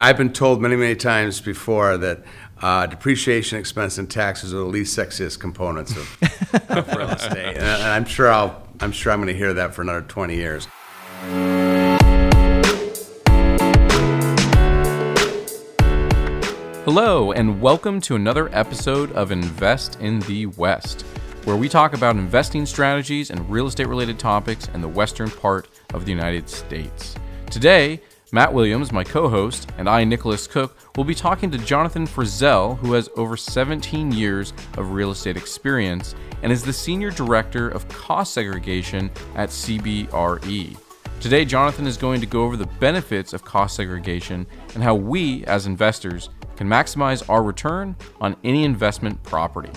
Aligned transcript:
I've 0.00 0.16
been 0.16 0.32
told 0.32 0.62
many, 0.62 0.76
many 0.76 0.94
times 0.94 1.40
before 1.40 1.96
that 1.98 2.22
uh, 2.62 2.86
depreciation, 2.86 3.58
expense, 3.58 3.98
and 3.98 4.08
taxes 4.08 4.54
are 4.54 4.58
the 4.58 4.62
least 4.62 4.96
sexiest 4.96 5.40
components 5.40 5.90
of, 5.90 6.16
of 6.68 6.86
real 6.94 7.10
estate, 7.10 7.56
and, 7.56 7.58
and 7.58 7.82
I'm 7.82 8.04
sure 8.04 8.30
I'll, 8.30 8.62
I'm 8.78 8.92
sure 8.92 9.10
I'm 9.12 9.18
going 9.18 9.26
to 9.26 9.36
hear 9.36 9.52
that 9.54 9.74
for 9.74 9.82
another 9.82 10.02
20 10.02 10.36
years. 10.36 10.68
Hello, 16.84 17.32
and 17.32 17.60
welcome 17.60 18.00
to 18.02 18.14
another 18.14 18.48
episode 18.56 19.10
of 19.14 19.32
Invest 19.32 19.98
in 20.00 20.20
the 20.20 20.46
West, 20.46 21.02
where 21.42 21.56
we 21.56 21.68
talk 21.68 21.92
about 21.92 22.14
investing 22.14 22.66
strategies 22.66 23.30
and 23.30 23.50
real 23.50 23.66
estate 23.66 23.88
related 23.88 24.20
topics 24.20 24.68
in 24.74 24.80
the 24.80 24.86
western 24.86 25.28
part 25.28 25.66
of 25.92 26.04
the 26.04 26.12
United 26.12 26.48
States. 26.48 27.16
Today, 27.50 28.00
Matt 28.30 28.52
Williams, 28.52 28.92
my 28.92 29.04
co 29.04 29.28
host, 29.30 29.70
and 29.78 29.88
I, 29.88 30.04
Nicholas 30.04 30.46
Cook, 30.46 30.76
will 30.96 31.04
be 31.04 31.14
talking 31.14 31.50
to 31.50 31.56
Jonathan 31.56 32.06
Frizzell, 32.06 32.76
who 32.78 32.92
has 32.92 33.08
over 33.16 33.38
17 33.38 34.12
years 34.12 34.52
of 34.76 34.92
real 34.92 35.10
estate 35.12 35.38
experience 35.38 36.14
and 36.42 36.52
is 36.52 36.62
the 36.62 36.72
Senior 36.72 37.10
Director 37.10 37.70
of 37.70 37.88
Cost 37.88 38.34
Segregation 38.34 39.10
at 39.34 39.48
CBRE. 39.48 40.76
Today, 41.20 41.46
Jonathan 41.46 41.86
is 41.86 41.96
going 41.96 42.20
to 42.20 42.26
go 42.26 42.42
over 42.42 42.58
the 42.58 42.66
benefits 42.78 43.32
of 43.32 43.44
cost 43.44 43.74
segregation 43.74 44.46
and 44.74 44.82
how 44.82 44.94
we, 44.94 45.44
as 45.46 45.66
investors, 45.66 46.28
can 46.54 46.68
maximize 46.68 47.28
our 47.30 47.42
return 47.42 47.96
on 48.20 48.36
any 48.44 48.64
investment 48.64 49.20
property. 49.22 49.72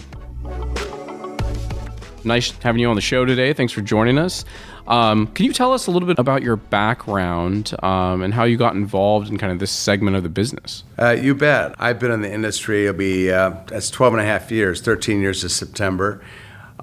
Nice 2.23 2.51
having 2.59 2.81
you 2.81 2.89
on 2.89 2.95
the 2.95 3.01
show 3.01 3.25
today. 3.25 3.53
Thanks 3.53 3.73
for 3.73 3.81
joining 3.81 4.19
us. 4.19 4.45
Um, 4.91 5.27
can 5.27 5.45
you 5.45 5.53
tell 5.53 5.71
us 5.71 5.87
a 5.87 5.91
little 5.91 6.05
bit 6.05 6.19
about 6.19 6.43
your 6.43 6.57
background 6.57 7.73
um, 7.81 8.21
and 8.21 8.33
how 8.33 8.43
you 8.43 8.57
got 8.57 8.75
involved 8.75 9.29
in 9.29 9.37
kind 9.37 9.53
of 9.53 9.59
this 9.59 9.71
segment 9.71 10.17
of 10.17 10.23
the 10.23 10.29
business? 10.29 10.83
Uh, 10.99 11.11
you 11.11 11.33
bet. 11.33 11.73
I've 11.79 11.97
been 11.97 12.11
in 12.11 12.21
the 12.21 12.31
industry, 12.31 12.87
it'll 12.87 12.97
be, 12.97 13.31
uh, 13.31 13.51
that's 13.67 13.89
12 13.89 14.15
and 14.15 14.21
a 14.21 14.25
half 14.25 14.51
years, 14.51 14.81
13 14.81 15.21
years 15.21 15.43
this 15.43 15.55
September. 15.55 16.21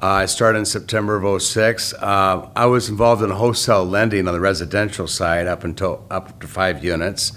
Uh, 0.03 0.07
I 0.07 0.27
started 0.27 0.61
in 0.61 0.65
September 0.65 1.17
of 1.17 1.43
06. 1.43 1.93
Uh, 1.93 2.49
I 2.57 2.65
was 2.65 2.89
involved 2.89 3.23
in 3.23 3.29
wholesale 3.29 3.85
lending 3.85 4.27
on 4.27 4.33
the 4.33 4.41
residential 4.41 5.07
side 5.07 5.47
up 5.47 5.63
until 5.63 6.07
up 6.11 6.41
to 6.41 6.47
five 6.47 6.83
units. 6.83 7.33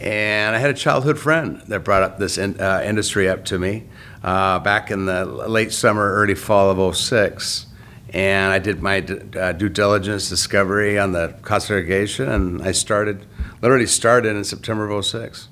And 0.00 0.54
I 0.54 0.60
had 0.60 0.70
a 0.70 0.74
childhood 0.74 1.18
friend 1.18 1.62
that 1.66 1.80
brought 1.80 2.04
up 2.04 2.18
this 2.20 2.38
in, 2.38 2.60
uh, 2.60 2.80
industry 2.84 3.28
up 3.28 3.44
to 3.46 3.58
me 3.58 3.88
uh, 4.22 4.60
back 4.60 4.92
in 4.92 5.06
the 5.06 5.24
late 5.24 5.72
summer, 5.72 6.12
early 6.12 6.36
fall 6.36 6.70
of 6.70 6.96
06 6.96 7.66
and 8.12 8.52
I 8.52 8.58
did 8.58 8.82
my 8.82 8.98
uh, 8.98 9.52
due 9.52 9.68
diligence 9.68 10.28
discovery 10.28 10.98
on 10.98 11.12
the 11.12 11.34
cost 11.42 11.68
segregation, 11.68 12.28
and 12.28 12.62
I 12.62 12.72
started, 12.72 13.26
literally 13.62 13.86
started 13.86 14.36
in 14.36 14.44
September 14.44 14.88
of 14.88 15.04
06. 15.04 15.48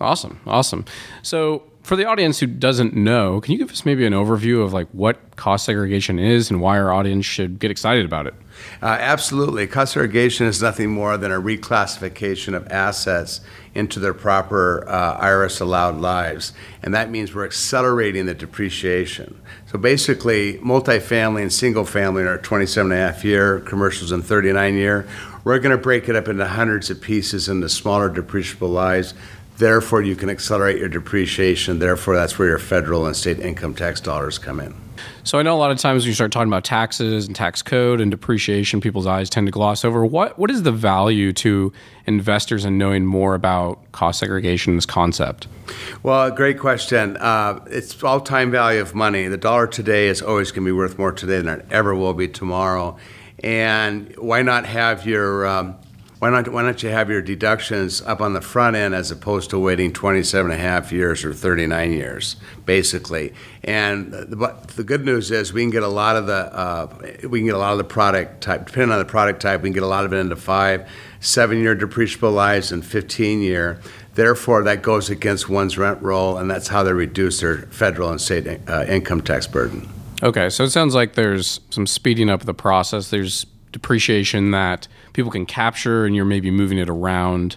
Awesome, 0.00 0.40
awesome. 0.46 0.84
So, 1.22 1.64
for 1.86 1.94
the 1.94 2.04
audience 2.04 2.40
who 2.40 2.48
doesn't 2.48 2.94
know, 2.94 3.40
can 3.40 3.52
you 3.52 3.58
give 3.58 3.70
us 3.70 3.84
maybe 3.84 4.04
an 4.04 4.12
overview 4.12 4.64
of 4.64 4.72
like 4.72 4.88
what 4.90 5.36
cost 5.36 5.64
segregation 5.64 6.18
is 6.18 6.50
and 6.50 6.60
why 6.60 6.76
our 6.76 6.92
audience 6.92 7.24
should 7.24 7.60
get 7.60 7.70
excited 7.70 8.04
about 8.04 8.26
it? 8.26 8.34
Uh, 8.82 8.86
absolutely. 8.86 9.68
Cost 9.68 9.92
segregation 9.92 10.46
is 10.46 10.60
nothing 10.60 10.90
more 10.90 11.16
than 11.16 11.30
a 11.30 11.40
reclassification 11.40 12.56
of 12.56 12.66
assets 12.72 13.40
into 13.72 14.00
their 14.00 14.14
proper 14.14 14.84
uh, 14.88 15.20
IRS 15.20 15.60
allowed 15.60 15.98
lives. 15.98 16.52
And 16.82 16.92
that 16.92 17.08
means 17.08 17.32
we're 17.32 17.46
accelerating 17.46 18.26
the 18.26 18.34
depreciation. 18.34 19.40
So 19.70 19.78
basically, 19.78 20.58
multifamily 20.58 21.42
and 21.42 21.52
single 21.52 21.84
family 21.84 22.24
are 22.24 22.38
27 22.38 22.90
and 22.90 23.00
a 23.00 23.12
half 23.12 23.24
year, 23.24 23.60
commercials 23.60 24.10
in 24.10 24.22
39 24.22 24.74
year. 24.74 25.06
We're 25.44 25.60
going 25.60 25.76
to 25.76 25.80
break 25.80 26.08
it 26.08 26.16
up 26.16 26.26
into 26.26 26.48
hundreds 26.48 26.90
of 26.90 27.00
pieces 27.00 27.48
into 27.48 27.68
smaller 27.68 28.10
depreciable 28.10 28.72
lives. 28.72 29.14
Therefore, 29.58 30.02
you 30.02 30.16
can 30.16 30.28
accelerate 30.28 30.78
your 30.78 30.88
depreciation. 30.88 31.78
Therefore, 31.78 32.14
that's 32.14 32.38
where 32.38 32.48
your 32.48 32.58
federal 32.58 33.06
and 33.06 33.16
state 33.16 33.38
income 33.38 33.74
tax 33.74 34.00
dollars 34.00 34.38
come 34.38 34.60
in. 34.60 34.74
So 35.24 35.38
I 35.38 35.42
know 35.42 35.56
a 35.56 35.58
lot 35.58 35.70
of 35.70 35.78
times 35.78 36.04
when 36.04 36.08
you 36.08 36.14
start 36.14 36.30
talking 36.30 36.48
about 36.48 36.64
taxes 36.64 37.26
and 37.26 37.34
tax 37.34 37.62
code 37.62 38.00
and 38.00 38.10
depreciation, 38.10 38.80
people's 38.80 39.06
eyes 39.06 39.28
tend 39.28 39.46
to 39.46 39.50
gloss 39.50 39.84
over. 39.84 40.04
What 40.04 40.38
what 40.38 40.50
is 40.50 40.62
the 40.62 40.72
value 40.72 41.32
to 41.34 41.72
investors 42.06 42.64
in 42.64 42.78
knowing 42.78 43.04
more 43.04 43.34
about 43.34 43.80
cost 43.92 44.20
segregation, 44.20 44.76
this 44.76 44.86
concept? 44.86 45.48
Well, 46.02 46.30
great 46.30 46.58
question. 46.58 47.16
Uh, 47.16 47.64
it's 47.66 48.02
all 48.02 48.20
time 48.20 48.50
value 48.50 48.80
of 48.80 48.94
money. 48.94 49.26
The 49.28 49.36
dollar 49.36 49.66
today 49.66 50.08
is 50.08 50.22
always 50.22 50.50
going 50.50 50.64
to 50.64 50.68
be 50.68 50.76
worth 50.76 50.98
more 50.98 51.12
today 51.12 51.40
than 51.40 51.60
it 51.60 51.66
ever 51.70 51.94
will 51.94 52.14
be 52.14 52.28
tomorrow. 52.28 52.96
And 53.42 54.14
why 54.16 54.42
not 54.42 54.64
have 54.66 55.06
your 55.06 55.46
um, 55.46 55.76
why 56.26 56.42
not, 56.42 56.48
why 56.48 56.62
don't 56.62 56.82
you 56.82 56.88
have 56.88 57.08
your 57.08 57.22
deductions 57.22 58.02
up 58.02 58.20
on 58.20 58.32
the 58.32 58.40
front 58.40 58.74
end 58.74 58.96
as 58.96 59.12
opposed 59.12 59.50
to 59.50 59.60
waiting 59.60 59.92
27 59.92 60.50
and 60.50 60.60
a 60.60 60.62
half 60.62 60.90
years 60.90 61.24
or 61.24 61.32
39 61.32 61.92
years, 61.92 62.34
basically? 62.64 63.32
And 63.62 64.10
the, 64.12 64.56
the 64.74 64.82
good 64.82 65.04
news 65.04 65.30
is 65.30 65.52
we 65.52 65.62
can 65.62 65.70
get 65.70 65.84
a 65.84 65.88
lot 65.88 66.16
of 66.16 66.26
the 66.26 66.52
uh, 66.52 66.88
we 67.28 67.38
can 67.38 67.46
get 67.46 67.54
a 67.54 67.58
lot 67.58 67.70
of 67.72 67.78
the 67.78 67.84
product 67.84 68.40
type, 68.40 68.66
depending 68.66 68.90
on 68.90 68.98
the 68.98 69.04
product 69.04 69.40
type, 69.40 69.62
we 69.62 69.68
can 69.68 69.74
get 69.74 69.84
a 69.84 69.86
lot 69.86 70.04
of 70.04 70.12
it 70.12 70.16
into 70.16 70.34
five, 70.34 70.88
seven 71.20 71.60
year 71.60 71.76
depreciable 71.76 72.34
lives 72.34 72.72
and 72.72 72.84
15 72.84 73.40
year. 73.40 73.80
Therefore, 74.14 74.64
that 74.64 74.82
goes 74.82 75.08
against 75.08 75.48
one's 75.48 75.78
rent 75.78 76.02
roll, 76.02 76.38
and 76.38 76.50
that's 76.50 76.66
how 76.66 76.82
they 76.82 76.92
reduce 76.92 77.40
their 77.40 77.58
federal 77.58 78.10
and 78.10 78.20
state 78.20 78.48
uh, 78.68 78.84
income 78.88 79.20
tax 79.20 79.46
burden. 79.46 79.88
Okay, 80.24 80.50
so 80.50 80.64
it 80.64 80.70
sounds 80.70 80.92
like 80.92 81.14
there's 81.14 81.60
some 81.70 81.86
speeding 81.86 82.30
up 82.30 82.40
of 82.40 82.46
the 82.46 82.54
process. 82.54 83.10
There's 83.10 83.46
depreciation 83.70 84.50
that 84.52 84.88
people 85.16 85.32
can 85.32 85.46
capture, 85.46 86.04
and 86.04 86.14
you're 86.14 86.26
maybe 86.26 86.50
moving 86.50 86.78
it 86.78 86.88
around 86.88 87.56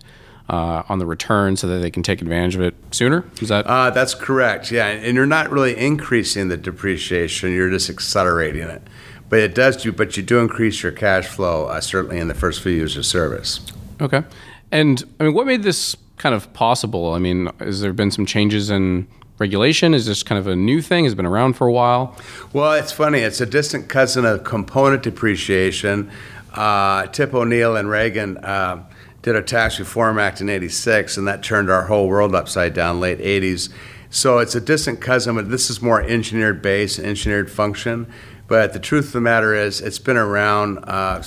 uh, 0.49 0.81
on 0.89 0.97
the 0.97 1.05
return 1.05 1.55
so 1.55 1.67
that 1.67 1.79
they 1.79 1.91
can 1.91 2.01
take 2.01 2.21
advantage 2.21 2.55
of 2.55 2.61
it 2.61 2.73
sooner. 2.89 3.23
Is 3.39 3.49
that? 3.49 3.67
Uh, 3.67 3.91
that's 3.91 4.15
correct. 4.15 4.71
Yeah, 4.71 4.87
and 4.87 5.15
you're 5.15 5.27
not 5.27 5.51
really 5.51 5.77
increasing 5.77 6.47
the 6.47 6.57
depreciation; 6.57 7.53
you're 7.53 7.69
just 7.69 7.89
accelerating 7.89 8.63
it. 8.63 8.81
But 9.27 9.39
it 9.39 9.53
does 9.53 9.77
do. 9.77 9.91
But 9.91 10.17
you 10.17 10.23
do 10.23 10.39
increase 10.39 10.81
your 10.81 10.91
cash 10.91 11.27
flow 11.27 11.65
uh, 11.65 11.81
certainly 11.81 12.17
in 12.17 12.29
the 12.29 12.33
first 12.33 12.63
few 12.63 12.71
years 12.71 12.97
of 12.97 13.05
service. 13.05 13.59
Okay, 14.01 14.23
and 14.71 15.03
I 15.19 15.25
mean, 15.25 15.33
what 15.33 15.45
made 15.45 15.61
this 15.61 15.95
kind 16.17 16.33
of 16.33 16.51
possible? 16.53 17.13
I 17.13 17.19
mean, 17.19 17.51
has 17.59 17.81
there 17.81 17.93
been 17.93 18.09
some 18.09 18.25
changes 18.25 18.69
in 18.71 19.07
regulation? 19.37 19.93
Is 19.93 20.05
this 20.05 20.23
kind 20.23 20.39
of 20.39 20.47
a 20.47 20.55
new 20.55 20.81
thing? 20.81 21.03
Has 21.03 21.13
been 21.13 21.25
around 21.25 21.53
for 21.53 21.67
a 21.67 21.71
while? 21.71 22.17
Well, 22.53 22.73
it's 22.73 22.91
funny. 22.91 23.19
It's 23.19 23.41
a 23.41 23.45
distant 23.45 23.87
cousin 23.87 24.25
of 24.25 24.43
component 24.43 25.03
depreciation. 25.03 26.09
Uh, 26.53 27.07
Tip 27.07 27.33
O'Neill 27.33 27.75
and 27.75 27.89
Reagan 27.89 28.37
uh, 28.37 28.83
did 29.21 29.35
a 29.35 29.41
tax 29.41 29.79
reform 29.79 30.17
act 30.17 30.41
in 30.41 30.49
'86, 30.49 31.17
and 31.17 31.27
that 31.27 31.43
turned 31.43 31.69
our 31.69 31.85
whole 31.85 32.07
world 32.07 32.35
upside 32.35 32.73
down. 32.73 32.99
Late 32.99 33.19
'80s. 33.19 33.69
So 34.09 34.39
it's 34.39 34.55
a 34.55 34.61
distant 34.61 35.01
cousin, 35.01 35.35
but 35.35 35.49
this 35.49 35.69
is 35.69 35.81
more 35.81 36.01
engineered 36.01 36.61
base, 36.61 36.97
engineered 36.97 37.51
function. 37.51 38.11
But 38.47 38.73
the 38.73 38.79
truth 38.79 39.07
of 39.07 39.11
the 39.13 39.21
matter 39.21 39.53
is, 39.53 39.81
it's 39.81 39.99
been 39.99 40.17
around. 40.17 40.79
Uh, 40.79 41.21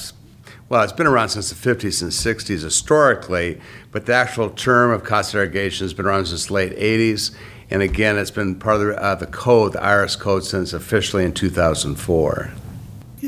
well, 0.68 0.82
it's 0.82 0.92
been 0.92 1.06
around 1.06 1.28
since 1.28 1.50
the 1.50 1.54
50s 1.54 2.00
and 2.00 2.10
60s 2.10 2.62
historically, 2.62 3.60
but 3.90 4.06
the 4.06 4.14
actual 4.14 4.48
term 4.48 4.90
of 4.90 5.04
cost 5.04 5.32
segregation 5.32 5.84
has 5.84 5.92
been 5.92 6.06
around 6.06 6.26
since 6.26 6.46
the 6.46 6.54
late 6.54 6.74
80s. 6.78 7.30
And 7.70 7.82
again, 7.82 8.16
it's 8.16 8.30
been 8.30 8.54
part 8.54 8.76
of 8.76 8.86
the, 8.86 9.02
uh, 9.02 9.14
the 9.14 9.26
code, 9.26 9.74
the 9.74 9.80
IRS 9.80 10.18
code, 10.18 10.44
since 10.44 10.72
officially 10.72 11.24
in 11.24 11.32
2004. 11.32 12.52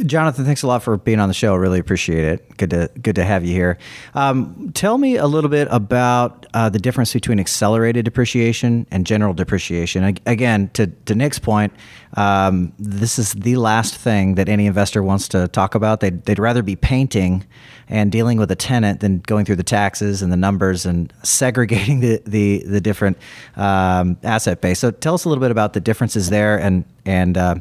Jonathan, 0.03 0.44
thanks 0.44 0.62
a 0.65 0.66
lot 0.66 0.82
for 0.82 0.97
being 0.97 1.21
on 1.21 1.28
the 1.28 1.34
show. 1.34 1.55
Really 1.55 1.78
appreciate 1.78 2.25
it. 2.25 2.56
Good 2.56 2.71
to 2.71 2.91
good 3.00 3.15
to 3.15 3.25
have 3.25 3.44
you 3.44 3.53
here. 3.53 3.78
Um, 4.15 4.72
tell 4.75 4.99
me 4.99 5.16
a 5.16 5.27
little 5.27 5.50
bit 5.50 5.69
about 5.71 6.47
uh, 6.53 6.69
the 6.69 6.81
difference 6.81 7.12
between 7.12 7.38
accelerated 7.38 8.04
depreciation 8.04 8.87
and 8.91 9.06
general 9.06 9.34
depreciation. 9.34 10.19
Again, 10.27 10.71
to 10.71 10.88
to 10.88 11.15
Nick's 11.15 11.38
point, 11.38 11.72
um, 12.15 12.72
this 12.78 13.19
is 13.19 13.34
the 13.34 13.56
last 13.56 13.94
thing 13.94 14.34
that 14.34 14.49
any 14.49 14.66
investor 14.66 15.03
wants 15.03 15.28
to 15.28 15.47
talk 15.49 15.77
about. 15.77 16.00
They'd, 16.00 16.25
they'd 16.25 16.38
rather 16.38 16.62
be 16.62 16.77
painting 16.77 17.44
and 17.88 18.10
dealing 18.10 18.38
with 18.38 18.50
a 18.50 18.56
tenant 18.56 19.00
than 19.00 19.19
going 19.21 19.44
through 19.44 19.56
the 19.56 19.62
taxes 19.62 20.22
and 20.22 20.33
the 20.33 20.37
numbers 20.37 20.87
and 20.87 21.12
segregating 21.22 22.00
the 22.00 22.21
the, 22.27 22.65
the 22.66 22.81
different 22.81 23.16
um, 23.57 24.16
asset 24.24 24.60
base. 24.60 24.80
So 24.80 24.91
tell 24.91 25.15
us 25.15 25.24
a 25.24 25.28
little 25.28 25.42
bit 25.42 25.53
about 25.53 25.72
the 25.72 25.80
differences 25.80 26.30
there 26.30 26.59
and 26.59 26.84
and. 27.07 27.39
Uh, 27.39 27.54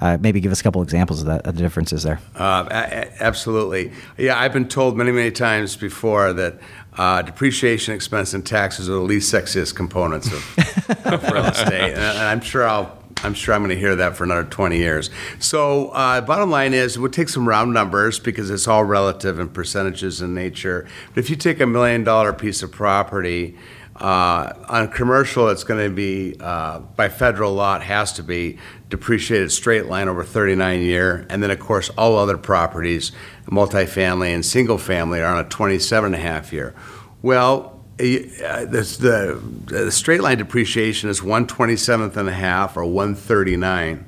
uh, 0.00 0.18
maybe 0.20 0.40
give 0.40 0.52
us 0.52 0.60
a 0.60 0.62
couple 0.62 0.82
examples 0.82 1.20
of 1.20 1.26
that, 1.26 1.46
of 1.46 1.56
the 1.56 1.62
differences 1.62 2.02
there. 2.02 2.20
Uh, 2.34 2.66
a- 2.70 3.22
absolutely. 3.22 3.92
Yeah, 4.18 4.38
I've 4.38 4.52
been 4.52 4.68
told 4.68 4.96
many, 4.96 5.12
many 5.12 5.30
times 5.30 5.76
before 5.76 6.32
that 6.34 6.58
uh, 6.98 7.22
depreciation, 7.22 7.94
expense, 7.94 8.34
and 8.34 8.44
taxes 8.44 8.88
are 8.88 8.94
the 8.94 9.00
least 9.00 9.32
sexiest 9.32 9.74
components 9.74 10.32
of, 10.32 11.06
of 11.06 11.22
real 11.30 11.44
estate, 11.46 11.92
and, 11.92 11.98
and 11.98 12.18
I'm 12.18 12.40
sure 12.40 12.66
I'll 12.66 13.02
I'm 13.24 13.34
sure 13.34 13.54
I'm 13.54 13.62
going 13.62 13.70
to 13.70 13.80
hear 13.80 13.96
that 13.96 14.14
for 14.14 14.24
another 14.24 14.44
20 14.44 14.76
years. 14.76 15.08
So, 15.38 15.88
uh, 15.88 16.20
bottom 16.20 16.50
line 16.50 16.74
is, 16.74 16.98
we'll 16.98 17.10
take 17.10 17.30
some 17.30 17.48
round 17.48 17.72
numbers 17.72 18.18
because 18.18 18.50
it's 18.50 18.68
all 18.68 18.84
relative 18.84 19.38
and 19.38 19.52
percentages 19.52 20.20
in 20.20 20.34
nature. 20.34 20.86
But 21.14 21.20
if 21.24 21.30
you 21.30 21.36
take 21.36 21.58
a 21.60 21.66
million 21.66 22.04
dollar 22.04 22.34
piece 22.34 22.62
of 22.62 22.72
property, 22.72 23.56
uh, 23.96 24.52
on 24.68 24.88
commercial, 24.88 25.48
it's 25.48 25.64
going 25.64 25.82
to 25.82 25.94
be, 25.94 26.36
uh, 26.40 26.80
by 26.80 27.08
federal 27.08 27.54
law, 27.54 27.76
it 27.76 27.82
has 27.82 28.12
to 28.14 28.22
be 28.22 28.58
depreciated 28.88 29.50
straight 29.50 29.86
line 29.86 30.08
over 30.08 30.22
39 30.22 30.80
year. 30.80 31.26
And 31.28 31.42
then, 31.42 31.50
of 31.50 31.58
course, 31.58 31.90
all 31.90 32.16
other 32.16 32.38
properties, 32.38 33.12
multifamily 33.46 34.34
and 34.34 34.44
single 34.44 34.78
family, 34.78 35.20
are 35.20 35.34
on 35.36 35.44
a 35.44 35.48
27 35.48 36.06
and 36.06 36.14
a 36.14 36.18
half 36.18 36.52
year. 36.52 36.74
Well, 37.22 37.76
uh, 37.98 38.66
this, 38.66 38.98
the, 38.98 39.40
the 39.66 39.90
straight 39.90 40.20
line 40.20 40.38
depreciation 40.38 41.08
is 41.08 41.20
127th 41.20 42.16
and 42.16 42.28
a 42.28 42.32
half 42.32 42.76
or 42.76 42.84
139 42.84 44.04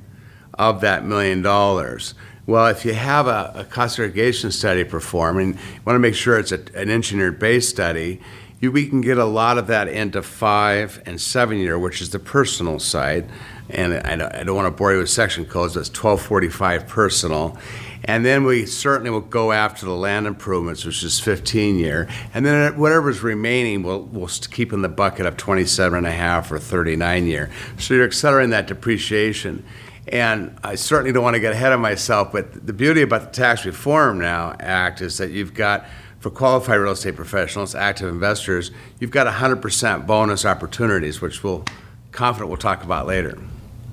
of 0.53 0.81
that 0.81 1.05
million 1.05 1.41
dollars. 1.41 2.13
Well, 2.45 2.67
if 2.67 2.85
you 2.85 2.93
have 2.93 3.27
a, 3.27 3.51
a 3.55 3.63
cost 3.63 3.95
segregation 3.95 4.51
study 4.51 4.83
performed, 4.83 5.39
and 5.39 5.55
you 5.55 5.81
want 5.85 5.95
to 5.95 5.99
make 5.99 6.15
sure 6.15 6.37
it's 6.37 6.51
a, 6.51 6.59
an 6.75 6.89
engineered 6.89 7.39
base 7.39 7.67
study, 7.69 8.21
you, 8.59 8.71
we 8.71 8.87
can 8.87 9.01
get 9.01 9.17
a 9.17 9.25
lot 9.25 9.57
of 9.57 9.67
that 9.67 9.87
into 9.87 10.21
five 10.21 11.01
and 11.05 11.19
seven 11.19 11.57
year, 11.57 11.79
which 11.79 12.01
is 12.01 12.09
the 12.09 12.19
personal 12.19 12.79
side. 12.79 13.29
And 13.69 13.93
I 13.93 14.15
don't, 14.15 14.35
I 14.35 14.43
don't 14.43 14.55
want 14.55 14.65
to 14.65 14.77
bore 14.77 14.93
you 14.93 14.99
with 14.99 15.09
section 15.09 15.45
codes, 15.45 15.75
that's 15.75 15.89
1245 15.89 16.87
personal. 16.87 17.57
And 18.05 18.25
then 18.25 18.43
we 18.43 18.65
certainly 18.65 19.11
will 19.11 19.19
go 19.21 19.51
after 19.51 19.85
the 19.85 19.93
land 19.93 20.25
improvements, 20.25 20.85
which 20.85 21.03
is 21.03 21.19
15 21.19 21.77
year. 21.77 22.07
And 22.33 22.45
then 22.45 22.77
whatever's 22.77 23.21
remaining, 23.21 23.83
we'll, 23.83 24.03
we'll 24.03 24.27
keep 24.27 24.73
in 24.73 24.81
the 24.81 24.89
bucket 24.89 25.25
of 25.25 25.37
27 25.37 25.97
and 25.97 26.07
a 26.07 26.11
half 26.11 26.51
or 26.51 26.59
39 26.59 27.27
year. 27.27 27.51
So 27.77 27.93
you're 27.93 28.05
accelerating 28.05 28.51
that 28.51 28.67
depreciation. 28.67 29.63
And 30.07 30.57
I 30.63 30.75
certainly 30.75 31.11
don't 31.11 31.23
want 31.23 31.35
to 31.35 31.39
get 31.39 31.53
ahead 31.53 31.71
of 31.71 31.79
myself, 31.79 32.31
but 32.31 32.65
the 32.65 32.73
beauty 32.73 33.03
about 33.03 33.21
the 33.21 33.39
Tax 33.39 33.65
Reform 33.65 34.17
Now 34.17 34.55
Act 34.59 35.01
is 35.01 35.19
that 35.19 35.29
you've 35.29 35.53
got, 35.53 35.85
for 36.19 36.29
qualified 36.29 36.79
real 36.79 36.91
estate 36.91 37.15
professionals, 37.15 37.75
active 37.75 38.09
investors, 38.09 38.71
you've 38.99 39.11
got 39.11 39.27
100% 39.27 40.05
bonus 40.05 40.45
opportunities, 40.45 41.21
which 41.21 41.43
we'll 41.43 41.63
confident 42.11 42.49
we'll 42.49 42.57
talk 42.57 42.83
about 42.83 43.07
later. 43.07 43.37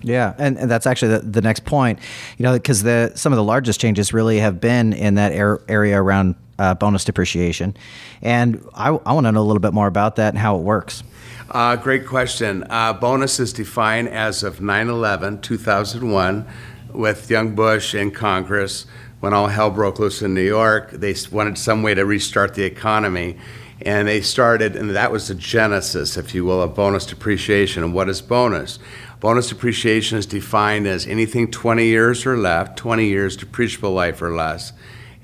Yeah, 0.02 0.34
and, 0.38 0.58
and 0.58 0.70
that's 0.70 0.87
actually 0.87 1.19
the, 1.19 1.19
the 1.20 1.43
next 1.43 1.64
point. 1.64 1.99
You 2.38 2.44
know, 2.44 2.52
because 2.52 2.82
the 2.82 3.12
some 3.14 3.32
of 3.32 3.37
the 3.37 3.44
largest 3.44 3.81
changes 3.81 4.12
really 4.12 4.38
have 4.38 4.61
been 4.61 4.93
in 4.93 5.14
that 5.14 5.32
er- 5.32 5.62
area 5.69 6.00
around 6.00 6.37
uh, 6.58 6.75
bonus 6.75 7.05
depreciation, 7.05 7.76
and 8.23 8.64
I, 8.75 8.88
I 8.88 9.12
want 9.12 9.26
to 9.26 9.32
know 9.32 9.40
a 9.40 9.43
little 9.43 9.61
bit 9.61 9.73
more 9.73 9.87
about 9.87 10.17
that 10.17 10.28
and 10.28 10.38
how 10.38 10.56
it 10.56 10.62
works. 10.62 11.02
Uh, 11.50 11.76
great 11.76 12.06
question. 12.06 12.64
Uh, 12.69 12.93
bonus 12.93 13.40
is 13.40 13.52
defined 13.52 14.08
as 14.08 14.43
of 14.43 14.61
9 14.61 14.88
11, 14.88 15.40
2001, 15.40 16.46
with 16.93 17.31
young 17.31 17.55
Bush 17.55 17.94
in 17.94 18.11
Congress. 18.11 18.87
When 19.20 19.32
all 19.32 19.48
hell 19.48 19.70
broke 19.70 19.98
loose 19.98 20.22
in 20.22 20.34
New 20.34 20.42
York, 20.42 20.90
they 20.90 21.14
wanted 21.32 21.56
some 21.58 21.82
way 21.82 21.94
to 21.94 22.04
restart 22.04 22.54
the 22.54 22.64
economy. 22.64 23.38
And 23.82 24.08
they 24.08 24.20
started, 24.20 24.74
and 24.74 24.90
that 24.90 25.12
was 25.12 25.28
the 25.28 25.34
genesis, 25.34 26.16
if 26.16 26.34
you 26.34 26.44
will, 26.44 26.62
of 26.62 26.74
bonus 26.74 27.06
depreciation. 27.06 27.82
And 27.82 27.94
what 27.94 28.08
is 28.08 28.22
bonus? 28.22 28.78
Bonus 29.20 29.48
depreciation 29.48 30.18
is 30.18 30.26
defined 30.26 30.86
as 30.86 31.06
anything 31.06 31.50
20 31.50 31.84
years 31.84 32.26
or 32.26 32.36
less, 32.36 32.70
20 32.76 33.06
years 33.06 33.36
depreciable 33.36 33.94
life 33.94 34.20
or 34.20 34.34
less, 34.34 34.72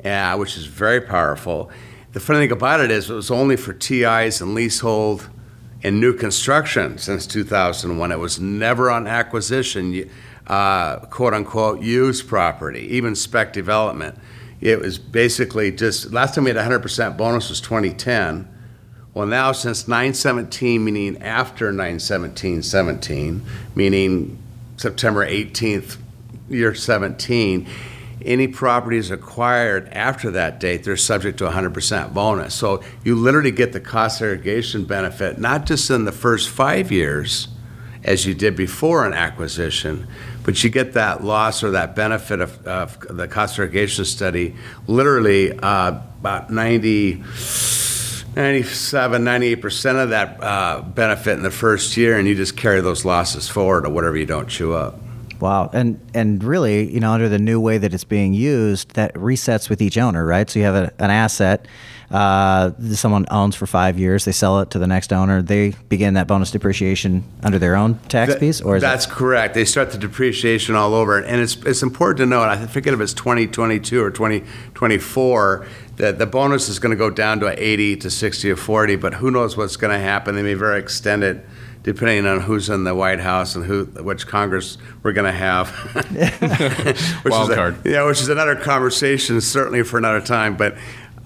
uh, 0.04 0.36
which 0.36 0.56
is 0.56 0.66
very 0.66 1.00
powerful. 1.00 1.70
The 2.12 2.20
funny 2.20 2.40
thing 2.40 2.52
about 2.52 2.80
it 2.80 2.90
is 2.90 3.08
it 3.08 3.14
was 3.14 3.30
only 3.30 3.56
for 3.56 3.72
TIs 3.72 4.40
and 4.40 4.54
leasehold 4.54 5.30
and 5.82 6.00
new 6.00 6.14
construction 6.14 6.98
since 6.98 7.26
2001. 7.26 8.12
It 8.12 8.18
was 8.18 8.38
never 8.38 8.90
on 8.90 9.06
acquisition, 9.06 10.10
uh, 10.46 10.98
quote 11.06 11.34
unquote, 11.34 11.80
used 11.82 12.28
property, 12.28 12.80
even 12.94 13.14
spec 13.14 13.52
development. 13.52 14.18
It 14.60 14.78
was 14.80 14.98
basically 14.98 15.72
just, 15.72 16.12
last 16.12 16.34
time 16.34 16.44
we 16.44 16.50
had 16.50 16.58
100% 16.58 17.16
bonus 17.16 17.48
was 17.48 17.60
2010. 17.60 18.48
Well, 19.14 19.26
now 19.26 19.52
since 19.52 19.88
917, 19.88 20.82
meaning 20.82 21.22
after 21.22 21.70
917 21.70 22.62
17, 22.62 23.42
meaning 23.74 24.38
September 24.76 25.26
18th, 25.26 25.98
year 26.48 26.74
17, 26.74 27.68
any 28.24 28.48
properties 28.48 29.10
acquired 29.10 29.88
after 29.88 30.30
that 30.30 30.60
date, 30.60 30.84
they're 30.84 30.96
subject 30.96 31.38
to 31.38 31.44
100% 31.44 32.14
bonus. 32.14 32.54
So 32.54 32.82
you 33.04 33.16
literally 33.16 33.50
get 33.50 33.72
the 33.72 33.80
cost 33.80 34.18
segregation 34.18 34.84
benefit, 34.84 35.38
not 35.38 35.66
just 35.66 35.90
in 35.90 36.04
the 36.04 36.12
first 36.12 36.48
five 36.48 36.92
years, 36.92 37.48
as 38.04 38.26
you 38.26 38.34
did 38.34 38.56
before 38.56 39.06
an 39.06 39.12
acquisition, 39.12 40.06
but 40.44 40.62
you 40.64 40.70
get 40.70 40.94
that 40.94 41.22
loss 41.22 41.62
or 41.62 41.72
that 41.72 41.94
benefit 41.94 42.40
of, 42.40 42.66
of 42.66 43.00
the 43.16 43.28
cost 43.28 43.56
segregation 43.56 44.04
study 44.04 44.54
literally 44.86 45.52
uh, 45.58 45.90
about 45.90 46.50
90 46.50 47.22
97, 48.34 49.22
98% 49.22 50.02
of 50.02 50.08
that 50.10 50.42
uh, 50.42 50.80
benefit 50.80 51.32
in 51.34 51.42
the 51.42 51.50
first 51.50 51.96
year, 51.98 52.18
and 52.18 52.26
you 52.26 52.34
just 52.34 52.56
carry 52.56 52.80
those 52.80 53.04
losses 53.04 53.48
forward 53.48 53.84
or 53.84 53.90
whatever 53.90 54.16
you 54.16 54.24
don't 54.24 54.48
chew 54.48 54.72
up. 54.72 54.98
Wow, 55.38 55.70
and 55.72 56.00
and 56.14 56.42
really, 56.42 56.90
you 56.90 57.00
know, 57.00 57.10
under 57.10 57.28
the 57.28 57.38
new 57.38 57.60
way 57.60 57.76
that 57.76 57.92
it's 57.92 58.04
being 58.04 58.32
used, 58.32 58.94
that 58.94 59.12
resets 59.14 59.68
with 59.68 59.82
each 59.82 59.98
owner, 59.98 60.24
right? 60.24 60.48
So 60.48 60.60
you 60.60 60.64
have 60.64 60.76
a, 60.76 60.92
an 60.98 61.10
asset, 61.10 61.66
uh, 62.12 62.70
someone 62.92 63.24
owns 63.30 63.56
for 63.56 63.66
five 63.66 63.98
years, 63.98 64.24
they 64.26 64.32
sell 64.32 64.60
it 64.60 64.70
to 64.70 64.78
the 64.78 64.86
next 64.86 65.12
owner, 65.12 65.40
they 65.42 65.70
begin 65.88 66.14
that 66.14 66.26
bonus 66.26 66.50
depreciation 66.50 67.24
under 67.42 67.58
their 67.58 67.74
own 67.74 67.94
tax 68.08 68.32
That- 68.32 68.40
piece, 68.40 68.60
or 68.60 68.76
is 68.76 68.82
that's 68.82 69.06
it? 69.06 69.10
correct. 69.10 69.54
They 69.54 69.64
start 69.64 69.90
the 69.92 69.98
depreciation 69.98 70.74
all 70.74 70.94
over, 70.94 71.18
and 71.18 71.40
it's 71.40 71.56
it's 71.64 71.82
important 71.82 72.18
to 72.18 72.26
note. 72.26 72.48
I 72.48 72.66
forget 72.66 72.92
if 72.94 73.00
it's 73.00 73.14
2022 73.14 74.02
or 74.02 74.10
2024 74.10 75.66
that 75.96 76.18
the 76.18 76.26
bonus 76.26 76.68
is 76.68 76.78
going 76.78 76.90
to 76.90 76.96
go 76.96 77.10
down 77.10 77.40
to 77.40 77.62
80 77.62 77.96
to 77.98 78.10
60 78.10 78.50
or 78.50 78.56
40, 78.56 78.96
but 78.96 79.14
who 79.14 79.30
knows 79.30 79.56
what's 79.56 79.76
going 79.76 79.92
to 79.92 79.98
happen? 79.98 80.34
They 80.34 80.42
may 80.42 80.54
very 80.54 80.78
extend 80.80 81.22
it 81.24 81.44
depending 81.82 82.24
on 82.26 82.40
who's 82.40 82.68
in 82.70 82.84
the 82.84 82.94
White 82.94 83.18
House 83.18 83.56
and 83.56 83.64
who 83.64 83.84
which 83.86 84.26
Congress 84.28 84.78
we're 85.02 85.12
going 85.12 85.30
to 85.30 85.36
have. 85.36 85.68
which 87.24 87.30
Wild 87.32 87.50
is 87.50 87.52
a- 87.52 87.54
card. 87.56 87.76
yeah, 87.84 88.04
which 88.06 88.20
is 88.20 88.28
another 88.28 88.54
conversation, 88.56 89.40
certainly 89.40 89.82
for 89.82 89.98
another 89.98 90.20
time. 90.20 90.56
But 90.56 90.76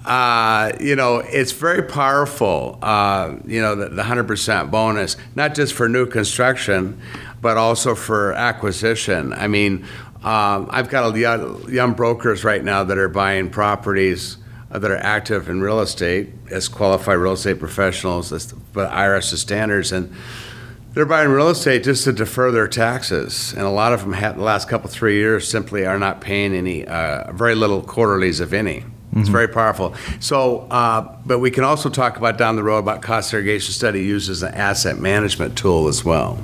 uh, 0.06 0.70
you 0.80 0.94
know, 0.94 1.16
it's 1.18 1.50
very 1.50 1.82
powerful. 1.82 2.78
Uh, 2.80 3.36
you 3.44 3.60
know, 3.60 3.74
the, 3.74 3.88
the 3.88 4.04
hundred 4.04 4.28
percent 4.28 4.70
bonus, 4.70 5.16
not 5.34 5.54
just 5.54 5.74
for 5.74 5.88
new 5.88 6.06
construction, 6.06 7.00
but 7.40 7.56
also 7.56 7.94
for 7.94 8.32
acquisition. 8.32 9.32
I 9.32 9.48
mean, 9.48 9.84
um, 10.22 10.68
I've 10.70 10.88
got 10.88 11.14
a 11.14 11.18
young, 11.18 11.68
young 11.70 11.92
brokers 11.92 12.44
right 12.44 12.62
now 12.62 12.84
that 12.84 12.98
are 12.98 13.08
buying 13.08 13.50
properties 13.50 14.38
uh, 14.70 14.78
that 14.78 14.90
are 14.90 14.96
active 14.96 15.48
in 15.48 15.60
real 15.60 15.80
estate 15.80 16.30
as 16.50 16.68
qualified 16.68 17.18
real 17.18 17.32
estate 17.32 17.58
professionals, 17.58 18.32
as 18.32 18.52
but 18.72 18.90
IRS 18.90 19.36
standards, 19.36 19.90
and 19.90 20.14
they're 20.92 21.04
buying 21.04 21.30
real 21.30 21.48
estate 21.48 21.82
just 21.82 22.04
to 22.04 22.12
defer 22.12 22.52
their 22.52 22.68
taxes, 22.68 23.52
and 23.54 23.62
a 23.62 23.70
lot 23.70 23.92
of 23.92 24.00
them 24.00 24.12
have 24.12 24.36
the 24.36 24.42
last 24.42 24.68
couple 24.68 24.88
three 24.88 25.16
years 25.16 25.48
simply 25.48 25.84
are 25.84 25.98
not 25.98 26.20
paying 26.20 26.54
any, 26.54 26.86
uh, 26.86 27.32
very 27.32 27.54
little 27.54 27.82
quarterlies 27.82 28.40
if 28.40 28.52
any. 28.52 28.84
It's 29.14 29.28
very 29.30 29.48
powerful. 29.48 29.94
So, 30.20 30.66
uh, 30.70 31.16
but 31.24 31.38
we 31.38 31.50
can 31.50 31.64
also 31.64 31.88
talk 31.88 32.18
about 32.18 32.36
down 32.36 32.56
the 32.56 32.62
road 32.62 32.78
about 32.78 33.00
cost 33.00 33.30
segregation 33.30 33.72
study 33.72 34.02
used 34.02 34.28
as 34.28 34.42
an 34.42 34.54
asset 34.54 34.98
management 34.98 35.56
tool 35.56 35.88
as 35.88 36.04
well. 36.04 36.38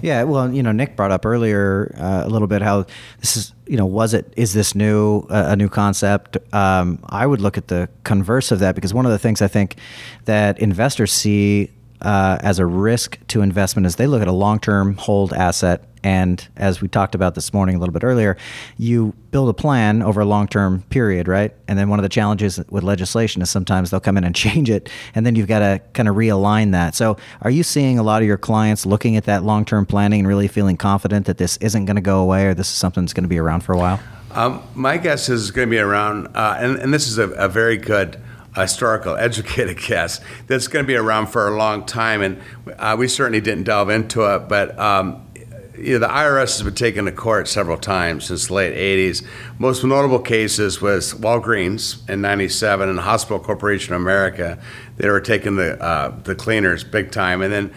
Yeah, 0.00 0.24
well, 0.24 0.52
you 0.52 0.62
know, 0.62 0.72
Nick 0.72 0.96
brought 0.96 1.10
up 1.10 1.24
earlier 1.24 1.94
uh, 1.98 2.22
a 2.24 2.28
little 2.28 2.48
bit 2.48 2.62
how 2.62 2.86
this 3.20 3.36
is, 3.36 3.52
you 3.66 3.76
know, 3.76 3.86
was 3.86 4.14
it 4.14 4.32
is 4.36 4.52
this 4.52 4.74
new 4.74 5.20
uh, 5.30 5.46
a 5.48 5.56
new 5.56 5.68
concept? 5.68 6.36
Um, 6.52 6.98
I 7.08 7.26
would 7.26 7.40
look 7.40 7.56
at 7.56 7.68
the 7.68 7.88
converse 8.04 8.50
of 8.50 8.58
that 8.60 8.74
because 8.74 8.92
one 8.92 9.06
of 9.06 9.12
the 9.12 9.18
things 9.18 9.42
I 9.42 9.48
think 9.48 9.76
that 10.24 10.58
investors 10.58 11.12
see 11.12 11.70
uh, 12.02 12.38
as 12.40 12.58
a 12.58 12.66
risk 12.66 13.18
to 13.28 13.42
investment 13.42 13.86
is 13.86 13.96
they 13.96 14.06
look 14.06 14.22
at 14.22 14.28
a 14.28 14.32
long 14.32 14.58
term 14.58 14.96
hold 14.96 15.32
asset. 15.32 15.84
And 16.04 16.46
as 16.56 16.80
we 16.80 16.88
talked 16.88 17.14
about 17.14 17.36
this 17.36 17.54
morning 17.54 17.76
a 17.76 17.78
little 17.78 17.92
bit 17.92 18.02
earlier, 18.02 18.36
you 18.76 19.14
build 19.30 19.48
a 19.48 19.54
plan 19.54 20.02
over 20.02 20.20
a 20.20 20.24
long 20.24 20.48
term 20.48 20.82
period, 20.90 21.28
right? 21.28 21.54
And 21.68 21.78
then 21.78 21.88
one 21.88 22.00
of 22.00 22.02
the 22.02 22.08
challenges 22.08 22.60
with 22.70 22.82
legislation 22.82 23.40
is 23.40 23.50
sometimes 23.50 23.90
they'll 23.90 24.00
come 24.00 24.16
in 24.16 24.24
and 24.24 24.34
change 24.42 24.68
it, 24.68 24.88
and 25.14 25.24
then 25.24 25.36
you've 25.36 25.46
got 25.46 25.60
to 25.60 25.80
kind 25.92 26.08
of 26.08 26.16
realign 26.16 26.72
that. 26.72 26.96
So, 26.96 27.16
are 27.42 27.50
you 27.50 27.62
seeing 27.62 28.00
a 28.00 28.02
lot 28.02 28.20
of 28.20 28.26
your 28.26 28.36
clients 28.36 28.84
looking 28.84 29.16
at 29.16 29.24
that 29.24 29.44
long 29.44 29.64
term 29.64 29.86
planning 29.86 30.20
and 30.20 30.28
really 30.28 30.48
feeling 30.48 30.76
confident 30.76 31.26
that 31.26 31.38
this 31.38 31.56
isn't 31.58 31.84
going 31.84 31.96
to 31.96 32.02
go 32.02 32.20
away 32.20 32.46
or 32.46 32.54
this 32.54 32.68
is 32.68 32.76
something 32.76 33.04
that's 33.04 33.14
going 33.14 33.24
to 33.24 33.28
be 33.28 33.38
around 33.38 33.60
for 33.60 33.72
a 33.72 33.78
while? 33.78 34.00
Um, 34.32 34.62
my 34.74 34.96
guess 34.96 35.28
is 35.28 35.42
it's 35.42 35.50
going 35.50 35.68
to 35.68 35.70
be 35.70 35.78
around, 35.78 36.28
uh, 36.34 36.56
and, 36.58 36.78
and 36.78 36.92
this 36.92 37.06
is 37.06 37.18
a, 37.18 37.28
a 37.32 37.48
very 37.48 37.76
good 37.76 38.18
historical, 38.54 39.16
educated 39.18 39.78
guess, 39.78 40.20
that's 40.46 40.68
going 40.68 40.84
to 40.84 40.86
be 40.86 40.96
around 40.96 41.28
for 41.28 41.48
a 41.48 41.56
long 41.56 41.84
time. 41.84 42.22
And 42.22 42.40
uh, 42.78 42.96
we 42.98 43.08
certainly 43.08 43.40
didn't 43.40 43.64
delve 43.64 43.90
into 43.90 44.22
it, 44.34 44.48
but 44.48 44.78
um, 44.78 45.26
you 45.82 45.94
know, 45.94 46.06
the 46.06 46.12
IRS 46.12 46.58
has 46.58 46.62
been 46.62 46.74
taken 46.74 47.06
to 47.06 47.12
court 47.12 47.48
several 47.48 47.76
times 47.76 48.26
since 48.26 48.46
the 48.46 48.54
late 48.54 48.74
80s. 48.74 49.26
Most 49.58 49.82
notable 49.82 50.20
cases 50.20 50.80
was 50.80 51.14
Walgreens 51.14 52.08
in 52.08 52.20
97 52.20 52.88
and 52.88 53.00
Hospital 53.00 53.40
Corporation 53.40 53.94
of 53.94 54.00
America. 54.00 54.58
They 54.98 55.08
were 55.08 55.20
taking 55.20 55.56
the, 55.56 55.82
uh, 55.82 56.16
the 56.22 56.36
cleaners 56.36 56.84
big 56.84 57.10
time. 57.10 57.42
And 57.42 57.52
then, 57.52 57.72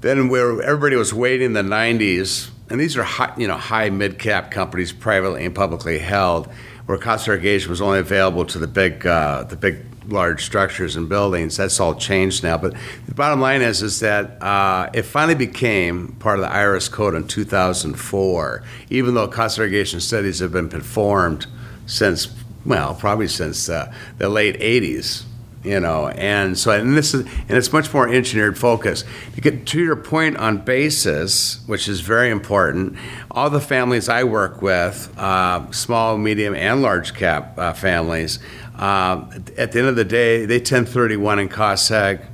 then 0.00 0.28
where 0.28 0.62
everybody 0.62 0.96
was 0.96 1.12
waiting 1.12 1.46
in 1.46 1.52
the 1.52 1.62
90s, 1.62 2.50
and 2.70 2.80
these 2.80 2.96
are 2.96 3.02
high, 3.02 3.34
you 3.36 3.46
know, 3.46 3.58
high 3.58 3.90
mid-cap 3.90 4.50
companies, 4.50 4.92
privately 4.92 5.44
and 5.44 5.54
publicly 5.54 5.98
held, 5.98 6.48
where 6.86 6.98
cost 6.98 7.24
segregation 7.24 7.70
was 7.70 7.80
only 7.80 7.98
available 7.98 8.44
to 8.44 8.58
the 8.58 8.66
big, 8.66 9.06
uh, 9.06 9.44
the 9.44 9.56
big, 9.56 9.78
large 10.06 10.44
structures 10.44 10.96
and 10.96 11.08
buildings. 11.08 11.56
That's 11.56 11.80
all 11.80 11.94
changed 11.94 12.42
now. 12.42 12.58
But 12.58 12.74
the 13.06 13.14
bottom 13.14 13.40
line 13.40 13.62
is, 13.62 13.82
is 13.82 14.00
that 14.00 14.42
uh, 14.42 14.90
it 14.92 15.02
finally 15.02 15.34
became 15.34 16.08
part 16.18 16.38
of 16.38 16.44
the 16.44 16.50
IRS 16.50 16.90
code 16.90 17.14
in 17.14 17.26
2004, 17.26 18.62
even 18.90 19.14
though 19.14 19.28
cost 19.28 19.56
segregation 19.56 20.00
studies 20.00 20.40
have 20.40 20.52
been 20.52 20.68
performed 20.68 21.46
since, 21.86 22.28
well, 22.64 22.94
probably 22.94 23.28
since 23.28 23.68
uh, 23.68 23.92
the 24.18 24.28
late 24.28 24.58
80s. 24.60 25.24
You 25.64 25.80
know, 25.80 26.08
and 26.08 26.56
so 26.58 26.70
and 26.70 26.96
this 26.96 27.14
is 27.14 27.26
and 27.26 27.50
it's 27.50 27.72
much 27.72 27.92
more 27.92 28.08
engineered 28.08 28.58
focus. 28.58 29.02
To 29.34 29.40
get 29.40 29.66
to 29.66 29.82
your 29.82 29.96
point 29.96 30.36
on 30.36 30.58
basis, 30.58 31.66
which 31.66 31.88
is 31.88 32.00
very 32.00 32.30
important, 32.30 32.96
all 33.30 33.48
the 33.48 33.60
families 33.60 34.08
I 34.08 34.24
work 34.24 34.60
with, 34.60 35.12
uh, 35.18 35.70
small, 35.72 36.18
medium, 36.18 36.54
and 36.54 36.82
large 36.82 37.14
cap 37.14 37.58
uh, 37.58 37.72
families, 37.72 38.38
uh, 38.76 39.24
at 39.56 39.72
the 39.72 39.78
end 39.78 39.88
of 39.88 39.96
the 39.96 40.04
day, 40.04 40.44
they 40.44 40.58
1031 40.58 41.38
in 41.38 41.48
seg 41.48 42.26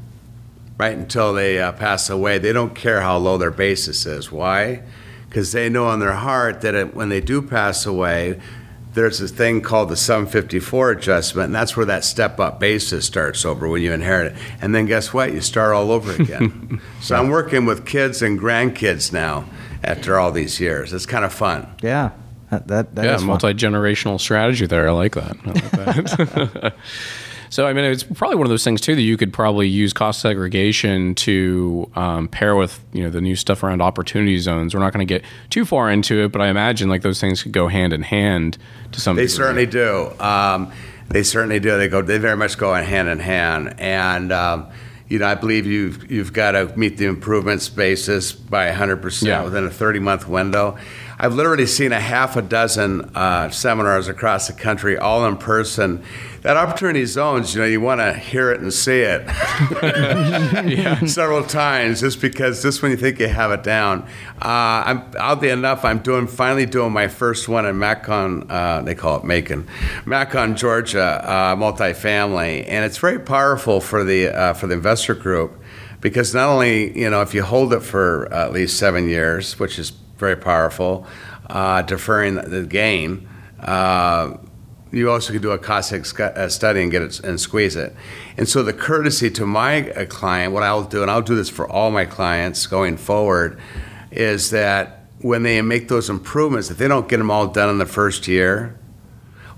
right 0.78 0.96
until 0.96 1.34
they 1.34 1.60
uh, 1.60 1.72
pass 1.72 2.08
away. 2.10 2.38
They 2.38 2.52
don't 2.52 2.74
care 2.74 3.02
how 3.02 3.18
low 3.18 3.36
their 3.38 3.50
basis 3.50 4.06
is. 4.06 4.32
Why? 4.32 4.82
Because 5.28 5.52
they 5.52 5.68
know 5.68 5.92
in 5.92 6.00
their 6.00 6.14
heart 6.14 6.62
that 6.62 6.74
it, 6.74 6.94
when 6.94 7.10
they 7.10 7.20
do 7.20 7.42
pass 7.42 7.86
away, 7.86 8.40
there's 8.94 9.18
this 9.20 9.30
thing 9.30 9.60
called 9.60 9.88
the 9.88 9.96
754 9.96 10.90
adjustment, 10.90 11.46
and 11.46 11.54
that's 11.54 11.76
where 11.76 11.86
that 11.86 12.04
step 12.04 12.40
up 12.40 12.58
basis 12.58 13.04
starts 13.04 13.44
over 13.44 13.68
when 13.68 13.82
you 13.82 13.92
inherit 13.92 14.32
it. 14.32 14.38
And 14.60 14.74
then 14.74 14.86
guess 14.86 15.12
what? 15.12 15.32
You 15.32 15.40
start 15.40 15.74
all 15.74 15.92
over 15.92 16.12
again. 16.20 16.80
so 17.00 17.16
I'm 17.16 17.28
working 17.28 17.66
with 17.66 17.86
kids 17.86 18.20
and 18.22 18.38
grandkids 18.38 19.12
now 19.12 19.44
after 19.84 20.18
all 20.18 20.32
these 20.32 20.60
years. 20.60 20.92
It's 20.92 21.06
kind 21.06 21.24
of 21.24 21.32
fun. 21.32 21.68
Yeah. 21.82 22.10
That, 22.50 22.66
that, 22.66 22.94
that 22.96 23.04
yeah, 23.04 23.14
is 23.14 23.22
multi 23.22 23.54
generational 23.54 24.18
strategy 24.18 24.66
there. 24.66 24.88
I 24.88 24.92
like 24.92 25.14
that. 25.14 25.36
I 25.44 25.50
like 25.50 25.70
that. 25.70 26.74
so, 27.50 27.66
I 27.66 27.72
mean, 27.74 27.84
it's 27.84 28.02
probably 28.02 28.36
one 28.36 28.46
of 28.46 28.50
those 28.50 28.64
things 28.64 28.80
too 28.80 28.94
that 28.94 29.02
you 29.02 29.16
could 29.18 29.32
probably 29.32 29.68
use 29.68 29.92
cost 29.92 30.20
segregation 30.20 31.14
to 31.16 31.90
um, 31.96 32.28
pair 32.28 32.56
with 32.56 32.82
you 32.92 33.02
know 33.02 33.10
the 33.10 33.20
new 33.20 33.36
stuff 33.36 33.62
around 33.62 33.82
opportunity 33.82 34.38
zones. 34.38 34.72
We're 34.72 34.80
not 34.80 34.92
going 34.94 35.06
to 35.06 35.14
get 35.14 35.24
too 35.50 35.64
far 35.66 35.90
into 35.90 36.24
it, 36.24 36.32
but 36.32 36.40
I 36.40 36.48
imagine 36.48 36.88
like 36.88 37.02
those 37.02 37.20
things 37.20 37.42
could 37.42 37.52
go 37.52 37.68
hand 37.68 37.92
in 37.92 38.02
hand 38.02 38.56
to 38.92 39.00
some. 39.00 39.16
They 39.16 39.22
degree. 39.22 39.36
certainly 39.36 39.66
do. 39.66 40.12
Um, 40.20 40.72
they 41.08 41.22
certainly 41.24 41.60
do. 41.60 41.76
They 41.76 41.88
go. 41.88 42.02
They 42.02 42.18
very 42.18 42.36
much 42.36 42.56
go 42.56 42.72
hand 42.72 43.08
in 43.08 43.18
hand. 43.18 43.74
And 43.80 44.30
um, 44.32 44.68
you 45.08 45.18
know, 45.18 45.26
I 45.26 45.34
believe 45.34 45.66
you've 45.66 46.08
you've 46.10 46.32
got 46.32 46.52
to 46.52 46.66
meet 46.78 46.98
the 46.98 47.06
improvements 47.06 47.68
basis 47.68 48.30
by 48.32 48.66
100 48.66 48.96
Yeah. 48.96 49.02
percent 49.02 49.44
within 49.44 49.64
a 49.64 49.70
30 49.70 49.98
month 49.98 50.28
window. 50.28 50.78
I've 51.22 51.34
literally 51.34 51.66
seen 51.66 51.92
a 51.92 52.00
half 52.00 52.36
a 52.36 52.40
dozen 52.40 53.02
uh, 53.14 53.50
seminars 53.50 54.08
across 54.08 54.46
the 54.46 54.54
country, 54.54 54.96
all 54.96 55.26
in 55.26 55.36
person. 55.36 56.02
That 56.40 56.56
opportunity 56.56 57.04
zones, 57.04 57.54
you 57.54 57.60
know, 57.60 57.66
you 57.66 57.78
want 57.78 58.00
to 58.00 58.14
hear 58.14 58.50
it 58.50 58.62
and 58.62 58.72
see 58.72 59.00
it 59.00 59.28
several 61.10 61.44
times, 61.44 62.00
just 62.00 62.22
because 62.22 62.62
just 62.62 62.80
when 62.80 62.90
you 62.90 62.96
think 62.96 63.18
you 63.18 63.28
have 63.28 63.50
it 63.50 63.62
down. 63.62 64.04
Uh, 64.40 64.80
I'm 64.86 65.10
oddly 65.18 65.50
enough, 65.50 65.84
I'm 65.84 65.98
doing 65.98 66.26
finally 66.26 66.64
doing 66.64 66.90
my 66.90 67.08
first 67.08 67.50
one 67.50 67.66
in 67.66 67.78
Macon. 67.78 68.50
Uh, 68.50 68.80
they 68.80 68.94
call 68.94 69.18
it 69.18 69.24
Macon, 69.24 69.68
Macon, 70.06 70.56
Georgia, 70.56 71.22
uh, 71.22 71.54
multifamily, 71.54 72.64
and 72.66 72.82
it's 72.86 72.96
very 72.96 73.18
powerful 73.18 73.82
for 73.82 74.04
the 74.04 74.28
uh, 74.28 74.54
for 74.54 74.68
the 74.68 74.74
investor 74.74 75.12
group 75.12 75.52
because 76.00 76.34
not 76.34 76.48
only 76.48 76.98
you 76.98 77.10
know 77.10 77.20
if 77.20 77.34
you 77.34 77.42
hold 77.42 77.74
it 77.74 77.80
for 77.80 78.32
at 78.32 78.54
least 78.54 78.78
seven 78.78 79.06
years, 79.06 79.58
which 79.58 79.78
is 79.78 79.92
very 80.20 80.36
powerful, 80.36 81.06
uh, 81.48 81.82
deferring 81.82 82.36
the 82.36 82.64
game. 82.64 83.28
Uh, 83.58 84.36
you 84.92 85.10
also 85.10 85.32
could 85.32 85.42
do 85.42 85.52
a 85.52 85.82
sc- 85.82 86.20
uh, 86.20 86.48
study 86.48 86.82
and 86.82 86.90
get 86.90 87.02
it 87.02 87.20
and 87.20 87.40
squeeze 87.40 87.76
it. 87.76 87.94
And 88.36 88.48
so 88.48 88.62
the 88.62 88.72
courtesy 88.72 89.30
to 89.30 89.46
my 89.46 89.90
uh, 89.90 90.06
client, 90.06 90.52
what 90.52 90.62
I'll 90.62 90.84
do, 90.84 91.02
and 91.02 91.10
I'll 91.10 91.22
do 91.22 91.36
this 91.36 91.48
for 91.48 91.68
all 91.68 91.90
my 91.90 92.04
clients 92.04 92.66
going 92.66 92.96
forward, 92.96 93.58
is 94.10 94.50
that 94.50 95.06
when 95.20 95.42
they 95.42 95.60
make 95.62 95.88
those 95.88 96.10
improvements, 96.10 96.70
if 96.70 96.78
they 96.78 96.88
don't 96.88 97.08
get 97.08 97.18
them 97.18 97.30
all 97.30 97.46
done 97.46 97.68
in 97.68 97.78
the 97.78 97.86
first 97.86 98.26
year, 98.26 98.78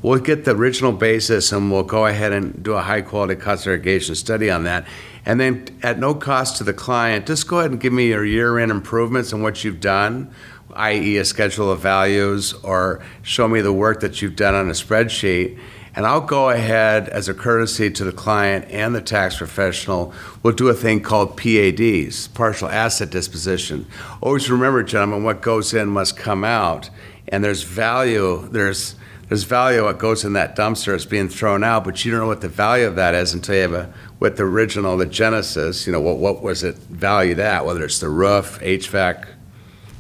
we'll 0.02 0.18
get 0.18 0.44
the 0.44 0.50
original 0.50 0.92
basis 0.92 1.52
and 1.52 1.70
we'll 1.70 1.84
go 1.84 2.06
ahead 2.06 2.32
and 2.32 2.62
do 2.62 2.72
a 2.74 2.82
high 2.82 3.00
quality 3.00 3.36
cost 3.36 3.64
segregation 3.64 4.14
study 4.14 4.50
on 4.50 4.64
that. 4.64 4.86
And 5.24 5.40
then 5.40 5.66
at 5.82 5.98
no 5.98 6.14
cost 6.14 6.56
to 6.58 6.64
the 6.64 6.72
client, 6.72 7.26
just 7.26 7.46
go 7.46 7.60
ahead 7.60 7.70
and 7.70 7.80
give 7.80 7.92
me 7.92 8.08
your 8.08 8.24
year 8.24 8.58
end 8.58 8.72
improvements 8.72 9.32
and 9.32 9.42
what 9.42 9.62
you've 9.62 9.80
done, 9.80 10.34
i.e., 10.74 11.16
a 11.16 11.24
schedule 11.24 11.70
of 11.70 11.80
values, 11.80 12.52
or 12.62 13.02
show 13.22 13.48
me 13.48 13.60
the 13.60 13.72
work 13.72 14.00
that 14.00 14.22
you've 14.22 14.36
done 14.36 14.54
on 14.54 14.68
a 14.68 14.72
spreadsheet. 14.72 15.58
And 15.94 16.06
I'll 16.06 16.22
go 16.22 16.48
ahead 16.48 17.08
as 17.10 17.28
a 17.28 17.34
courtesy 17.34 17.90
to 17.90 18.04
the 18.04 18.12
client 18.12 18.64
and 18.70 18.94
the 18.94 19.02
tax 19.02 19.36
professional. 19.36 20.14
We'll 20.42 20.54
do 20.54 20.68
a 20.68 20.74
thing 20.74 21.02
called 21.02 21.36
PADs, 21.36 22.28
partial 22.28 22.68
asset 22.68 23.10
disposition. 23.10 23.86
Always 24.22 24.50
remember, 24.50 24.82
gentlemen, 24.82 25.22
what 25.22 25.42
goes 25.42 25.74
in 25.74 25.88
must 25.88 26.16
come 26.16 26.44
out. 26.44 26.88
And 27.28 27.44
there's 27.44 27.62
value, 27.62 28.48
there's 28.48 28.96
there's 29.28 29.44
value 29.44 29.84
what 29.84 29.98
goes 29.98 30.26
in 30.26 30.34
that 30.34 30.54
dumpster 30.56 30.94
is 30.94 31.06
being 31.06 31.30
thrown 31.30 31.64
out, 31.64 31.84
but 31.84 32.04
you 32.04 32.10
don't 32.10 32.20
know 32.20 32.26
what 32.26 32.42
the 32.42 32.50
value 32.50 32.86
of 32.86 32.96
that 32.96 33.14
is 33.14 33.32
until 33.32 33.54
you 33.54 33.62
have 33.62 33.72
a 33.72 33.94
with 34.20 34.36
the 34.36 34.42
original, 34.42 34.98
the 34.98 35.06
genesis. 35.06 35.86
You 35.86 35.92
know 35.94 36.02
what 36.02 36.18
what 36.18 36.42
was 36.42 36.62
it 36.62 36.76
valued 36.76 37.38
at? 37.38 37.64
Whether 37.64 37.84
it's 37.84 37.98
the 37.98 38.10
roof, 38.10 38.60
HVAC, 38.60 39.26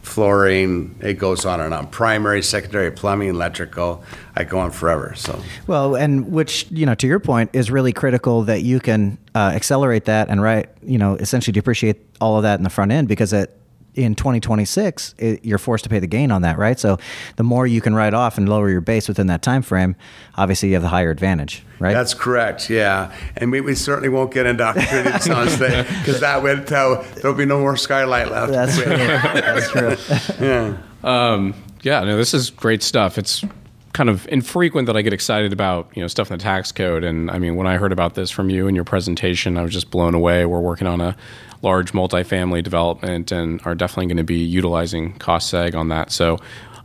flooring, 0.02 0.94
it 1.00 1.14
goes 1.14 1.44
on 1.44 1.60
and 1.60 1.72
on. 1.72 1.86
Primary, 1.86 2.42
secondary, 2.42 2.90
plumbing, 2.90 3.28
electrical. 3.28 4.02
I 4.36 4.44
go 4.44 4.58
on 4.58 4.70
forever. 4.70 5.14
So 5.16 5.40
Well, 5.66 5.94
and 5.94 6.30
which 6.30 6.66
you 6.70 6.84
know, 6.84 6.94
to 6.96 7.06
your 7.06 7.20
point, 7.20 7.50
is 7.52 7.70
really 7.70 7.92
critical 7.92 8.42
that 8.42 8.62
you 8.62 8.80
can 8.80 9.16
uh, 9.34 9.52
accelerate 9.54 10.04
that 10.06 10.28
and 10.28 10.42
right, 10.42 10.68
you 10.82 10.98
know, 10.98 11.14
essentially 11.16 11.52
depreciate 11.52 11.96
all 12.20 12.36
of 12.36 12.42
that 12.42 12.58
in 12.58 12.64
the 12.64 12.70
front 12.70 12.92
end 12.92 13.08
because 13.08 13.32
it 13.32 13.56
in 13.94 14.14
2026 14.14 15.14
it, 15.18 15.44
you're 15.44 15.58
forced 15.58 15.84
to 15.84 15.90
pay 15.90 15.98
the 15.98 16.06
gain 16.06 16.30
on 16.30 16.42
that, 16.42 16.58
right? 16.58 16.78
So 16.78 16.98
the 17.36 17.42
more 17.42 17.66
you 17.66 17.80
can 17.80 17.94
write 17.94 18.14
off 18.14 18.38
and 18.38 18.48
lower 18.48 18.70
your 18.70 18.80
base 18.80 19.08
within 19.08 19.26
that 19.26 19.42
time 19.42 19.62
frame, 19.62 19.96
obviously 20.36 20.70
you 20.70 20.74
have 20.74 20.82
the 20.82 20.88
higher 20.88 21.10
advantage, 21.10 21.62
right? 21.78 21.92
That's 21.92 22.14
correct, 22.14 22.70
yeah. 22.70 23.14
And 23.36 23.52
we, 23.52 23.60
we 23.60 23.74
certainly 23.74 24.08
won't 24.08 24.32
get 24.32 24.46
into 24.46 24.64
opportunity 24.64 25.18
zones 25.18 25.58
because 25.58 26.20
that 26.20 26.42
would 26.42 26.66
tell 26.66 27.02
there'll 27.16 27.36
be 27.36 27.44
no 27.44 27.60
more 27.60 27.76
skylight 27.76 28.30
left. 28.30 28.52
That's 28.52 28.76
true. 28.76 28.84
That's 28.96 29.70
true. 29.70 30.46
yeah. 30.46 30.76
Um, 31.04 31.54
yeah, 31.82 32.00
no, 32.04 32.16
this 32.16 32.32
is 32.32 32.50
great 32.50 32.82
stuff. 32.82 33.18
It's 33.18 33.44
kind 33.92 34.08
of 34.08 34.26
infrequent 34.28 34.86
that 34.86 34.96
I 34.96 35.02
get 35.02 35.12
excited 35.12 35.52
about 35.52 35.90
you 35.94 36.00
know 36.00 36.08
stuff 36.08 36.30
in 36.30 36.38
the 36.38 36.42
tax 36.42 36.72
code. 36.72 37.04
And 37.04 37.30
I 37.30 37.38
mean, 37.38 37.56
when 37.56 37.66
I 37.66 37.76
heard 37.76 37.92
about 37.92 38.14
this 38.14 38.30
from 38.30 38.50
you 38.50 38.66
in 38.66 38.74
your 38.74 38.84
presentation, 38.84 39.56
I 39.56 39.62
was 39.62 39.72
just 39.72 39.90
blown 39.90 40.14
away. 40.14 40.46
We're 40.46 40.60
working 40.60 40.86
on 40.86 41.00
a 41.00 41.16
large 41.62 41.92
multifamily 41.92 42.62
development 42.62 43.32
and 43.32 43.60
are 43.64 43.74
definitely 43.74 44.06
going 44.06 44.16
to 44.16 44.24
be 44.24 44.38
utilizing 44.38 45.14
cost 45.18 45.52
seg 45.52 45.74
on 45.74 45.88
that. 45.88 46.12
So. 46.12 46.38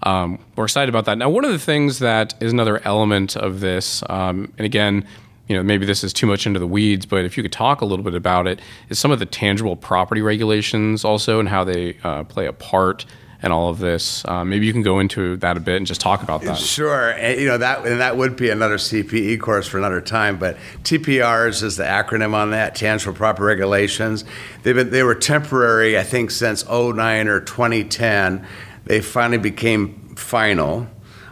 Um, 0.03 0.37
we're 0.55 0.65
excited 0.65 0.89
about 0.89 1.05
that. 1.05 1.17
Now, 1.17 1.27
one 1.31 1.43
of 1.43 1.51
the 1.51 1.57
things 1.57 1.97
that 1.99 2.35
is 2.39 2.53
another 2.53 2.79
element 2.85 3.35
of 3.35 3.61
this, 3.61 4.03
um, 4.07 4.53
and 4.59 4.63
again, 4.63 5.03
you 5.47 5.55
know, 5.55 5.63
maybe 5.63 5.85
this 5.85 6.03
is 6.03 6.13
too 6.13 6.27
much 6.27 6.45
into 6.45 6.59
the 6.59 6.67
weeds, 6.67 7.05
but 7.05 7.25
if 7.25 7.35
you 7.35 7.43
could 7.43 7.51
talk 7.51 7.81
a 7.81 7.85
little 7.85 8.03
bit 8.05 8.13
about 8.13 8.47
it, 8.47 8.59
is 8.89 8.99
some 8.99 9.11
of 9.11 9.19
the 9.19 9.25
tangible 9.25 9.75
property 9.75 10.21
regulations 10.21 11.03
also 11.03 11.39
and 11.39 11.49
how 11.49 11.63
they 11.63 11.97
uh, 12.03 12.23
play 12.25 12.45
a 12.45 12.53
part 12.53 13.05
and 13.41 13.53
all 13.53 13.69
of 13.69 13.79
this. 13.79 14.25
Uh, 14.25 14.43
maybe 14.43 14.65
you 14.65 14.73
can 14.73 14.81
go 14.81 14.99
into 14.99 15.37
that 15.37 15.57
a 15.57 15.59
bit 15.59 15.77
and 15.77 15.85
just 15.85 16.01
talk 16.01 16.23
about 16.23 16.41
that. 16.41 16.57
Sure, 16.57 17.11
and, 17.11 17.39
you 17.39 17.47
know 17.47 17.57
that 17.57 17.85
and 17.85 18.01
that 18.01 18.17
would 18.17 18.35
be 18.35 18.49
another 18.49 18.77
CPE 18.77 19.39
course 19.39 19.67
for 19.67 19.77
another 19.77 20.01
time. 20.01 20.37
But 20.37 20.57
TPRs 20.83 21.63
is 21.63 21.77
the 21.77 21.83
acronym 21.83 22.33
on 22.33 22.51
that, 22.51 22.75
Tangible 22.75 23.15
Property 23.15 23.45
Regulations. 23.45 24.25
They've 24.63 24.75
been 24.75 24.89
they 24.89 25.03
were 25.03 25.15
temporary, 25.15 25.97
I 25.97 26.03
think, 26.03 26.31
since 26.31 26.67
09 26.67 27.27
or 27.27 27.39
2010. 27.39 28.45
They 28.85 29.01
finally 29.01 29.37
became 29.37 30.15
final. 30.15 30.87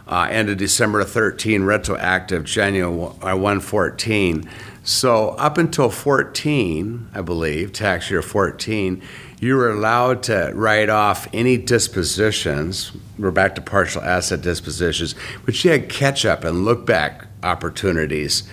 Uh, 0.08 0.28
end 0.30 0.48
of 0.48 0.56
December 0.56 1.02
13, 1.02 1.64
retroactive 1.64 2.44
January 2.44 2.92
114. 2.92 4.48
So 4.84 5.30
up 5.30 5.58
until 5.58 5.90
14, 5.90 7.08
I 7.12 7.20
believe, 7.22 7.72
tax 7.72 8.08
year 8.08 8.22
14, 8.22 9.02
you 9.38 9.56
were 9.56 9.70
allowed 9.70 10.22
to 10.24 10.50
write 10.54 10.88
off 10.88 11.28
any 11.32 11.56
dispositions. 11.56 12.92
We're 13.18 13.30
back 13.30 13.54
to 13.56 13.60
partial 13.60 14.02
asset 14.02 14.40
dispositions, 14.40 15.14
but 15.44 15.62
you 15.62 15.70
had 15.70 15.88
catch 15.88 16.24
up 16.24 16.44
and 16.44 16.64
look 16.64 16.86
back 16.86 17.26
opportunities. 17.42 18.48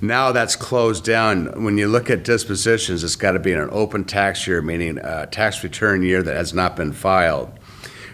Now 0.00 0.30
that's 0.30 0.54
closed 0.54 1.04
down. 1.04 1.64
When 1.64 1.76
you 1.76 1.88
look 1.88 2.08
at 2.08 2.22
dispositions, 2.22 3.02
it's 3.02 3.16
got 3.16 3.32
to 3.32 3.40
be 3.40 3.50
in 3.50 3.58
an 3.58 3.68
open 3.72 4.04
tax 4.04 4.46
year, 4.46 4.62
meaning 4.62 4.98
a 4.98 5.26
tax 5.26 5.64
return 5.64 6.02
year 6.02 6.22
that 6.22 6.36
has 6.36 6.54
not 6.54 6.76
been 6.76 6.92
filed. 6.92 7.57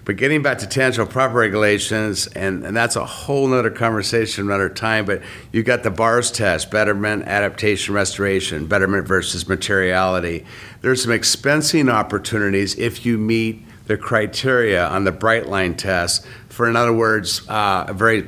But 0.05 0.17
getting 0.17 0.43
back 0.43 0.59
to 0.59 0.67
tangible 0.67 1.11
property 1.11 1.39
regulations, 1.39 2.27
and, 2.27 2.65
and 2.65 2.77
that's 2.77 2.95
a 2.95 3.07
whole 3.07 3.47
nother 3.49 3.71
conversation 3.71 4.45
another 4.45 4.69
time, 4.69 5.07
but 5.07 5.23
you've 5.51 5.65
got 5.65 5.83
the 5.83 5.91
BARS 5.91 6.31
test, 6.31 6.71
betterment, 6.71 7.27
adaptation, 7.27 7.95
restoration, 7.95 8.67
betterment 8.67 9.09
versus 9.09 9.49
materiality. 9.49 10.45
There's 10.83 11.03
some 11.03 11.13
expensing 11.13 11.91
opportunities 11.91 12.77
if 12.77 13.07
you 13.07 13.17
meet 13.17 13.65
the 13.87 13.97
criteria 13.97 14.87
on 14.87 15.05
the 15.05 15.13
bright 15.13 15.49
line 15.49 15.75
test. 15.75 16.27
For 16.51 16.69
in 16.69 16.77
other 16.77 16.93
words, 16.93 17.49
uh, 17.49 17.87
a 17.89 17.95
very, 17.95 18.27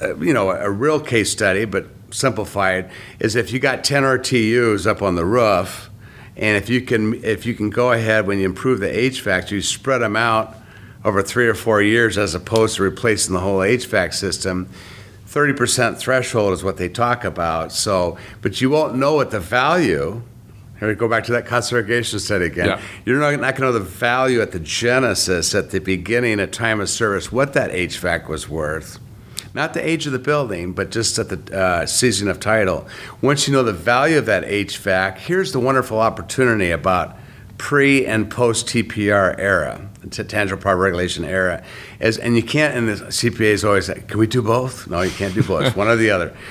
uh, 0.00 0.16
you 0.16 0.32
know, 0.32 0.50
a 0.50 0.70
real 0.70 1.00
case 1.00 1.30
study, 1.30 1.66
but 1.66 1.86
simplified, 2.10 2.90
is 3.18 3.36
if 3.36 3.52
you 3.52 3.58
got 3.58 3.84
10 3.84 4.04
RTUs 4.04 4.86
up 4.86 5.02
on 5.02 5.16
the 5.16 5.26
roof, 5.26 5.90
and 6.36 6.56
if 6.56 6.70
you 6.70 6.80
can, 6.80 7.22
if 7.22 7.44
you 7.44 7.52
can 7.52 7.68
go 7.68 7.92
ahead 7.92 8.26
when 8.26 8.38
you 8.38 8.46
improve 8.46 8.80
the 8.80 8.88
HVAC, 8.88 9.50
you 9.50 9.60
spread 9.60 9.98
them 9.98 10.16
out 10.16 10.56
over 11.04 11.22
three 11.22 11.46
or 11.46 11.54
four 11.54 11.82
years 11.82 12.18
as 12.18 12.34
opposed 12.34 12.76
to 12.76 12.82
replacing 12.82 13.34
the 13.34 13.40
whole 13.40 13.58
HVAC 13.58 14.12
system, 14.12 14.68
30% 15.26 15.96
threshold 15.96 16.52
is 16.52 16.64
what 16.64 16.76
they 16.76 16.88
talk 16.88 17.24
about. 17.24 17.72
So, 17.72 18.18
but 18.42 18.60
you 18.60 18.70
won't 18.70 18.96
know 18.96 19.14
what 19.14 19.30
the 19.30 19.40
value. 19.40 20.22
Here 20.78 20.88
we 20.88 20.94
go 20.94 21.08
back 21.08 21.24
to 21.24 21.32
that 21.32 21.46
cost 21.46 21.68
segregation 21.68 22.18
study 22.18 22.46
again. 22.46 22.66
Yeah. 22.66 22.80
You're 23.04 23.20
not, 23.20 23.38
not 23.40 23.54
going 23.54 23.72
to 23.72 23.72
know 23.72 23.72
the 23.72 23.80
value 23.80 24.40
at 24.40 24.52
the 24.52 24.60
genesis, 24.60 25.54
at 25.54 25.70
the 25.70 25.78
beginning, 25.78 26.40
at 26.40 26.52
time 26.52 26.80
of 26.80 26.88
service, 26.88 27.30
what 27.30 27.52
that 27.52 27.70
HVAC 27.70 28.28
was 28.28 28.48
worth. 28.48 28.98
Not 29.52 29.74
the 29.74 29.86
age 29.86 30.06
of 30.06 30.12
the 30.12 30.18
building, 30.18 30.72
but 30.72 30.90
just 30.90 31.18
at 31.18 31.28
the 31.28 31.58
uh, 31.58 31.86
season 31.86 32.28
of 32.28 32.40
title. 32.40 32.86
Once 33.20 33.46
you 33.46 33.52
know 33.52 33.62
the 33.62 33.72
value 33.72 34.16
of 34.16 34.26
that 34.26 34.44
HVAC, 34.44 35.18
here's 35.18 35.52
the 35.52 35.60
wonderful 35.60 36.00
opportunity 36.00 36.70
about 36.70 37.16
pre 37.58 38.06
and 38.06 38.30
post 38.30 38.66
TPR 38.68 39.34
era, 39.38 39.89
tangible 40.08 40.60
property 40.60 40.82
regulation 40.82 41.24
era, 41.24 41.62
as 42.00 42.18
and 42.18 42.36
you 42.36 42.42
can't. 42.42 42.76
And 42.76 42.88
the 42.88 43.06
CPA 43.06 43.52
is 43.52 43.64
always 43.64 43.88
like, 43.88 44.08
"Can 44.08 44.18
we 44.18 44.26
do 44.26 44.42
both?" 44.42 44.88
No, 44.88 45.00
you 45.02 45.10
can't 45.10 45.34
do 45.34 45.42
both. 45.42 45.64
It's 45.64 45.76
one 45.76 45.88
or 45.88 45.96
the 45.96 46.10
other. 46.10 46.34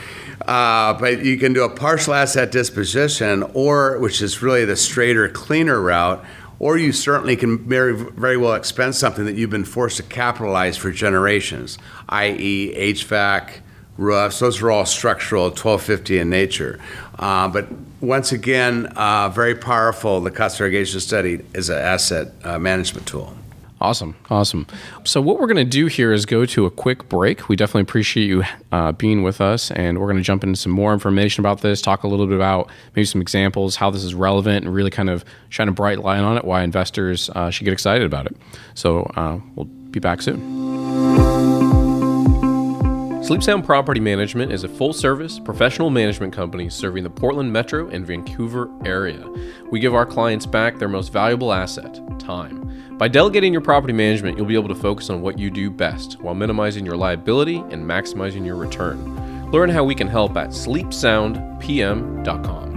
Uh, 0.47 0.93
but 0.93 1.23
you 1.23 1.37
can 1.37 1.51
do 1.51 1.63
a 1.63 1.69
partial 1.69 2.13
asset 2.13 2.49
disposition, 2.49 3.43
or 3.53 3.99
which 3.99 4.21
is 4.21 4.41
really 4.41 4.63
the 4.63 4.75
straighter, 4.77 5.27
cleaner 5.27 5.81
route, 5.81 6.23
or 6.59 6.77
you 6.77 6.91
certainly 6.91 7.35
can 7.35 7.57
very, 7.67 7.93
very 7.93 8.37
well 8.37 8.53
expense 8.53 8.97
something 8.97 9.25
that 9.25 9.35
you've 9.35 9.49
been 9.49 9.65
forced 9.65 9.97
to 9.97 10.03
capitalize 10.03 10.77
for 10.77 10.91
generations, 10.91 11.77
i.e., 12.09 12.73
HVAC, 12.75 13.59
roofs. 13.99 14.39
Those 14.39 14.61
are 14.61 14.71
all 14.71 14.85
structural, 14.85 15.43
1250 15.45 16.19
in 16.19 16.29
nature. 16.29 16.79
Uh, 17.17 17.47
but 17.47 17.67
once 18.01 18.31
again, 18.31 18.87
uh, 18.95 19.29
very 19.29 19.55
powerful. 19.55 20.21
The 20.21 20.31
cost 20.31 20.57
segregation 20.57 20.99
study 20.99 21.43
is 21.53 21.69
an 21.69 21.77
asset 21.77 22.31
uh, 22.43 22.57
management 22.57 23.07
tool. 23.07 23.35
Awesome, 23.81 24.15
awesome. 24.29 24.67
So 25.05 25.21
what 25.21 25.39
we're 25.39 25.47
going 25.47 25.55
to 25.55 25.63
do 25.63 25.85
here 25.85 26.11
is 26.11 26.25
go 26.25 26.45
to 26.47 26.65
a 26.65 26.71
quick 26.71 27.07
break. 27.07 27.47
We 27.47 27.55
definitely 27.55 27.83
appreciate 27.83 28.25
you 28.25 28.43
uh, 28.73 28.91
being 28.91 29.23
with 29.23 29.39
us, 29.39 29.71
and 29.71 29.99
we're 29.99 30.07
going 30.07 30.17
to 30.17 30.23
jump 30.23 30.43
into 30.43 30.57
some 30.57 30.73
more 30.73 30.91
information 30.91 31.41
about 31.41 31.61
this. 31.61 31.81
Talk 31.81 32.03
a 32.03 32.07
little 32.07 32.27
bit 32.27 32.35
about 32.35 32.69
maybe 32.93 33.05
some 33.05 33.21
examples, 33.21 33.77
how 33.77 33.89
this 33.89 34.03
is 34.03 34.13
relevant, 34.13 34.65
and 34.65 34.73
really 34.73 34.91
kind 34.91 35.09
of 35.09 35.23
shine 35.47 35.69
a 35.69 35.71
bright 35.71 35.99
light 35.99 36.19
on 36.19 36.35
it. 36.35 36.43
Why 36.43 36.63
investors 36.63 37.29
uh, 37.35 37.51
should 37.51 37.63
get 37.63 37.71
excited 37.71 38.05
about 38.05 38.25
it. 38.25 38.35
So 38.73 39.03
uh, 39.15 39.39
we'll 39.55 39.65
be 39.65 40.01
back 40.01 40.21
soon. 40.21 40.88
Sleep 43.21 43.43
Sound 43.43 43.65
Property 43.65 43.99
Management 43.99 44.49
is 44.51 44.63
a 44.63 44.69
full 44.69 44.93
service 44.93 45.39
professional 45.39 45.89
management 45.89 46.31
company 46.33 46.69
serving 46.69 47.03
the 47.03 47.09
Portland 47.09 47.51
Metro 47.51 47.89
and 47.89 48.07
Vancouver 48.07 48.71
area. 48.85 49.27
We 49.69 49.81
give 49.81 49.93
our 49.93 50.05
clients 50.05 50.45
back 50.45 50.79
their 50.79 50.87
most 50.87 51.11
valuable 51.11 51.51
asset, 51.51 51.99
time. 52.17 52.97
By 52.97 53.09
delegating 53.09 53.51
your 53.51 53.61
property 53.61 53.93
management, 53.93 54.37
you'll 54.37 54.47
be 54.47 54.55
able 54.55 54.69
to 54.69 54.75
focus 54.75 55.09
on 55.09 55.21
what 55.21 55.37
you 55.37 55.51
do 55.51 55.69
best 55.69 56.21
while 56.21 56.33
minimizing 56.33 56.85
your 56.85 56.95
liability 56.95 57.57
and 57.57 57.85
maximizing 57.85 58.45
your 58.45 58.55
return. 58.55 59.51
Learn 59.51 59.69
how 59.69 59.83
we 59.83 59.95
can 59.95 60.07
help 60.07 60.37
at 60.37 60.49
sleepsoundpm.com. 60.49 62.68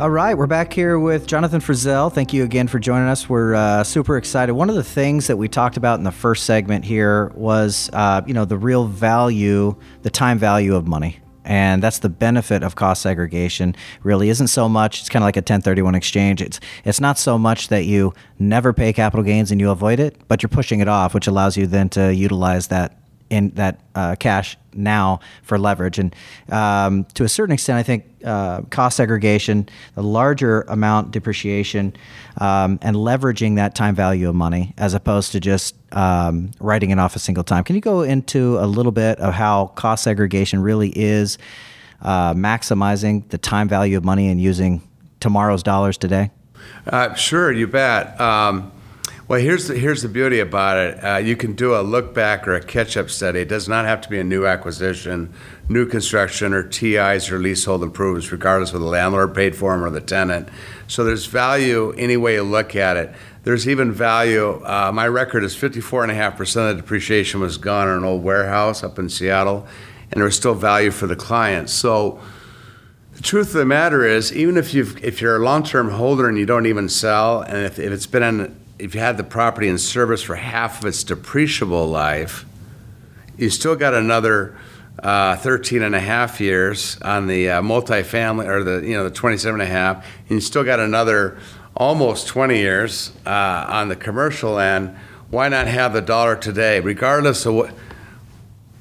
All 0.00 0.08
right, 0.08 0.32
we're 0.32 0.46
back 0.46 0.72
here 0.72 0.98
with 0.98 1.26
Jonathan 1.26 1.60
Frizzell. 1.60 2.10
Thank 2.10 2.32
you 2.32 2.42
again 2.42 2.68
for 2.68 2.78
joining 2.78 3.06
us. 3.06 3.28
We're 3.28 3.54
uh, 3.54 3.84
super 3.84 4.16
excited. 4.16 4.54
One 4.54 4.70
of 4.70 4.76
the 4.76 4.82
things 4.82 5.26
that 5.26 5.36
we 5.36 5.46
talked 5.46 5.76
about 5.76 5.98
in 5.98 6.04
the 6.04 6.10
first 6.10 6.44
segment 6.44 6.86
here 6.86 7.30
was, 7.34 7.90
uh, 7.92 8.22
you 8.26 8.32
know, 8.32 8.46
the 8.46 8.56
real 8.56 8.86
value, 8.86 9.76
the 10.00 10.08
time 10.08 10.38
value 10.38 10.74
of 10.74 10.88
money. 10.88 11.20
And 11.44 11.82
that's 11.82 11.98
the 11.98 12.08
benefit 12.08 12.62
of 12.62 12.76
cost 12.76 13.02
segregation. 13.02 13.76
Really 14.02 14.30
isn't 14.30 14.46
so 14.46 14.70
much. 14.70 15.00
It's 15.00 15.10
kind 15.10 15.22
of 15.22 15.26
like 15.26 15.36
a 15.36 15.40
1031 15.40 15.94
exchange. 15.94 16.40
It's 16.40 16.60
it's 16.86 17.00
not 17.02 17.18
so 17.18 17.36
much 17.36 17.68
that 17.68 17.84
you 17.84 18.14
never 18.38 18.72
pay 18.72 18.94
capital 18.94 19.22
gains 19.22 19.50
and 19.50 19.60
you 19.60 19.70
avoid 19.70 20.00
it, 20.00 20.16
but 20.28 20.42
you're 20.42 20.48
pushing 20.48 20.80
it 20.80 20.88
off, 20.88 21.12
which 21.12 21.26
allows 21.26 21.58
you 21.58 21.66
then 21.66 21.90
to 21.90 22.14
utilize 22.14 22.68
that 22.68 22.99
in 23.30 23.50
that 23.50 23.80
uh, 23.94 24.16
cash 24.16 24.56
now 24.74 25.20
for 25.42 25.58
leverage. 25.58 25.98
And 25.98 26.14
um, 26.50 27.04
to 27.14 27.24
a 27.24 27.28
certain 27.28 27.52
extent, 27.52 27.78
I 27.78 27.82
think 27.82 28.04
uh, 28.24 28.62
cost 28.62 28.96
segregation, 28.96 29.68
the 29.94 30.02
larger 30.02 30.62
amount 30.62 31.12
depreciation, 31.12 31.94
um, 32.38 32.78
and 32.82 32.96
leveraging 32.96 33.56
that 33.56 33.74
time 33.74 33.94
value 33.94 34.28
of 34.28 34.34
money 34.34 34.74
as 34.76 34.94
opposed 34.94 35.32
to 35.32 35.40
just 35.40 35.74
um, 35.92 36.50
writing 36.60 36.90
it 36.90 36.98
off 36.98 37.16
a 37.16 37.18
single 37.18 37.44
time. 37.44 37.64
Can 37.64 37.76
you 37.76 37.80
go 37.80 38.02
into 38.02 38.58
a 38.58 38.66
little 38.66 38.92
bit 38.92 39.18
of 39.20 39.34
how 39.34 39.68
cost 39.68 40.04
segregation 40.04 40.60
really 40.60 40.90
is 40.90 41.38
uh, 42.02 42.34
maximizing 42.34 43.28
the 43.28 43.38
time 43.38 43.68
value 43.68 43.96
of 43.96 44.04
money 44.04 44.28
and 44.28 44.40
using 44.40 44.82
tomorrow's 45.20 45.62
dollars 45.62 45.96
today? 45.96 46.30
Uh, 46.86 47.14
sure, 47.14 47.52
you 47.52 47.66
bet. 47.66 48.20
Um, 48.20 48.72
well, 49.30 49.38
here's 49.38 49.68
the, 49.68 49.78
here's 49.78 50.02
the 50.02 50.08
beauty 50.08 50.40
about 50.40 50.76
it. 50.76 51.04
Uh, 51.04 51.18
you 51.18 51.36
can 51.36 51.52
do 51.52 51.76
a 51.76 51.82
look 51.82 52.12
back 52.12 52.48
or 52.48 52.56
a 52.56 52.60
catch 52.60 52.96
up 52.96 53.08
study. 53.08 53.38
It 53.38 53.48
does 53.48 53.68
not 53.68 53.84
have 53.84 54.00
to 54.00 54.08
be 54.08 54.18
a 54.18 54.24
new 54.24 54.44
acquisition, 54.44 55.32
new 55.68 55.86
construction, 55.86 56.52
or 56.52 56.64
TIs 56.64 57.30
or 57.30 57.38
leasehold 57.38 57.84
improvements, 57.84 58.32
regardless 58.32 58.72
of 58.72 58.80
the 58.80 58.86
landlord 58.88 59.32
paid 59.32 59.54
for 59.54 59.70
them 59.70 59.84
or 59.84 59.90
the 59.90 60.00
tenant. 60.00 60.48
So 60.88 61.04
there's 61.04 61.26
value 61.26 61.92
any 61.92 62.16
way 62.16 62.34
you 62.34 62.42
look 62.42 62.74
at 62.74 62.96
it. 62.96 63.14
There's 63.44 63.68
even 63.68 63.92
value. 63.92 64.64
Uh, 64.64 64.90
my 64.92 65.06
record 65.06 65.44
is 65.44 65.54
54.5% 65.54 66.40
of 66.68 66.76
the 66.76 66.82
depreciation 66.82 67.38
was 67.38 67.56
gone 67.56 67.86
in 67.86 67.98
an 67.98 68.04
old 68.04 68.24
warehouse 68.24 68.82
up 68.82 68.98
in 68.98 69.08
Seattle, 69.08 69.64
and 70.10 70.14
there 70.16 70.24
was 70.24 70.34
still 70.34 70.56
value 70.56 70.90
for 70.90 71.06
the 71.06 71.14
client. 71.14 71.70
So 71.70 72.20
the 73.14 73.22
truth 73.22 73.48
of 73.48 73.60
the 73.60 73.64
matter 73.64 74.04
is, 74.04 74.32
even 74.32 74.56
if 74.56 74.74
you've 74.74 75.04
if 75.04 75.20
you're 75.20 75.36
a 75.36 75.44
long-term 75.44 75.90
holder 75.90 76.28
and 76.28 76.36
you 76.36 76.46
don't 76.46 76.66
even 76.66 76.88
sell, 76.88 77.42
and 77.42 77.58
if, 77.58 77.78
if 77.78 77.92
it's 77.92 78.08
been 78.08 78.24
in 78.24 78.59
if 78.80 78.94
you 78.94 79.00
had 79.00 79.16
the 79.16 79.24
property 79.24 79.68
in 79.68 79.78
service 79.78 80.22
for 80.22 80.34
half 80.34 80.80
of 80.80 80.86
its 80.86 81.04
depreciable 81.04 81.90
life, 81.90 82.46
you 83.36 83.50
still 83.50 83.76
got 83.76 83.94
another 83.94 84.56
uh, 85.02 85.36
13 85.36 85.82
and 85.82 85.94
a 85.94 86.00
half 86.00 86.40
years 86.40 87.00
on 87.02 87.26
the 87.26 87.50
uh, 87.50 87.62
multifamily 87.62 88.46
or 88.46 88.64
the 88.64 88.86
you 88.86 88.94
know 88.94 89.04
the 89.04 89.10
27 89.10 89.60
and 89.60 89.68
a 89.68 89.72
half, 89.72 90.04
and 90.28 90.30
you 90.30 90.40
still 90.40 90.64
got 90.64 90.80
another 90.80 91.38
almost 91.76 92.26
20 92.26 92.58
years 92.58 93.12
uh, 93.26 93.66
on 93.68 93.88
the 93.88 93.96
commercial 93.96 94.58
end. 94.58 94.94
Why 95.30 95.48
not 95.48 95.68
have 95.68 95.92
the 95.92 96.02
dollar 96.02 96.36
today, 96.36 96.80
regardless 96.80 97.46
of 97.46 97.54
what? 97.54 97.74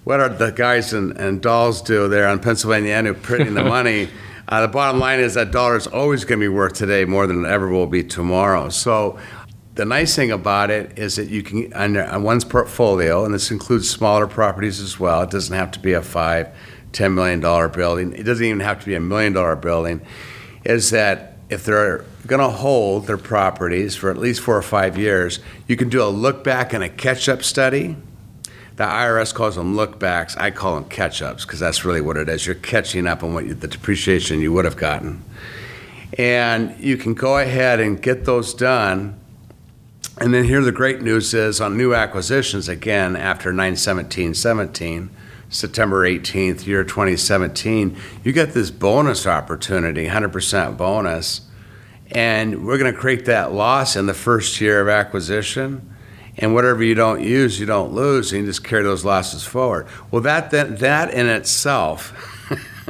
What 0.05 0.19
are 0.21 0.29
the 0.29 0.51
guys 0.51 0.91
and, 0.91 1.15
and 1.17 1.39
dolls 1.39 1.83
do 1.83 2.07
there 2.07 2.27
on 2.27 2.39
Pennsylvania 2.39 2.93
Avenue 2.93 3.13
printing 3.13 3.53
the 3.53 3.63
money? 3.77 4.09
Uh, 4.47 4.61
the 4.61 4.67
bottom 4.67 4.99
line 4.99 5.19
is 5.19 5.35
that 5.35 5.51
dollar 5.51 5.77
is 5.77 5.85
always 5.85 6.25
going 6.25 6.39
to 6.39 6.43
be 6.43 6.47
worth 6.47 6.73
today 6.73 7.05
more 7.05 7.27
than 7.27 7.45
it 7.45 7.47
ever 7.47 7.69
will 7.69 7.85
be 7.85 8.03
tomorrow. 8.03 8.69
So 8.69 9.19
the 9.79 9.85
nice 9.85 10.13
thing 10.13 10.29
about 10.29 10.69
it 10.69 10.99
is 10.99 11.15
that 11.15 11.29
you 11.29 11.41
can, 11.41 11.71
on 11.73 12.21
one's 12.21 12.43
portfolio, 12.43 13.23
and 13.23 13.33
this 13.33 13.49
includes 13.49 13.89
smaller 13.89 14.27
properties 14.27 14.81
as 14.81 14.99
well, 14.99 15.21
it 15.21 15.29
doesn't 15.29 15.55
have 15.55 15.71
to 15.71 15.79
be 15.79 15.93
a 15.93 16.01
five, 16.01 16.49
$10 16.91 17.13
million 17.13 17.39
building, 17.71 18.11
it 18.11 18.23
doesn't 18.23 18.45
even 18.45 18.59
have 18.59 18.81
to 18.81 18.85
be 18.85 18.93
a 18.93 18.99
million 18.99 19.31
dollar 19.31 19.55
building, 19.55 20.01
is 20.65 20.89
that 20.89 21.37
if 21.49 21.63
they're 21.63 22.03
going 22.27 22.41
to 22.41 22.49
hold 22.49 23.07
their 23.07 23.17
properties 23.17 23.95
for 23.95 24.11
at 24.11 24.17
least 24.17 24.41
four 24.41 24.57
or 24.57 24.61
five 24.61 24.97
years, 24.97 25.39
you 25.65 25.77
can 25.77 25.87
do 25.87 26.03
a 26.03 26.09
look 26.09 26.43
back 26.43 26.73
and 26.73 26.83
a 26.83 26.89
catch 26.89 27.29
up 27.29 27.41
study. 27.41 27.95
The 28.75 28.83
IRS 28.83 29.33
calls 29.33 29.55
them 29.55 29.77
look 29.77 29.97
backs. 29.97 30.35
I 30.35 30.51
call 30.51 30.75
them 30.75 30.89
catch 30.89 31.21
ups 31.21 31.45
because 31.45 31.61
that's 31.61 31.85
really 31.85 32.01
what 32.01 32.17
it 32.17 32.27
is. 32.27 32.45
You're 32.45 32.55
catching 32.55 33.07
up 33.07 33.23
on 33.23 33.33
what 33.33 33.45
you, 33.45 33.53
the 33.53 33.69
depreciation 33.69 34.41
you 34.41 34.51
would 34.51 34.65
have 34.65 34.77
gotten. 34.77 35.23
And 36.17 36.77
you 36.81 36.97
can 36.97 37.13
go 37.13 37.37
ahead 37.37 37.79
and 37.79 38.01
get 38.01 38.25
those 38.25 38.53
done 38.53 39.18
and 40.19 40.33
then 40.33 40.43
here 40.43 40.61
the 40.61 40.71
great 40.71 41.01
news 41.01 41.33
is 41.33 41.61
on 41.61 41.77
new 41.77 41.93
acquisitions 41.93 42.67
again 42.67 43.15
after 43.15 43.51
91717, 43.51 45.09
September 45.49 46.07
18th, 46.07 46.67
year 46.67 46.83
2017, 46.83 47.97
you 48.23 48.31
get 48.31 48.53
this 48.53 48.69
bonus 48.69 49.25
opportunity, 49.25 50.07
100% 50.07 50.77
bonus. 50.77 51.41
And 52.11 52.65
we're 52.65 52.77
going 52.77 52.93
to 52.93 52.99
create 52.99 53.25
that 53.25 53.53
loss 53.53 53.95
in 53.95 54.05
the 54.07 54.13
first 54.13 54.59
year 54.59 54.81
of 54.81 54.89
acquisition. 54.89 55.95
And 56.37 56.53
whatever 56.53 56.83
you 56.83 56.95
don't 56.95 57.21
use, 57.21 57.59
you 57.59 57.65
don't 57.65 57.93
lose, 57.93 58.31
and 58.31 58.41
you 58.41 58.47
just 58.47 58.63
carry 58.63 58.83
those 58.83 59.03
losses 59.03 59.43
forward. 59.43 59.87
Well, 60.09 60.21
that, 60.21 60.51
that, 60.51 60.79
that 60.79 61.13
in 61.13 61.27
itself, 61.27 62.38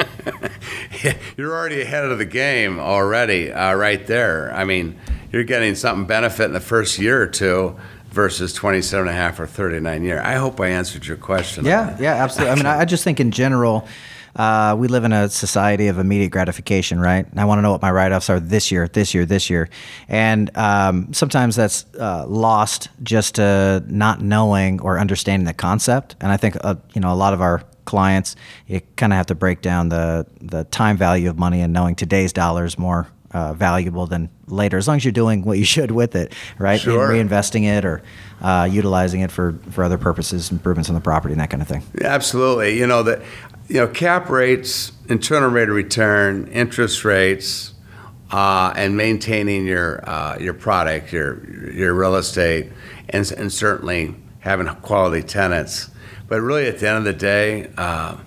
you're 1.37 1.55
already 1.55 1.81
ahead 1.81 2.05
of 2.05 2.17
the 2.17 2.25
game 2.25 2.79
already, 2.79 3.51
uh, 3.51 3.73
right 3.73 4.05
there. 4.07 4.53
I 4.53 4.65
mean, 4.65 4.99
you're 5.31 5.43
getting 5.43 5.75
something 5.75 6.05
benefit 6.05 6.45
in 6.45 6.53
the 6.53 6.59
first 6.59 6.99
year 6.99 7.21
or 7.21 7.27
two 7.27 7.77
versus 8.11 8.53
27 8.53 9.07
and 9.07 9.09
a 9.09 9.13
half 9.13 9.39
or 9.39 9.47
39 9.47 10.03
year. 10.03 10.21
I 10.21 10.35
hope 10.35 10.59
I 10.59 10.69
answered 10.69 11.05
your 11.05 11.17
question. 11.17 11.65
Yeah, 11.65 11.95
yeah, 11.99 12.15
absolutely. 12.15 12.51
I 12.51 12.55
mean, 12.55 12.65
I 12.65 12.85
just 12.85 13.03
think 13.03 13.19
in 13.19 13.31
general, 13.31 13.87
uh, 14.35 14.75
we 14.77 14.87
live 14.87 15.03
in 15.03 15.11
a 15.11 15.29
society 15.29 15.87
of 15.87 15.97
immediate 15.97 16.29
gratification, 16.29 16.99
right? 16.99 17.29
And 17.29 17.39
I 17.39 17.45
want 17.45 17.59
to 17.59 17.61
know 17.61 17.71
what 17.71 17.81
my 17.81 17.91
write-offs 17.91 18.29
are 18.29 18.39
this 18.39 18.71
year, 18.71 18.87
this 18.87 19.13
year, 19.13 19.25
this 19.25 19.49
year, 19.49 19.69
and 20.07 20.55
um, 20.55 21.13
sometimes 21.13 21.55
that's 21.55 21.85
uh, 21.99 22.25
lost 22.27 22.89
just 23.03 23.35
to 23.35 23.83
not 23.87 24.21
knowing 24.21 24.81
or 24.81 24.99
understanding 24.99 25.45
the 25.45 25.53
concept. 25.53 26.15
And 26.21 26.31
I 26.31 26.37
think 26.37 26.57
uh, 26.61 26.75
you 26.93 27.01
know 27.01 27.11
a 27.11 27.15
lot 27.15 27.33
of 27.33 27.41
our 27.41 27.63
clients, 27.89 28.35
you 28.67 28.81
kind 28.95 29.11
of 29.11 29.17
have 29.17 29.25
to 29.25 29.35
break 29.35 29.61
down 29.61 29.89
the 29.89 30.25
the 30.39 30.63
time 30.65 30.95
value 30.95 31.29
of 31.29 31.37
money 31.37 31.61
and 31.61 31.73
knowing 31.73 31.95
today's 31.95 32.31
dollars 32.31 32.77
more 32.77 33.07
uh, 33.31 33.53
valuable 33.53 34.05
than 34.05 34.29
later, 34.47 34.77
as 34.77 34.87
long 34.87 34.97
as 34.97 35.05
you're 35.05 35.11
doing 35.11 35.43
what 35.43 35.57
you 35.57 35.65
should 35.65 35.91
with 35.91 36.15
it, 36.15 36.33
right? 36.57 36.79
Sure. 36.79 37.09
Reinvesting 37.09 37.63
it 37.65 37.85
or 37.85 38.01
uh, 38.41 38.67
utilizing 38.71 39.21
it 39.21 39.31
for, 39.31 39.59
for 39.71 39.83
other 39.83 39.97
purposes, 39.97 40.51
improvements 40.51 40.89
on 40.89 40.95
the 40.95 41.01
property 41.01 41.33
and 41.33 41.41
that 41.41 41.49
kind 41.49 41.61
of 41.61 41.67
thing. 41.67 41.83
Absolutely. 42.01 42.77
You 42.77 42.87
know 42.87 43.03
that 43.03 43.21
you 43.67 43.75
know 43.75 43.87
cap 43.87 44.29
rates, 44.29 44.91
internal 45.07 45.49
rate 45.49 45.69
of 45.69 45.75
return, 45.75 46.47
interest 46.47 47.03
rates, 47.03 47.73
uh, 48.31 48.71
and 48.75 48.95
maintaining 48.95 49.65
your 49.65 50.07
uh, 50.07 50.37
your 50.39 50.53
product, 50.53 51.11
your 51.11 51.43
your 51.71 51.93
real 51.93 52.15
estate, 52.15 52.71
and, 53.09 53.31
and 53.31 53.51
certainly 53.51 54.15
having 54.39 54.67
quality 54.67 55.21
tenants. 55.21 55.89
But 56.29 56.41
really, 56.41 56.67
at 56.67 56.79
the 56.79 56.87
end 56.87 56.99
of 56.99 57.03
the 57.03 57.13
day, 57.13 57.69
uh, 57.77 58.17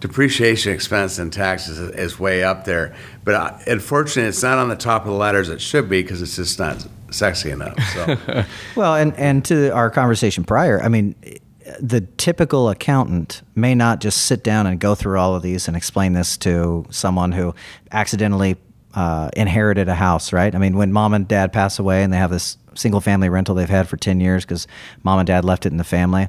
depreciation 0.00 0.72
expense 0.72 1.18
and 1.18 1.32
taxes 1.32 1.78
is, 1.78 1.90
is 1.90 2.18
way 2.18 2.42
up 2.42 2.64
there. 2.64 2.94
But 3.24 3.34
uh, 3.34 3.58
unfortunately, 3.66 4.28
it's 4.28 4.42
not 4.42 4.58
on 4.58 4.68
the 4.68 4.76
top 4.76 5.02
of 5.02 5.08
the 5.08 5.14
ladder 5.14 5.38
as 5.38 5.50
it 5.50 5.60
should 5.60 5.88
be 5.88 6.02
because 6.02 6.22
it's 6.22 6.36
just 6.36 6.58
not 6.58 6.84
sexy 7.10 7.50
enough. 7.50 7.78
So. 7.94 8.44
Well, 8.76 8.94
and, 8.96 9.14
and 9.16 9.44
to 9.46 9.70
our 9.70 9.90
conversation 9.90 10.44
prior, 10.44 10.82
I 10.82 10.88
mean, 10.88 11.14
the 11.78 12.00
typical 12.00 12.70
accountant 12.70 13.42
may 13.54 13.74
not 13.74 14.00
just 14.00 14.22
sit 14.22 14.42
down 14.42 14.66
and 14.66 14.80
go 14.80 14.94
through 14.94 15.18
all 15.18 15.34
of 15.34 15.42
these 15.42 15.68
and 15.68 15.76
explain 15.76 16.14
this 16.14 16.36
to 16.38 16.86
someone 16.90 17.32
who 17.32 17.54
accidentally 17.92 18.56
uh, 18.94 19.30
inherited 19.36 19.88
a 19.88 19.94
house, 19.94 20.32
right? 20.32 20.54
I 20.54 20.58
mean, 20.58 20.76
when 20.76 20.92
mom 20.92 21.14
and 21.14 21.28
dad 21.28 21.52
pass 21.52 21.78
away 21.78 22.02
and 22.02 22.12
they 22.12 22.16
have 22.16 22.30
this 22.30 22.56
single 22.74 23.00
family 23.00 23.28
rental 23.28 23.54
they've 23.54 23.68
had 23.68 23.88
for 23.88 23.96
10 23.96 24.20
years 24.20 24.44
because 24.44 24.66
mom 25.02 25.18
and 25.18 25.26
dad 25.26 25.44
left 25.44 25.66
it 25.66 25.72
in 25.72 25.76
the 25.76 25.84
family, 25.84 26.28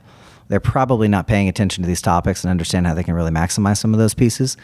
they're 0.51 0.59
probably 0.59 1.07
not 1.07 1.27
paying 1.27 1.47
attention 1.47 1.81
to 1.81 1.87
these 1.87 2.01
topics 2.01 2.43
and 2.43 2.51
understand 2.51 2.85
how 2.85 2.93
they 2.93 3.03
can 3.03 3.13
really 3.13 3.31
maximize 3.31 3.77
some 3.77 3.93
of 3.93 3.99
those 3.99 4.13
pieces. 4.13 4.57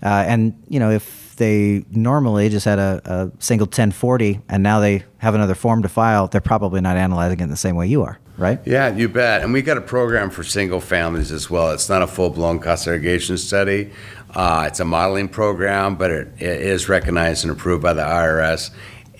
Uh, 0.00 0.24
and, 0.28 0.54
you 0.68 0.78
know, 0.78 0.88
if 0.88 1.34
they 1.34 1.84
normally 1.90 2.48
just 2.48 2.64
had 2.64 2.78
a, 2.78 3.02
a 3.04 3.42
single 3.42 3.64
1040 3.64 4.40
and 4.48 4.62
now 4.62 4.78
they 4.78 5.02
have 5.18 5.34
another 5.34 5.56
form 5.56 5.82
to 5.82 5.88
file, 5.88 6.28
they're 6.28 6.40
probably 6.40 6.80
not 6.80 6.96
analyzing 6.96 7.40
it 7.40 7.42
in 7.42 7.50
the 7.50 7.56
same 7.56 7.74
way 7.74 7.88
you 7.88 8.04
are, 8.04 8.20
right? 8.38 8.60
Yeah, 8.64 8.94
you 8.94 9.08
bet. 9.08 9.42
And 9.42 9.52
we 9.52 9.62
got 9.62 9.76
a 9.76 9.80
program 9.80 10.30
for 10.30 10.44
single 10.44 10.80
families 10.80 11.32
as 11.32 11.50
well. 11.50 11.72
It's 11.72 11.88
not 11.88 12.02
a 12.02 12.06
full 12.06 12.30
blown 12.30 12.60
cost 12.60 12.84
segregation 12.84 13.36
study. 13.36 13.90
Uh, 14.30 14.66
it's 14.68 14.78
a 14.78 14.84
modeling 14.84 15.28
program, 15.28 15.96
but 15.96 16.12
it, 16.12 16.28
it 16.38 16.62
is 16.62 16.88
recognized 16.88 17.42
and 17.42 17.50
approved 17.50 17.82
by 17.82 17.94
the 17.94 18.02
IRS. 18.02 18.70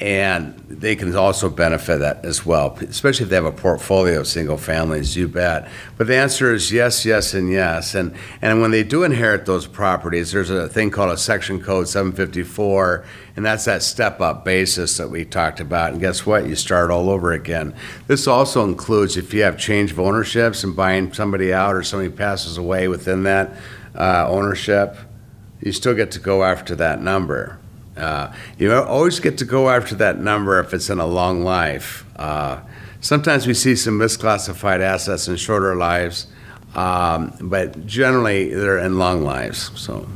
And 0.02 0.58
they 0.68 0.96
can 0.96 1.14
also 1.14 1.48
benefit 1.48 2.00
that 2.00 2.24
as 2.24 2.44
well, 2.44 2.76
especially 2.80 3.22
if 3.22 3.30
they 3.30 3.36
have 3.36 3.44
a 3.44 3.52
portfolio 3.52 4.18
of 4.18 4.26
single 4.26 4.56
families, 4.56 5.16
you 5.16 5.28
bet. 5.28 5.70
But 5.96 6.08
the 6.08 6.16
answer 6.16 6.52
is 6.52 6.72
yes, 6.72 7.04
yes, 7.04 7.34
and 7.34 7.48
yes. 7.48 7.94
And, 7.94 8.12
and 8.42 8.60
when 8.60 8.72
they 8.72 8.82
do 8.82 9.04
inherit 9.04 9.46
those 9.46 9.68
properties, 9.68 10.32
there's 10.32 10.50
a 10.50 10.68
thing 10.68 10.90
called 10.90 11.12
a 11.12 11.16
section 11.16 11.62
code 11.62 11.86
754, 11.86 13.04
and 13.36 13.46
that's 13.46 13.64
that 13.66 13.84
step 13.84 14.20
up 14.20 14.44
basis 14.44 14.96
that 14.96 15.08
we 15.08 15.24
talked 15.24 15.60
about. 15.60 15.92
And 15.92 16.00
guess 16.00 16.26
what? 16.26 16.48
You 16.48 16.56
start 16.56 16.90
all 16.90 17.08
over 17.08 17.30
again. 17.30 17.72
This 18.08 18.26
also 18.26 18.64
includes 18.64 19.16
if 19.16 19.32
you 19.32 19.44
have 19.44 19.56
change 19.56 19.92
of 19.92 20.00
ownerships 20.00 20.64
and 20.64 20.74
buying 20.74 21.12
somebody 21.12 21.52
out 21.52 21.76
or 21.76 21.84
somebody 21.84 22.10
passes 22.10 22.58
away 22.58 22.88
within 22.88 23.22
that 23.22 23.52
uh, 23.94 24.26
ownership, 24.28 24.96
you 25.60 25.70
still 25.70 25.94
get 25.94 26.10
to 26.10 26.18
go 26.18 26.42
after 26.42 26.74
that 26.74 27.00
number. 27.00 27.60
Uh, 27.96 28.32
you 28.58 28.72
always 28.72 29.20
get 29.20 29.38
to 29.38 29.44
go 29.44 29.68
after 29.68 29.94
that 29.96 30.18
number 30.18 30.58
if 30.60 30.72
it's 30.72 30.88
in 30.88 30.98
a 30.98 31.06
long 31.06 31.44
life. 31.44 32.04
Uh, 32.16 32.60
sometimes 33.00 33.46
we 33.46 33.54
see 33.54 33.76
some 33.76 33.98
misclassified 33.98 34.80
assets 34.80 35.28
in 35.28 35.36
shorter 35.36 35.76
lives, 35.76 36.26
um, 36.74 37.36
but 37.40 37.86
generally 37.86 38.54
they're 38.54 38.78
in 38.78 38.98
long 38.98 39.22
lives. 39.22 39.70
So, 39.78 40.08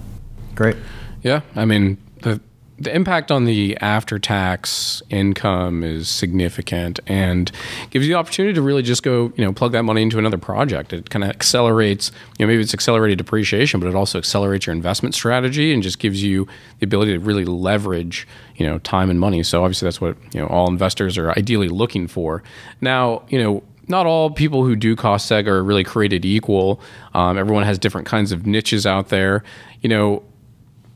Great. 0.55 0.77
Yeah, 1.23 1.43
I 1.55 1.65
mean 1.65 1.99
the 2.23 2.41
the 2.79 2.95
impact 2.95 3.31
on 3.31 3.47
the 3.47 3.77
after 3.79 4.19
tax 4.19 5.03
income 5.09 5.83
is 5.83 6.09
significant 6.09 7.01
and 7.07 7.51
gives 7.91 8.07
you 8.07 8.13
the 8.13 8.19
opportunity 8.19 8.53
to 8.53 8.61
really 8.61 8.83
just 8.83 9.03
go, 9.03 9.33
you 9.35 9.45
know, 9.45 9.53
plug 9.53 9.73
that 9.73 9.83
money 9.83 10.03
into 10.03 10.19
another 10.19 10.37
project. 10.37 10.93
It 10.93 11.09
kind 11.09 11.25
of 11.25 11.31
accelerates, 11.31 12.13
you 12.39 12.45
know, 12.45 12.51
maybe 12.51 12.63
it's 12.63 12.75
accelerated 12.75 13.17
depreciation, 13.17 13.81
but 13.81 13.89
it 13.89 13.95
also 13.95 14.19
accelerates 14.19 14.67
your 14.67 14.75
investment 14.75 15.15
strategy 15.15 15.73
and 15.73 15.83
just 15.83 15.99
gives 15.99 16.23
you 16.23 16.47
the 16.81 16.85
ability 16.85 17.13
to 17.13 17.19
really 17.19 17.47
leverage, 17.47 18.29
you 18.57 18.67
know, 18.67 18.79
time 18.81 19.09
and 19.09 19.19
money. 19.19 19.43
So 19.43 19.65
obviously 19.65 19.87
that's 19.87 20.01
what, 20.01 20.17
you 20.35 20.41
know, 20.41 20.47
all 20.47 20.69
investors 20.69 21.17
are 21.17 21.31
ideally 21.31 21.69
looking 21.69 22.07
for. 22.07 22.43
Now, 22.83 23.23
you 23.29 23.43
know, 23.43 23.63
not 23.89 24.05
all 24.05 24.31
people 24.31 24.65
who 24.65 24.77
do 24.77 24.97
cost 24.97 25.31
seg 25.31 25.47
are 25.47 25.63
really 25.63 25.85
created 25.85 26.25
equal. 26.25 26.81
Um, 27.15 27.39
everyone 27.39 27.63
has 27.65 27.79
different 27.79 28.07
kinds 28.07 28.33
of 28.33 28.47
niches 28.47 28.85
out 28.85 29.09
there. 29.09 29.45
You 29.81 29.89
know, 29.89 30.23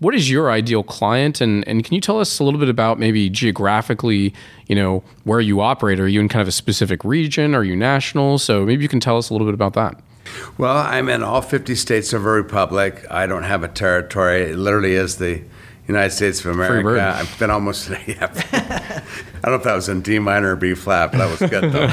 what 0.01 0.15
is 0.15 0.31
your 0.31 0.51
ideal 0.51 0.83
client? 0.83 1.41
And, 1.41 1.67
and 1.69 1.85
can 1.85 1.95
you 1.95 2.01
tell 2.01 2.19
us 2.19 2.41
a 2.41 2.45
little 2.45 2.59
bit 2.59 2.69
about 2.69 2.99
maybe 2.99 3.31
geographically 3.31 4.35
you 4.67 4.75
know 4.75 5.05
where 5.25 5.41
you 5.41 5.61
operate? 5.61 6.01
Are 6.01 6.09
you 6.09 6.21
in 6.21 6.29
kind 6.29 6.43
of 6.43 6.49
a 6.49 6.53
specific 6.53 7.05
region? 7.05 7.55
Are 7.55 7.65
you 7.65 7.77
national? 7.77 8.39
So 8.39 8.65
maybe 8.65 8.83
you 8.83 8.89
can 8.89 9.01
tell 9.01 9.17
us 9.17 9.31
a 9.31 9.35
little 9.35 9.47
bit 9.47 9.55
about 9.55 9.75
that. 9.75 10.01
Well, 10.59 10.77
I'm 10.77 11.09
in 11.09 11.23
all 11.23 11.43
50 11.43 11.75
states 11.75 12.13
of 12.13 12.25
a 12.25 12.31
republic. 12.31 13.05
I 13.11 13.27
don't 13.27 13.43
have 13.43 13.63
a 13.63 13.69
territory. 13.69 14.51
It 14.51 14.57
literally 14.57 14.95
is 14.95 15.17
the 15.17 15.43
United 15.91 16.11
States 16.15 16.45
of 16.45 16.57
bird. 16.57 16.81
America. 16.81 17.19
I've 17.19 17.39
been 17.39 17.51
almost. 17.51 17.91
Yeah, 18.07 18.31
I 18.53 19.03
don't 19.43 19.53
know 19.53 19.55
if 19.55 19.63
that 19.65 19.75
was 19.75 19.89
in 19.89 20.03
D 20.03 20.19
minor 20.19 20.53
or 20.53 20.57
B 20.57 20.75
flat, 20.75 21.13
but 21.13 21.19
that 21.19 21.41
was 21.41 21.51
good 21.51 21.73
though. 21.73 21.89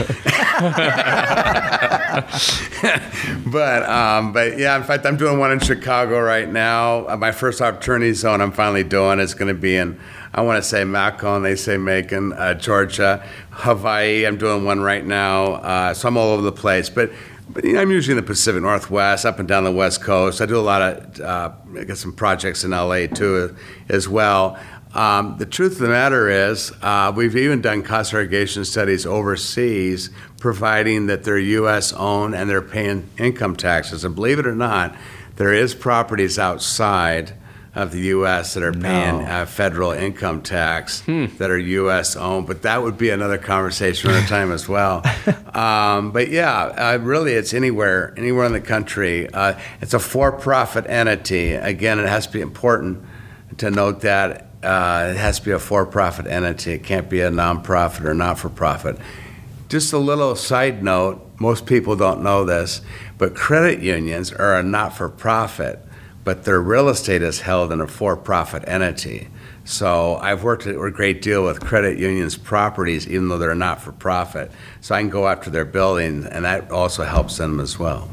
but 3.51 3.83
um, 3.89 4.33
but 4.33 4.57
yeah, 4.57 4.75
in 4.77 4.83
fact, 4.83 5.05
I'm 5.05 5.17
doing 5.17 5.39
one 5.39 5.51
in 5.51 5.59
Chicago 5.59 6.19
right 6.19 6.49
now. 6.49 7.07
Uh, 7.07 7.17
my 7.17 7.31
first 7.31 7.61
opportunity 7.61 8.13
zone 8.13 8.41
I'm 8.41 8.51
finally 8.51 8.83
doing 8.83 9.19
is 9.19 9.33
going 9.33 9.53
to 9.53 9.59
be 9.59 9.75
in. 9.75 9.99
I 10.33 10.41
want 10.41 10.61
to 10.61 10.67
say 10.67 10.83
Macon, 10.83 11.41
they 11.41 11.55
say 11.55 11.77
Macon, 11.77 12.33
uh, 12.33 12.53
Georgia, 12.53 13.25
Hawaii. 13.49 14.25
I'm 14.25 14.37
doing 14.37 14.65
one 14.65 14.81
right 14.81 15.05
now, 15.05 15.53
uh, 15.53 15.93
so 15.93 16.07
I'm 16.07 16.17
all 16.17 16.29
over 16.29 16.43
the 16.43 16.51
place. 16.51 16.89
But 16.89 17.11
but 17.49 17.63
you 17.63 17.73
know, 17.73 17.81
I'm 17.81 17.91
usually 17.91 18.17
in 18.17 18.23
the 18.23 18.27
Pacific 18.27 18.61
Northwest, 18.61 19.25
up 19.25 19.39
and 19.39 19.47
down 19.47 19.63
the 19.63 19.71
West 19.71 20.01
Coast. 20.01 20.41
I 20.41 20.45
do 20.45 20.57
a 20.57 20.61
lot 20.61 20.81
of, 20.81 21.21
uh, 21.21 21.51
I 21.77 21.83
got 21.83 21.97
some 21.97 22.13
projects 22.13 22.63
in 22.63 22.71
LA 22.71 23.07
too, 23.07 23.55
as 23.89 24.07
well. 24.09 24.59
Um, 24.93 25.37
the 25.37 25.45
truth 25.45 25.73
of 25.73 25.79
the 25.79 25.89
matter 25.89 26.29
is, 26.29 26.71
uh, 26.81 27.13
we've 27.15 27.35
even 27.35 27.61
done 27.61 27.83
cost 27.83 28.11
segregation 28.11 28.65
studies 28.65 29.05
overseas, 29.05 30.09
providing 30.39 31.07
that 31.07 31.23
they're 31.23 31.37
U.S. 31.37 31.93
owned 31.93 32.33
and 32.33 32.49
they're 32.49 32.61
paying 32.61 33.09
income 33.17 33.55
taxes. 33.55 34.03
And 34.03 34.15
believe 34.15 34.39
it 34.39 34.47
or 34.47 34.55
not, 34.55 34.95
there 35.35 35.53
is 35.53 35.75
properties 35.75 36.39
outside 36.39 37.33
of 37.77 37.91
the 37.91 37.99
U.S. 38.17 38.55
that 38.55 38.63
are 38.63 38.73
paying 38.73 39.19
No. 39.19 39.25
uh, 39.25 39.45
federal 39.45 39.91
income 39.91 40.41
tax 40.41 41.01
that 41.05 41.51
are 41.51 41.57
U.S. 41.57 42.15
owned, 42.15 42.47
but 42.47 42.63
that 42.63 42.81
would 42.81 42.97
be 42.97 43.09
another 43.11 43.37
conversation 43.37 44.09
another 44.09 44.25
time 44.27 44.51
as 44.51 44.67
well. 44.67 45.03
Um, 45.57 46.11
but 46.11 46.29
yeah, 46.29 46.53
uh, 46.65 46.99
really, 47.01 47.33
it's 47.33 47.51
anywhere, 47.51 48.13
anywhere 48.15 48.45
in 48.45 48.53
the 48.53 48.61
country. 48.61 49.27
Uh, 49.33 49.57
it's 49.81 49.95
a 49.95 49.99
for-profit 49.99 50.85
entity. 50.87 51.53
Again, 51.53 51.97
it 51.99 52.07
has 52.07 52.27
to 52.27 52.33
be 52.33 52.41
important 52.41 53.03
to 53.57 53.71
note 53.71 54.01
that 54.01 54.51
uh, 54.61 55.07
it 55.09 55.17
has 55.17 55.39
to 55.39 55.45
be 55.45 55.51
a 55.51 55.57
for-profit 55.57 56.27
entity. 56.27 56.73
It 56.73 56.83
can't 56.83 57.09
be 57.09 57.21
a 57.21 57.31
nonprofit 57.31 58.05
or 58.05 58.13
not-for-profit. 58.13 58.99
Just 59.67 59.93
a 59.93 59.97
little 59.97 60.35
side 60.35 60.83
note: 60.83 61.27
most 61.39 61.65
people 61.65 61.95
don't 61.95 62.21
know 62.21 62.45
this, 62.45 62.81
but 63.17 63.33
credit 63.33 63.79
unions 63.79 64.31
are 64.31 64.59
a 64.59 64.61
not-for-profit 64.63 65.79
but 66.27 66.43
their 66.43 66.59
real 66.59 66.89
estate 66.89 67.21
is 67.21 67.39
held 67.39 67.71
in 67.71 67.79
a 67.79 67.87
for-profit 67.87 68.61
entity. 68.67 69.29
So 69.63 70.17
I've 70.17 70.43
worked 70.43 70.65
a 70.65 70.73
great 70.91 71.21
deal 71.21 71.41
with 71.45 71.61
credit 71.61 71.97
unions' 71.97 72.35
properties, 72.35 73.07
even 73.07 73.29
though 73.29 73.37
they're 73.37 73.55
not 73.55 73.79
for 73.79 73.93
profit. 73.93 74.51
So 74.81 74.93
I 74.93 74.99
can 74.99 75.09
go 75.09 75.29
after 75.29 75.49
their 75.49 75.63
buildings, 75.63 76.25
and 76.25 76.43
that 76.43 76.69
also 76.69 77.05
helps 77.05 77.37
them 77.37 77.61
as 77.61 77.79
well. 77.79 78.11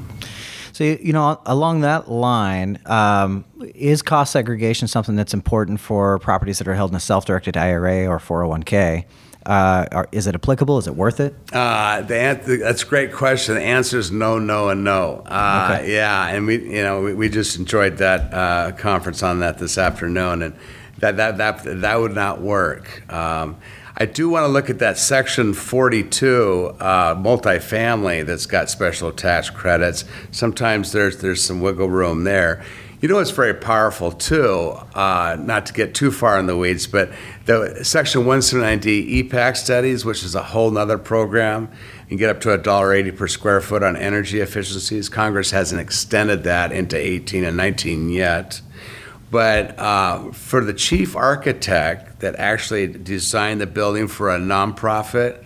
So, 0.70 0.84
you 0.84 1.12
know, 1.12 1.40
along 1.44 1.80
that 1.80 2.08
line, 2.08 2.78
um, 2.86 3.44
is 3.74 4.00
cost 4.00 4.30
segregation 4.30 4.86
something 4.86 5.16
that's 5.16 5.34
important 5.34 5.80
for 5.80 6.20
properties 6.20 6.58
that 6.58 6.68
are 6.68 6.74
held 6.74 6.92
in 6.92 6.96
a 6.96 7.00
self 7.00 7.24
directed 7.24 7.56
IRA 7.56 8.06
or 8.06 8.20
401k? 8.20 9.06
Uh, 9.46 9.84
are, 9.92 10.08
is 10.10 10.26
it 10.26 10.34
applicable? 10.34 10.78
Is 10.78 10.86
it 10.86 10.96
worth 10.96 11.20
it? 11.20 11.34
Uh, 11.52 12.00
the 12.00 12.40
that's 12.62 12.82
a 12.82 12.86
great 12.86 13.12
question. 13.12 13.54
The 13.56 13.60
answer 13.62 13.98
is 13.98 14.10
no, 14.10 14.38
no, 14.38 14.70
and 14.70 14.84
no. 14.84 15.22
Uh, 15.26 15.76
Okay. 15.78 15.94
Yeah, 15.94 16.28
and 16.28 16.46
we, 16.46 16.56
you 16.76 16.82
know, 16.82 17.02
we, 17.02 17.14
we 17.14 17.28
just 17.28 17.58
enjoyed 17.58 17.98
that 17.98 18.32
uh, 18.32 18.72
conference 18.72 19.22
on 19.22 19.40
that 19.40 19.58
this 19.58 19.76
afternoon, 19.76 20.42
and 20.42 20.56
that 20.98 21.16
that 21.18 21.36
that 21.38 21.80
that 21.82 22.00
would 22.00 22.14
not 22.14 22.40
work. 22.40 23.10
Um, 23.12 23.56
I 23.96 24.06
do 24.06 24.28
want 24.28 24.42
to 24.44 24.48
look 24.48 24.70
at 24.70 24.80
that 24.80 24.98
section 24.98 25.54
42 25.54 26.76
uh, 26.80 27.14
multifamily 27.14 28.26
that's 28.26 28.46
got 28.46 28.68
special 28.68 29.12
tax 29.12 29.50
credits. 29.50 30.04
Sometimes 30.32 30.92
there's 30.92 31.18
there's 31.18 31.42
some 31.44 31.60
wiggle 31.60 31.88
room 31.90 32.24
there. 32.24 32.64
You 33.04 33.08
know, 33.08 33.18
it's 33.18 33.32
very 33.32 33.52
powerful 33.52 34.12
too. 34.12 34.78
Uh, 34.94 35.36
not 35.38 35.66
to 35.66 35.74
get 35.74 35.94
too 35.94 36.10
far 36.10 36.38
in 36.38 36.46
the 36.46 36.56
weeds, 36.56 36.86
but 36.86 37.12
the 37.44 37.84
Section 37.84 38.22
179D 38.22 39.28
EPAct 39.28 39.58
studies, 39.58 40.06
which 40.06 40.24
is 40.24 40.34
a 40.34 40.42
whole 40.42 40.70
nother 40.70 40.96
program, 40.96 41.70
you 42.08 42.16
get 42.16 42.30
up 42.30 42.40
to 42.40 42.48
$1.80 42.48 43.14
per 43.14 43.28
square 43.28 43.60
foot 43.60 43.82
on 43.82 43.94
energy 43.94 44.40
efficiencies. 44.40 45.10
Congress 45.10 45.50
hasn't 45.50 45.82
extended 45.82 46.44
that 46.44 46.72
into 46.72 46.96
18 46.96 47.44
and 47.44 47.58
19 47.58 48.08
yet. 48.08 48.62
But 49.30 49.78
uh, 49.78 50.32
for 50.32 50.64
the 50.64 50.72
chief 50.72 51.14
architect 51.14 52.20
that 52.20 52.36
actually 52.36 52.86
designed 52.86 53.60
the 53.60 53.66
building 53.66 54.08
for 54.08 54.34
a 54.34 54.38
nonprofit, 54.38 55.43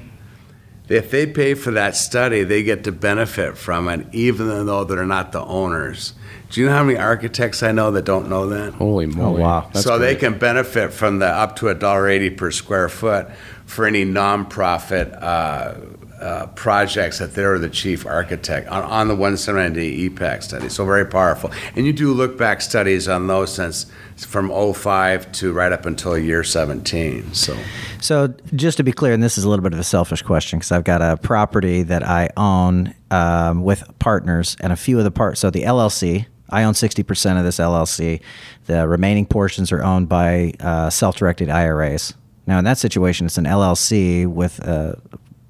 if 0.88 1.10
they 1.10 1.26
pay 1.26 1.54
for 1.54 1.70
that 1.72 1.96
study, 1.96 2.44
they 2.44 2.62
get 2.62 2.84
to 2.84 2.92
benefit 2.92 3.58
from 3.58 3.88
it, 3.88 4.06
even 4.12 4.48
though 4.66 4.84
they're 4.84 5.04
not 5.04 5.32
the 5.32 5.42
owners. 5.42 6.14
Do 6.50 6.60
you 6.60 6.66
know 6.66 6.72
how 6.72 6.84
many 6.84 6.98
architects 6.98 7.62
I 7.62 7.72
know 7.72 7.90
that 7.90 8.04
don't 8.06 8.28
know 8.28 8.48
that? 8.48 8.72
Holy 8.74 9.06
moly! 9.06 9.42
Oh, 9.42 9.44
wow. 9.44 9.70
That's 9.72 9.84
so 9.84 9.98
they 9.98 10.14
can 10.14 10.38
benefit 10.38 10.92
from 10.92 11.18
the 11.18 11.26
up 11.26 11.56
to 11.56 11.68
a 11.68 11.74
dollar 11.74 12.08
eighty 12.08 12.30
per 12.30 12.50
square 12.50 12.88
foot 12.88 13.30
for 13.66 13.84
any 13.84 14.06
nonprofit 14.06 15.22
uh, 15.22 15.74
uh, 16.20 16.46
projects 16.48 17.18
that 17.18 17.34
they're 17.34 17.58
the 17.58 17.68
chief 17.68 18.06
architect 18.06 18.68
on, 18.68 18.82
on 18.84 19.08
the 19.08 19.14
170 19.14 20.10
EPAct 20.10 20.42
study. 20.42 20.68
So 20.68 20.84
very 20.84 21.06
powerful. 21.06 21.52
And 21.76 21.86
you 21.86 21.92
do 21.92 22.12
look 22.12 22.36
back 22.36 22.60
studies 22.60 23.08
on 23.08 23.26
those 23.26 23.54
since 23.54 23.86
from 24.16 24.50
05 24.74 25.30
to 25.32 25.52
right 25.52 25.72
up 25.72 25.86
until 25.86 26.18
year 26.18 26.42
17. 26.42 27.34
So 27.34 27.56
So, 28.00 28.34
just 28.54 28.76
to 28.78 28.82
be 28.82 28.92
clear, 28.92 29.12
and 29.12 29.22
this 29.22 29.38
is 29.38 29.44
a 29.44 29.48
little 29.48 29.62
bit 29.62 29.72
of 29.72 29.78
a 29.78 29.84
selfish 29.84 30.22
question 30.22 30.58
because 30.58 30.72
I've 30.72 30.84
got 30.84 31.02
a 31.02 31.16
property 31.16 31.82
that 31.84 32.02
I 32.02 32.30
own 32.36 32.94
um, 33.10 33.62
with 33.62 33.84
partners, 33.98 34.56
and 34.60 34.72
a 34.72 34.76
few 34.76 34.98
of 34.98 35.04
the 35.04 35.10
parts. 35.10 35.40
So, 35.40 35.50
the 35.50 35.62
LLC, 35.62 36.26
I 36.50 36.64
own 36.64 36.74
60% 36.74 37.38
of 37.38 37.44
this 37.44 37.58
LLC. 37.58 38.20
The 38.66 38.88
remaining 38.88 39.26
portions 39.26 39.72
are 39.72 39.82
owned 39.82 40.08
by 40.08 40.54
uh, 40.60 40.90
self 40.90 41.16
directed 41.16 41.48
IRAs. 41.48 42.14
Now, 42.46 42.58
in 42.58 42.64
that 42.64 42.78
situation, 42.78 43.26
it's 43.26 43.38
an 43.38 43.44
LLC 43.44 44.26
with 44.26 44.58
a 44.60 45.00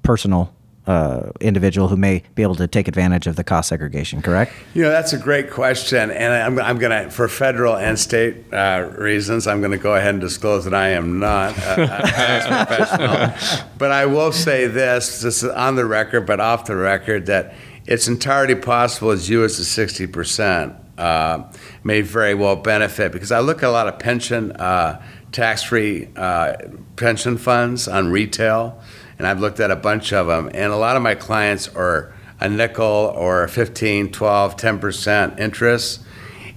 personal 0.03 0.53
uh, 0.89 1.31
individual 1.39 1.87
who 1.87 1.95
may 1.95 2.23
be 2.33 2.41
able 2.41 2.55
to 2.55 2.67
take 2.67 2.87
advantage 2.87 3.27
of 3.27 3.35
the 3.35 3.43
cost 3.43 3.69
segregation, 3.69 4.23
correct? 4.23 4.51
You 4.73 4.81
know, 4.81 4.89
that's 4.89 5.13
a 5.13 5.19
great 5.19 5.51
question. 5.51 6.09
And 6.09 6.33
I'm, 6.33 6.57
I'm 6.57 6.79
going 6.79 7.03
to, 7.03 7.11
for 7.11 7.27
federal 7.27 7.77
and 7.77 7.97
state 7.99 8.51
uh, 8.51 8.89
reasons, 8.97 9.45
I'm 9.45 9.59
going 9.59 9.71
to 9.71 9.77
go 9.77 9.93
ahead 9.93 10.15
and 10.15 10.21
disclose 10.21 10.63
that 10.63 10.73
I 10.73 10.89
am 10.89 11.19
not 11.19 11.55
a, 11.59 11.83
a 11.83 11.87
tax 11.87 12.47
professional. 12.87 13.67
But 13.77 13.91
I 13.91 14.07
will 14.07 14.31
say 14.31 14.65
this, 14.65 15.21
this 15.21 15.43
is 15.43 15.51
on 15.51 15.75
the 15.75 15.85
record, 15.85 16.21
but 16.21 16.39
off 16.39 16.65
the 16.65 16.75
record, 16.75 17.27
that 17.27 17.53
it's 17.85 18.07
entirely 18.07 18.55
possible 18.55 19.11
as 19.11 19.29
you 19.29 19.43
as 19.43 19.59
the 19.59 19.85
60% 19.85 20.75
uh, 20.97 21.43
may 21.83 22.01
very 22.01 22.33
well 22.33 22.55
benefit 22.55 23.11
because 23.11 23.31
I 23.31 23.41
look 23.41 23.61
at 23.61 23.69
a 23.69 23.71
lot 23.71 23.87
of 23.87 23.99
pension, 23.99 24.53
uh, 24.53 24.99
tax 25.31 25.61
free 25.61 26.09
uh, 26.15 26.55
pension 26.95 27.37
funds 27.37 27.87
on 27.87 28.09
retail 28.09 28.81
and 29.19 29.27
I've 29.27 29.39
looked 29.39 29.59
at 29.59 29.69
a 29.69 29.75
bunch 29.75 30.11
of 30.13 30.27
them, 30.27 30.49
and 30.53 30.71
a 30.71 30.77
lot 30.77 30.95
of 30.95 31.03
my 31.03 31.13
clients 31.13 31.67
are 31.67 32.11
a 32.39 32.49
nickel 32.49 32.85
or 32.85 33.47
15, 33.47 34.11
12, 34.11 34.55
10% 34.55 35.39
interest. 35.39 36.01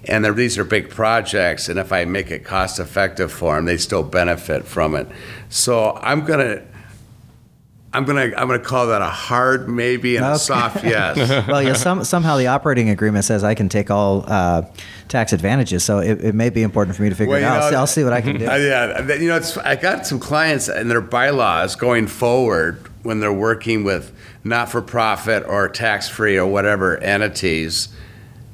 And 0.05 0.25
these 0.37 0.59
are 0.59 0.65
big 0.65 0.91
projects, 0.91 1.69
and 1.69 1.79
if 1.79 1.93
I 1.93 2.05
make 2.05 2.31
it 2.31 2.45
cost 2.45 2.81
effective 2.81 3.31
for 3.31 3.55
them, 3.57 3.67
they 3.67 3.77
still 3.77 4.03
benefit 4.03 4.65
from 4.65 4.97
it. 4.97 5.09
So 5.49 5.97
I'm 5.97 6.25
gonna, 6.25 6.63
I'm 7.93 8.05
gonna, 8.05 8.33
I'm 8.37 8.49
gonna 8.49 8.59
call 8.59 8.89
that 8.89 9.01
a 9.01 9.07
hard 9.07 9.69
maybe 9.69 10.17
and 10.17 10.27
a 10.27 10.39
soft 10.39 10.83
yes. 10.83 11.47
well, 11.49 11.63
yeah, 11.63 11.75
some, 11.75 12.03
somehow 12.03 12.37
the 12.37 12.49
operating 12.49 12.89
agreement 12.89 13.25
says 13.25 13.45
I 13.45 13.55
can 13.55 13.69
take 13.69 13.93
all 13.93 14.25
uh, 14.27 14.63
tax 15.13 15.33
advantages, 15.33 15.85
so 15.85 15.99
it, 15.99 16.25
it 16.25 16.35
may 16.35 16.49
be 16.51 16.63
important 16.63 16.97
for 16.97 17.03
me 17.03 17.11
to 17.11 17.15
figure 17.15 17.31
Well, 17.35 17.41
it 17.41 17.45
out. 17.45 17.59
know, 17.59 17.61
I'll, 17.67 17.71
see- 17.71 17.77
I'll 17.77 17.87
see 17.87 18.03
what 18.05 18.13
I 18.15 18.21
can 18.23 18.39
do. 18.39 18.45
Yeah, 18.47 19.15
you 19.15 19.29
know, 19.29 19.37
it's, 19.37 19.57
I 19.59 19.77
got 19.77 20.07
some 20.07 20.19
clients 20.19 20.69
and 20.69 20.91
their 20.91 21.01
bylaws 21.03 21.77
going 21.77 22.07
forward 22.09 22.89
when 23.03 23.21
they're 23.21 23.33
working 23.33 23.85
with 23.85 24.11
not-for-profit 24.43 25.45
or 25.47 25.69
tax-free 25.69 26.37
or 26.39 26.47
whatever 26.47 26.97
entities 26.99 27.89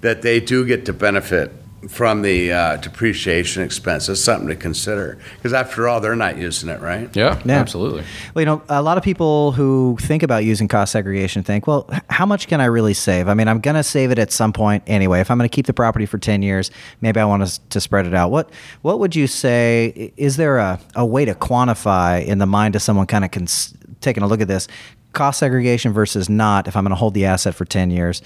that 0.01 0.23
they 0.23 0.41
do 0.41 0.67
get 0.67 0.85
to 0.87 0.93
benefit 0.93 1.53
from 1.89 2.23
the 2.23 2.53
uh, 2.53 2.77
depreciation 2.79 3.63
expense. 3.63 4.09
It's 4.09 4.21
something 4.21 4.49
to 4.49 4.57
consider 4.57 5.17
because 5.37 5.53
after 5.53 5.87
all, 5.87 6.01
they're 6.01 6.17
not 6.17 6.37
using 6.37 6.69
it, 6.69 6.81
right? 6.81 7.15
yeah, 7.15 7.41
Yeah. 7.45 7.61
absolutely. 7.61 8.03
Well, 8.35 8.43
you 8.43 8.47
know, 8.47 8.63
a 8.69 8.83
lot 8.83 8.99
of 8.99 9.05
people 9.05 9.53
who 9.53 9.97
think 10.01 10.25
about 10.25 10.45
using 10.45 10.67
cost 10.67 10.91
segregation 10.91 11.45
think, 11.45 11.69
well, 11.69 11.89
how 12.11 12.27
much 12.27 12.49
can 12.49 12.61
I 12.61 12.65
really 12.65 12.95
save? 12.95 13.29
I 13.29 13.35
mean, 13.35 13.47
I'm 13.47 13.61
going 13.61 13.77
to 13.77 13.85
save 13.85 14.11
it 14.11 14.19
at 14.19 14.33
some 14.33 14.53
point 14.53 14.83
anyway. 14.89 15.21
If 15.21 15.31
I'm 15.31 15.39
going 15.39 15.49
to 15.49 15.55
keep 15.55 15.67
the 15.67 15.73
property 15.73 16.05
for 16.05 16.19
10 16.19 16.43
years, 16.43 16.73
maybe 17.01 17.21
I 17.21 17.25
want 17.25 17.47
to, 17.47 17.61
to 17.69 17.81
spread 17.81 18.07
it 18.07 18.15
out. 18.15 18.31
What 18.33 18.51
what 18.83 18.99
would 18.99 19.15
you 19.15 19.29
say? 19.29 20.13
Is 20.17 20.37
there 20.37 20.59
a, 20.59 20.81
a 20.97 21.07
way 21.07 21.25
to 21.27 21.35
quantify 21.35 22.25
in 22.27 22.39
the 22.39 22.47
mind 22.47 22.75
of 22.75 22.83
someone 22.83 23.07
kind 23.07 23.25
of 23.25 23.31
cons- 23.31 23.73
taking 24.01 24.23
a 24.25 24.27
look 24.27 24.41
at 24.41 24.49
this 24.49 24.67
cost 25.13 25.39
segregation 25.39 25.93
versus 25.93 26.29
not 26.29 26.67
if 26.67 26.77
I'm 26.77 26.83
going 26.85 26.91
to 26.91 26.97
hold 26.97 27.15
the 27.15 27.25
asset 27.27 27.55
for 27.55 27.65
10 27.65 27.91
years? 27.93 28.21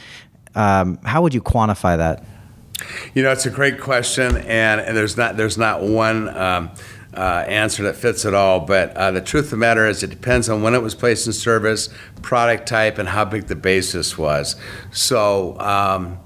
Um, 0.54 0.98
how 1.04 1.20
would 1.22 1.34
you 1.34 1.42
quantify 1.42 1.96
that? 1.98 2.24
You 3.14 3.22
know, 3.22 3.30
it's 3.30 3.46
a 3.46 3.50
great 3.50 3.80
question, 3.80 4.36
and, 4.36 4.80
and 4.80 4.96
there's 4.96 5.16
not 5.16 5.36
there's 5.36 5.58
not 5.58 5.82
one 5.82 6.28
um, 6.36 6.70
uh, 7.14 7.44
answer 7.46 7.82
that 7.84 7.96
fits 7.96 8.24
it 8.24 8.34
all. 8.34 8.60
But 8.60 8.96
uh, 8.96 9.10
the 9.10 9.20
truth 9.20 9.46
of 9.46 9.50
the 9.50 9.56
matter 9.56 9.86
is, 9.86 10.02
it 10.02 10.10
depends 10.10 10.48
on 10.48 10.62
when 10.62 10.74
it 10.74 10.82
was 10.82 10.94
placed 10.94 11.26
in 11.26 11.32
service, 11.32 11.88
product 12.22 12.66
type, 12.66 12.98
and 12.98 13.08
how 13.08 13.24
big 13.24 13.46
the 13.46 13.56
basis 13.56 14.16
was. 14.16 14.56
So 14.90 15.58
um, 15.60 16.18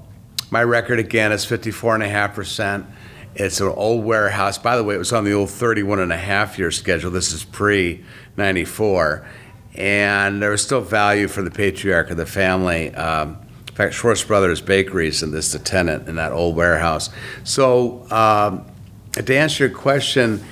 my 0.50 0.62
record 0.62 0.98
again 0.98 1.32
is 1.32 1.44
54.5 1.44 2.34
percent. 2.34 2.86
It's 3.34 3.60
an 3.60 3.68
old 3.68 4.04
warehouse. 4.04 4.56
By 4.56 4.76
the 4.76 4.84
way, 4.84 4.94
it 4.94 4.98
was 4.98 5.12
on 5.12 5.24
the 5.24 5.34
old 5.34 5.50
31 5.50 5.98
and 5.98 6.12
a 6.12 6.16
half 6.16 6.58
year 6.58 6.70
schedule. 6.70 7.10
This 7.10 7.32
is 7.32 7.44
pre 7.44 8.04
94. 8.36 9.28
And 9.74 10.40
there 10.42 10.50
was 10.50 10.62
still 10.62 10.80
value 10.80 11.28
for 11.28 11.42
the 11.42 11.50
patriarch 11.50 12.10
of 12.10 12.16
the 12.16 12.24
family. 12.24 12.94
Um, 12.94 13.45
in 13.76 13.82
fact, 13.82 13.92
Schwartz 13.92 14.24
Brothers 14.24 14.62
Bakeries 14.62 15.22
and 15.22 15.34
this 15.34 15.52
the 15.52 15.58
tenant 15.58 16.08
in 16.08 16.16
that 16.16 16.32
old 16.32 16.56
warehouse. 16.56 17.10
So 17.44 18.10
um, 18.10 18.64
to 19.12 19.36
answer 19.36 19.66
your 19.66 19.76
question, 19.76 20.42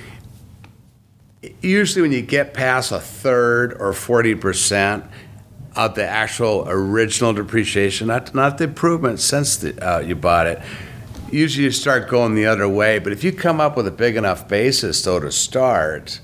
usually 1.63 2.03
when 2.03 2.13
you 2.13 2.21
get 2.21 2.53
past 2.53 2.93
a 2.93 3.01
third 3.01 3.73
or 3.81 3.93
40% 3.93 5.09
of 5.75 5.95
the 5.95 6.07
actual 6.07 6.67
original 6.69 7.33
depreciation, 7.33 8.09
not, 8.09 8.35
not 8.35 8.59
the 8.59 8.65
improvement 8.65 9.21
since 9.21 9.57
the, 9.57 9.75
uh, 9.83 10.01
you 10.01 10.15
bought 10.15 10.47
it, 10.47 10.61
usually 11.31 11.65
you 11.65 11.71
start 11.71 12.11
going 12.11 12.35
the 12.35 12.45
other 12.45 12.69
way. 12.69 12.99
But 12.99 13.15
if 13.15 13.25
you 13.25 13.33
come 13.33 13.59
up 13.59 13.75
with 13.75 13.87
a 13.87 13.91
big 13.91 14.17
enough 14.17 14.47
basis, 14.49 15.01
though, 15.01 15.21
to 15.21 15.33
start, 15.33 16.21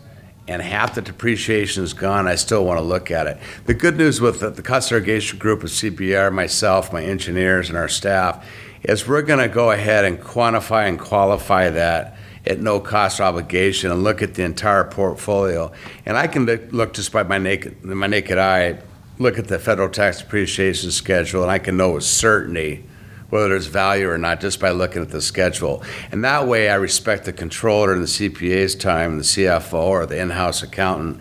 and 0.51 0.61
half 0.61 0.97
the 0.97 1.01
depreciation 1.01 1.85
is 1.85 1.95
gone, 1.95 2.27
I 2.27 2.35
still 2.35 2.65
want 2.65 2.79
to 2.79 2.83
look 2.83 3.13
at 3.13 3.29
it. 3.29 3.39
The 3.67 3.75
good 3.75 3.97
news 3.97 4.21
with 4.21 4.41
the, 4.41 4.51
the 4.51 4.63
cost 4.63 4.89
segregation 4.89 5.39
group 5.39 5.63
of 5.63 5.71
CBRE, 5.71 6.33
myself, 6.33 6.93
my 6.93 7.05
engineers, 7.05 7.69
and 7.69 7.79
our 7.79 7.87
staff 7.87 8.45
is 8.83 9.07
we're 9.07 9.23
going 9.23 9.39
to 9.39 9.49
go 9.49 9.71
ahead 9.71 10.05
and 10.05 10.19
quantify 10.19 10.89
and 10.89 10.99
qualify 10.99 11.71
that 11.71 12.17
at 12.45 12.59
no 12.59 12.81
cost 12.81 13.21
obligation 13.21 13.93
and 13.93 14.03
look 14.03 14.23
at 14.23 14.35
the 14.35 14.43
entire 14.43 14.83
portfolio. 14.83 15.71
And 16.05 16.17
I 16.17 16.27
can 16.27 16.47
look 16.73 16.95
just 16.95 17.13
by 17.13 17.23
my 17.23 17.39
naked, 17.39 17.85
my 17.85 18.09
naked 18.09 18.37
eye, 18.37 18.81
look 19.21 19.39
at 19.39 19.47
the 19.47 19.61
federal 19.61 19.89
tax 19.89 20.21
depreciation 20.21 20.91
schedule, 20.91 21.43
and 21.43 21.51
I 21.53 21.61
can 21.61 21.77
know 21.77 21.93
with 21.93 22.05
certainty 22.05 22.85
whether 23.31 23.49
there's 23.49 23.67
value 23.67 24.09
or 24.09 24.19
not 24.19 24.41
just 24.41 24.61
by 24.61 24.71
looking 24.71 25.03
at 25.03 25.11
the 25.11 25.21
schedule. 25.21 25.83
And 26.13 26.25
that 26.25 26.47
way, 26.47 26.69
I 26.69 26.75
respect 26.75 27.25
the 27.25 27.33
controller 27.33 27.93
and 27.93 28.03
the 28.03 28.07
CPA's 28.07 28.75
time, 28.75 29.17
the 29.17 29.25
CFO 29.25 29.73
or 29.73 30.07
the 30.07 30.21
in-house 30.21 30.63
accountant. 30.63 31.21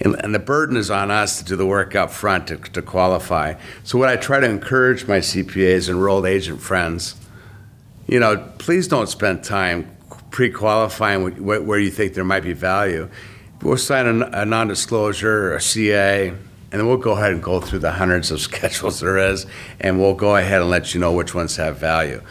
And, 0.00 0.16
and 0.24 0.34
the 0.34 0.38
burden 0.38 0.76
is 0.76 0.90
on 0.90 1.10
us 1.10 1.38
to 1.38 1.44
do 1.44 1.56
the 1.56 1.66
work 1.66 1.94
up 1.94 2.10
front 2.10 2.48
to, 2.48 2.56
to 2.56 2.82
qualify. 2.82 3.54
So 3.84 3.98
what 3.98 4.08
I 4.08 4.16
try 4.16 4.40
to 4.40 4.48
encourage 4.48 5.06
my 5.06 5.18
CPAs, 5.18 5.88
and 5.88 5.98
enrolled 5.98 6.26
agent 6.26 6.60
friends, 6.60 7.16
you 8.06 8.18
know, 8.18 8.38
please 8.58 8.88
don't 8.88 9.08
spend 9.08 9.44
time 9.44 9.94
pre-qualifying 10.30 11.32
wh- 11.32 11.36
wh- 11.36 11.66
where 11.66 11.78
you 11.78 11.90
think 11.90 12.14
there 12.14 12.24
might 12.24 12.42
be 12.42 12.54
value. 12.54 13.08
We'll 13.62 13.76
sign 13.76 14.22
a, 14.22 14.30
a 14.32 14.46
non-disclosure 14.46 15.50
or 15.50 15.56
a 15.56 15.60
CA, 15.60 16.32
and 16.72 16.80
then 16.80 16.86
we'll 16.86 16.96
go 16.96 17.12
ahead 17.12 17.32
and 17.32 17.42
go 17.42 17.60
through 17.60 17.80
the 17.80 17.92
hundreds 17.92 18.30
of 18.30 18.40
schedules 18.48 19.00
there 19.00 19.18
is, 19.18 19.46
and 19.80 20.00
we'll 20.00 20.14
go 20.14 20.36
ahead 20.36 20.60
and 20.60 20.70
let 20.70 20.94
you 20.94 21.00
know 21.00 21.12
which 21.12 21.34
ones 21.34 21.56
have 21.56 21.78
value. 21.78 22.22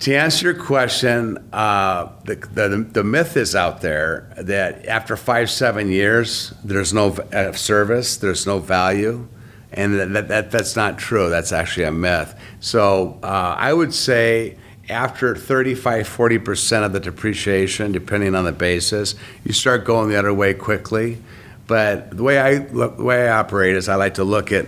To 0.00 0.14
answer 0.16 0.50
your 0.50 0.60
question, 0.60 1.38
uh, 1.52 2.08
the, 2.24 2.34
the, 2.34 2.68
the 2.90 3.04
myth 3.04 3.36
is 3.36 3.54
out 3.54 3.82
there 3.82 4.32
that 4.36 4.84
after 4.86 5.16
five, 5.16 5.48
seven 5.48 5.90
years, 5.90 6.52
there's 6.64 6.92
no 6.92 7.10
uh, 7.32 7.52
service, 7.52 8.16
there's 8.16 8.44
no 8.44 8.58
value, 8.58 9.28
and 9.72 9.94
that, 10.16 10.26
that, 10.26 10.50
that's 10.50 10.74
not 10.74 10.98
true. 10.98 11.30
That's 11.30 11.52
actually 11.52 11.84
a 11.84 11.92
myth. 11.92 12.34
So 12.58 13.18
uh, 13.22 13.54
I 13.56 13.72
would 13.72 13.94
say 13.94 14.56
after 14.88 15.36
35, 15.36 16.08
40% 16.08 16.84
of 16.84 16.92
the 16.92 17.00
depreciation, 17.00 17.92
depending 17.92 18.34
on 18.34 18.44
the 18.44 18.52
basis, 18.52 19.14
you 19.44 19.52
start 19.52 19.84
going 19.84 20.10
the 20.10 20.18
other 20.18 20.34
way 20.34 20.52
quickly. 20.52 21.18
But 21.72 22.14
the 22.14 22.22
way 22.22 22.38
I, 22.38 22.58
look, 22.66 22.98
the 22.98 23.02
way 23.02 23.26
I 23.26 23.38
operate 23.38 23.76
is 23.76 23.88
I 23.88 23.94
like 23.94 24.12
to 24.16 24.24
look 24.24 24.52
at 24.52 24.66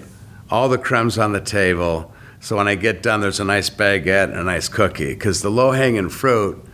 all 0.51 0.71
the 0.71 0.79
crumbs 0.79 1.19
on 1.19 1.33
the 1.33 1.41
table. 1.43 2.11
So 2.41 2.57
when 2.57 2.67
I 2.67 2.77
get 2.77 3.03
done, 3.03 3.21
there's 3.21 3.41
a 3.41 3.45
nice 3.45 3.69
baguette 3.69 4.31
and 4.31 4.39
a 4.39 4.43
nice 4.43 4.69
cookie. 4.69 5.13
Because 5.13 5.43
the 5.43 5.51
low 5.51 5.73
hanging 5.73 6.09
fruit, 6.09 6.65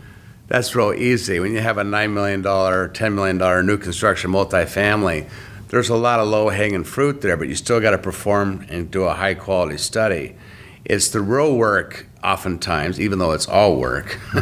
that's 0.47 0.77
real 0.77 0.93
easy. 0.93 1.41
When 1.41 1.51
you 1.51 1.59
have 1.59 1.79
a 1.79 1.83
$9 1.83 2.13
million, 2.13 2.45
$10 2.45 3.13
million 3.13 3.67
new 3.67 3.77
construction 3.77 4.31
multifamily, 4.31 5.29
there's 5.67 5.89
a 5.89 5.97
lot 5.97 6.21
of 6.21 6.29
low 6.29 6.49
hanging 6.51 6.85
fruit 6.85 7.23
there, 7.23 7.37
but 7.37 7.49
you 7.49 7.57
still 7.57 7.81
got 7.81 7.91
to 7.91 7.99
perform 7.99 8.65
and 8.69 8.89
do 8.89 9.03
a 9.03 9.15
high 9.15 9.35
quality 9.35 9.79
study. 9.79 10.37
It's 10.85 11.09
the 11.09 11.23
real 11.23 11.57
work, 11.57 12.07
oftentimes, 12.23 13.01
even 13.01 13.19
though 13.19 13.33
it's 13.33 13.49
all 13.49 13.77
work, 13.77 14.21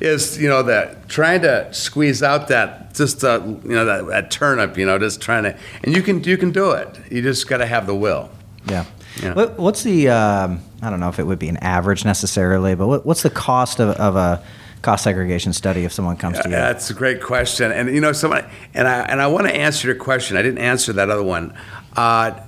is 0.00 0.38
you 0.38 0.48
know 0.48 0.62
that 0.62 1.08
trying 1.08 1.42
to 1.42 1.72
squeeze 1.72 2.22
out 2.22 2.48
that 2.48 2.94
just 2.94 3.24
uh, 3.24 3.40
you 3.44 3.74
know 3.74 3.84
that, 3.84 4.06
that 4.06 4.30
turnip, 4.30 4.76
you 4.76 4.86
know, 4.86 4.98
just 4.98 5.20
trying 5.20 5.44
to, 5.44 5.56
and 5.82 5.94
you 5.94 6.02
can 6.02 6.22
you 6.24 6.36
can 6.36 6.50
do 6.50 6.70
it. 6.72 6.98
You 7.10 7.22
just 7.22 7.48
got 7.48 7.58
to 7.58 7.66
have 7.66 7.86
the 7.86 7.94
will. 7.94 8.30
Yeah. 8.66 8.84
Yeah. 9.22 9.34
What, 9.34 9.58
what's 9.58 9.82
the, 9.84 10.08
um, 10.08 10.60
I 10.82 10.90
don't 10.90 11.00
know 11.00 11.08
if 11.08 11.18
it 11.18 11.24
would 11.24 11.38
be 11.38 11.48
an 11.48 11.58
average 11.58 12.04
necessarily, 12.04 12.74
but 12.74 12.88
what, 12.88 13.06
what's 13.06 13.22
the 13.22 13.30
cost 13.30 13.78
of, 13.78 13.90
of 13.90 14.16
a 14.16 14.42
cost 14.82 15.04
segregation 15.04 15.52
study 15.52 15.84
if 15.84 15.92
someone 15.92 16.16
comes 16.16 16.38
to 16.40 16.48
you? 16.48 16.50
That's 16.50 16.90
a 16.90 16.94
great 16.94 17.22
question, 17.22 17.72
and 17.72 17.88
you 17.92 18.00
know, 18.00 18.12
someone, 18.12 18.44
and 18.74 18.86
I 18.86 19.00
and 19.02 19.20
I 19.20 19.26
want 19.28 19.46
to 19.46 19.54
answer 19.54 19.88
your 19.88 19.96
question. 19.96 20.36
I 20.36 20.42
didn't 20.42 20.58
answer 20.58 20.92
that 20.94 21.10
other 21.10 21.22
one. 21.22 21.54
Uh, 21.96 22.38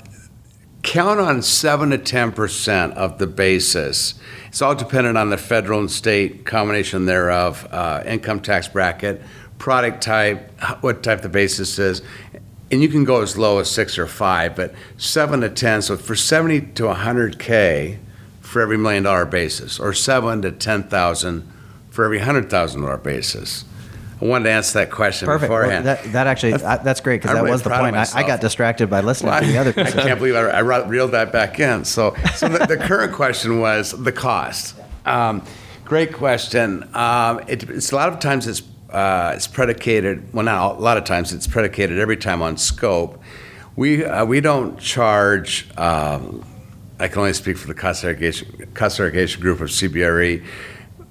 count 0.87 1.19
on 1.21 1.43
seven 1.43 1.91
to 1.91 1.99
ten 1.99 2.33
percent 2.33 2.95
of 2.95 3.19
the 3.19 3.27
basis. 3.27 4.15
It's 4.47 4.63
all 4.63 4.75
dependent 4.75 5.19
on 5.19 5.29
the 5.29 5.37
federal 5.37 5.81
and 5.81 5.91
state 5.91 6.47
combination 6.47 7.05
thereof, 7.05 7.69
uh, 7.71 8.03
income 8.07 8.41
tax 8.41 8.69
bracket, 8.69 9.21
product 9.59 10.03
type, 10.03 10.51
what 10.81 11.03
type 11.03 11.21
the 11.21 11.29
basis 11.29 11.79
is, 11.79 12.01
and 12.71 12.81
you 12.83 12.89
can 12.89 13.05
go 13.05 13.21
as 13.21 13.37
low 13.37 13.59
as 13.59 13.71
six 13.71 13.99
or 13.99 14.07
five, 14.07 14.57
but 14.57 14.75
seven 14.97 15.41
to 15.41 15.51
ten. 15.51 15.83
So 15.83 15.97
for 15.97 16.15
seventy 16.15 16.61
to 16.61 16.95
hundred 16.95 17.39
k 17.39 17.99
for 18.41 18.63
every 18.63 18.79
million 18.79 19.03
dollar 19.03 19.27
basis, 19.27 19.79
or 19.81 19.93
seven 19.93 20.41
to 20.43 20.53
ten 20.53 20.85
thousand 20.85 21.53
for 21.91 22.05
every 22.05 22.21
hundred 22.21 22.49
thousand 22.49 22.83
dollar 22.83 22.97
basis. 22.97 23.65
I 24.21 24.25
wanted 24.25 24.45
to 24.45 24.51
answer 24.51 24.79
that 24.79 24.91
question 24.91 25.27
Perfect. 25.27 25.51
Well, 25.51 25.61
beforehand. 25.61 25.87
that, 25.87 26.03
that 26.13 26.27
actually, 26.27 26.53
that's, 26.53 26.83
that's 26.83 27.01
great 27.01 27.21
because 27.21 27.35
that 27.35 27.43
really 27.43 27.51
was 27.51 27.63
the 27.63 27.71
point. 27.71 27.97
I, 27.97 28.07
I 28.15 28.27
got 28.27 28.41
distracted 28.41 28.89
by 28.89 29.01
listening 29.01 29.31
Well, 29.31 29.41
to 29.41 29.47
the 29.47 29.59
other. 29.59 29.75
I 29.77 29.91
can't 29.91 30.19
believe 30.19 30.35
I, 30.37 30.41
I 30.41 30.61
reeled 30.61 31.11
that 31.11 31.33
back 31.33 31.61
in. 31.61 31.85
So, 31.85 32.17
so 32.35 32.49
the, 32.49 32.67
the 32.67 32.79
current 32.79 33.13
question 33.13 33.61
was 33.61 33.93
the 33.93 34.13
cost. 34.13 34.75
Um, 35.05 35.43
great 35.85 36.15
question. 36.15 36.89
Um, 36.95 37.41
it, 37.47 37.69
it's 37.69 37.93
a 37.93 37.97
lot 37.97 38.11
of 38.11 38.19
times 38.19 38.47
it's 38.47 38.63
uh, 38.91 39.33
it's 39.35 39.47
predicated. 39.47 40.33
Well, 40.33 40.45
not 40.45 40.77
a 40.77 40.81
lot 40.81 40.97
of 40.97 41.05
times 41.05 41.35
it's 41.35 41.47
predicated 41.47 41.99
every 41.99 42.17
time 42.17 42.41
on 42.41 42.57
scope. 42.57 43.21
We 43.75 44.03
uh, 44.03 44.25
we 44.25 44.41
don't 44.41 44.79
charge. 44.79 45.69
Um, 45.77 46.43
I 46.99 47.09
can 47.09 47.19
only 47.19 47.35
speak 47.35 47.59
for 47.59 47.67
the 47.67 47.75
cost 47.75 48.01
segregation, 48.01 48.71
cost 48.73 48.97
segregation 48.97 49.43
group 49.43 49.61
of 49.61 49.69
CBRE. 49.69 50.43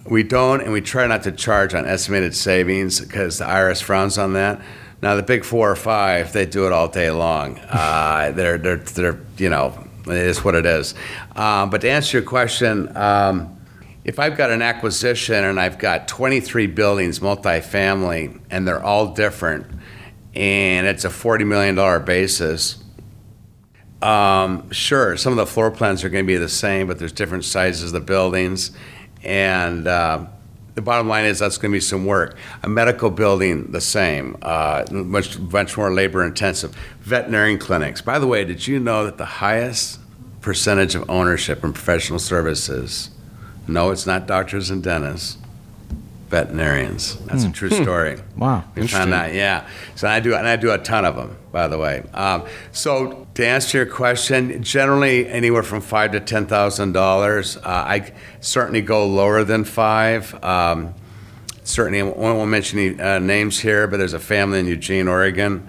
We 0.07 0.21
don't, 0.21 0.61
and 0.61 0.71
we 0.71 0.81
try 0.81 1.07
not 1.07 1.23
to 1.23 1.31
charge 1.31 1.73
on 1.73 1.85
estimated 1.85 2.35
savings 2.35 3.01
because 3.01 3.39
the 3.39 3.45
IRS 3.45 3.81
frowns 3.81 4.17
on 4.17 4.33
that. 4.33 4.61
Now, 5.01 5.15
the 5.15 5.23
big 5.23 5.43
four 5.43 5.69
or 5.71 5.75
five, 5.75 6.31
they 6.31 6.45
do 6.45 6.67
it 6.67 6.71
all 6.71 6.87
day 6.87 7.09
long. 7.09 7.59
Uh, 7.59 8.31
they're, 8.35 8.57
they're, 8.57 8.77
they're, 8.77 9.19
you 9.37 9.49
know, 9.49 9.73
it 10.05 10.13
is 10.13 10.43
what 10.43 10.53
it 10.53 10.65
is. 10.65 10.93
Um, 11.35 11.69
but 11.69 11.81
to 11.81 11.89
answer 11.89 12.17
your 12.19 12.27
question, 12.27 12.95
um, 12.95 13.59
if 14.03 14.19
I've 14.19 14.37
got 14.37 14.51
an 14.51 14.61
acquisition 14.61 15.43
and 15.43 15.59
I've 15.59 15.79
got 15.79 16.07
23 16.07 16.67
buildings, 16.67 17.19
multifamily, 17.19 18.39
and 18.51 18.67
they're 18.67 18.83
all 18.83 19.13
different, 19.13 19.65
and 20.35 20.85
it's 20.85 21.05
a 21.05 21.09
$40 21.09 21.47
million 21.47 22.05
basis, 22.05 22.83
um, 24.03 24.69
sure, 24.71 25.17
some 25.17 25.33
of 25.33 25.37
the 25.37 25.47
floor 25.47 25.71
plans 25.71 26.03
are 26.03 26.09
going 26.09 26.23
to 26.23 26.27
be 26.27 26.37
the 26.37 26.47
same, 26.47 26.85
but 26.85 26.99
there's 26.99 27.11
different 27.11 27.43
sizes 27.43 27.85
of 27.85 27.91
the 27.93 27.99
buildings. 27.99 28.69
And 29.25 29.87
uh, 29.87 30.25
the 30.75 30.81
bottom 30.81 31.07
line 31.07 31.25
is 31.25 31.39
that's 31.39 31.57
going 31.57 31.71
to 31.71 31.75
be 31.75 31.81
some 31.81 32.05
work. 32.05 32.37
A 32.63 32.69
medical 32.69 33.09
building, 33.09 33.71
the 33.71 33.81
same, 33.81 34.37
uh, 34.41 34.85
much, 34.91 35.39
much 35.39 35.77
more 35.77 35.91
labor 35.91 36.23
intensive. 36.23 36.75
Veterinary 37.01 37.57
clinics. 37.57 38.01
By 38.01 38.19
the 38.19 38.27
way, 38.27 38.45
did 38.45 38.67
you 38.67 38.79
know 38.79 39.05
that 39.05 39.17
the 39.17 39.25
highest 39.25 39.99
percentage 40.41 40.93
of 40.93 41.09
ownership 41.09 41.63
in 41.63 41.73
professional 41.73 42.19
services, 42.19 43.09
no, 43.67 43.89
it's 43.89 44.05
not 44.05 44.27
doctors 44.27 44.69
and 44.69 44.83
dentists, 44.83 45.37
veterinarians. 46.35 47.15
That's 47.27 47.45
a 47.45 47.49
true 47.49 47.69
story. 47.69 48.17
Wow. 48.35 48.65
We 48.75 48.87
found 48.87 49.13
that, 49.13 49.33
yeah. 49.33 49.69
So 49.95 50.09
I 50.09 50.19
do, 50.19 50.35
and 50.35 50.45
I 50.45 50.57
do 50.57 50.71
a 50.71 50.77
ton 50.77 51.05
of 51.05 51.15
them, 51.15 51.37
by 51.53 51.69
the 51.69 51.77
way. 51.77 52.03
Um, 52.13 52.45
so 52.73 53.25
to 53.35 53.47
answer 53.47 53.77
your 53.77 53.85
question, 53.85 54.61
generally 54.61 55.29
anywhere 55.29 55.63
from 55.63 55.79
five 55.79 56.11
to 56.11 56.19
ten 56.19 56.45
thousand 56.45 56.91
dollars. 56.91 57.55
Uh, 57.55 57.61
I 57.63 58.11
certainly 58.41 58.81
go 58.81 59.07
lower 59.07 59.45
than 59.45 59.63
five. 59.63 60.35
Um, 60.43 60.93
certainly, 61.63 62.01
I 62.01 62.03
won't 62.03 62.51
mention 62.51 62.79
any 62.79 62.99
uh, 62.99 63.19
names 63.19 63.57
here, 63.59 63.87
but 63.87 63.95
there's 63.95 64.13
a 64.13 64.19
family 64.19 64.59
in 64.59 64.67
Eugene, 64.67 65.07
Oregon. 65.07 65.65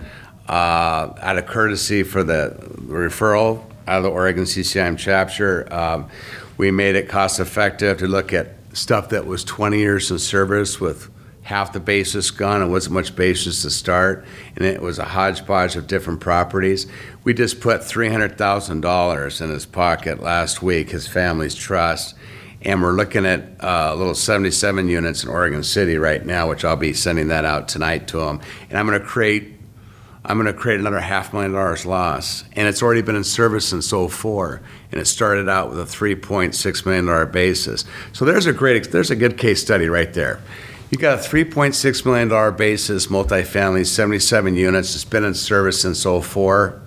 Uh, 0.48 1.14
out 1.20 1.38
of 1.38 1.46
courtesy 1.46 2.02
for 2.02 2.24
the 2.24 2.57
referral 2.87 3.64
out 3.87 3.98
of 3.98 4.02
the 4.02 4.11
Oregon 4.11 4.44
CCIM 4.44 4.98
chapter, 4.98 5.72
um, 5.72 6.09
we 6.57 6.72
made 6.72 6.96
it 6.96 7.09
cost 7.09 7.38
effective 7.38 7.98
to 7.98 8.09
look 8.09 8.33
at 8.33 8.48
stuff 8.76 9.08
that 9.08 9.26
was 9.26 9.42
20 9.42 9.78
years 9.78 10.10
in 10.10 10.18
service 10.18 10.80
with 10.80 11.10
half 11.42 11.72
the 11.72 11.80
basis 11.80 12.30
gone 12.30 12.60
and 12.60 12.70
wasn't 12.70 12.92
much 12.92 13.14
basis 13.14 13.62
to 13.62 13.70
start, 13.70 14.24
and 14.56 14.64
it 14.64 14.82
was 14.82 14.98
a 14.98 15.04
hodgepodge 15.04 15.76
of 15.76 15.86
different 15.86 16.20
properties. 16.20 16.86
We 17.24 17.34
just 17.34 17.60
put 17.60 17.82
$300,000 17.82 19.40
in 19.40 19.50
his 19.50 19.64
pocket 19.64 20.20
last 20.20 20.60
week, 20.60 20.90
his 20.90 21.06
family's 21.06 21.54
trust, 21.54 22.16
and 22.62 22.82
we're 22.82 22.92
looking 22.92 23.24
at 23.24 23.62
uh, 23.62 23.94
little 23.94 24.14
77 24.14 24.88
units 24.88 25.22
in 25.22 25.30
Oregon 25.30 25.62
City 25.62 25.98
right 25.98 26.24
now, 26.26 26.48
which 26.48 26.64
I'll 26.64 26.76
be 26.76 26.92
sending 26.92 27.28
that 27.28 27.44
out 27.44 27.68
tonight 27.68 28.08
to 28.08 28.20
him. 28.20 28.40
And 28.68 28.78
I'm 28.78 28.86
going 28.86 29.00
to 29.00 29.06
create 29.06 29.56
I'm 30.28 30.36
going 30.38 30.52
to 30.52 30.52
create 30.52 30.80
another 30.80 30.98
half 30.98 31.32
million 31.32 31.52
dollars 31.52 31.86
loss. 31.86 32.42
And 32.54 32.66
it's 32.66 32.82
already 32.82 33.00
been 33.00 33.14
in 33.14 33.22
service 33.22 33.68
since 33.68 33.90
04. 33.90 34.60
And 34.90 35.00
it 35.00 35.06
started 35.06 35.48
out 35.48 35.70
with 35.70 35.78
a 35.78 35.84
$3.6 35.84 36.86
million 36.86 37.30
basis. 37.30 37.84
So 38.12 38.24
there's 38.24 38.46
a 38.46 38.52
great, 38.52 38.90
there's 38.90 39.10
a 39.10 39.16
good 39.16 39.38
case 39.38 39.62
study 39.62 39.88
right 39.88 40.12
there. 40.12 40.40
You 40.90 40.98
got 40.98 41.18
a 41.18 41.22
$3.6 41.22 42.04
million 42.04 42.56
basis, 42.56 43.06
multifamily, 43.06 43.86
77 43.86 44.56
units. 44.56 44.94
It's 44.96 45.04
been 45.04 45.24
in 45.24 45.34
service 45.34 45.80
since 45.80 46.02
04. 46.02 46.82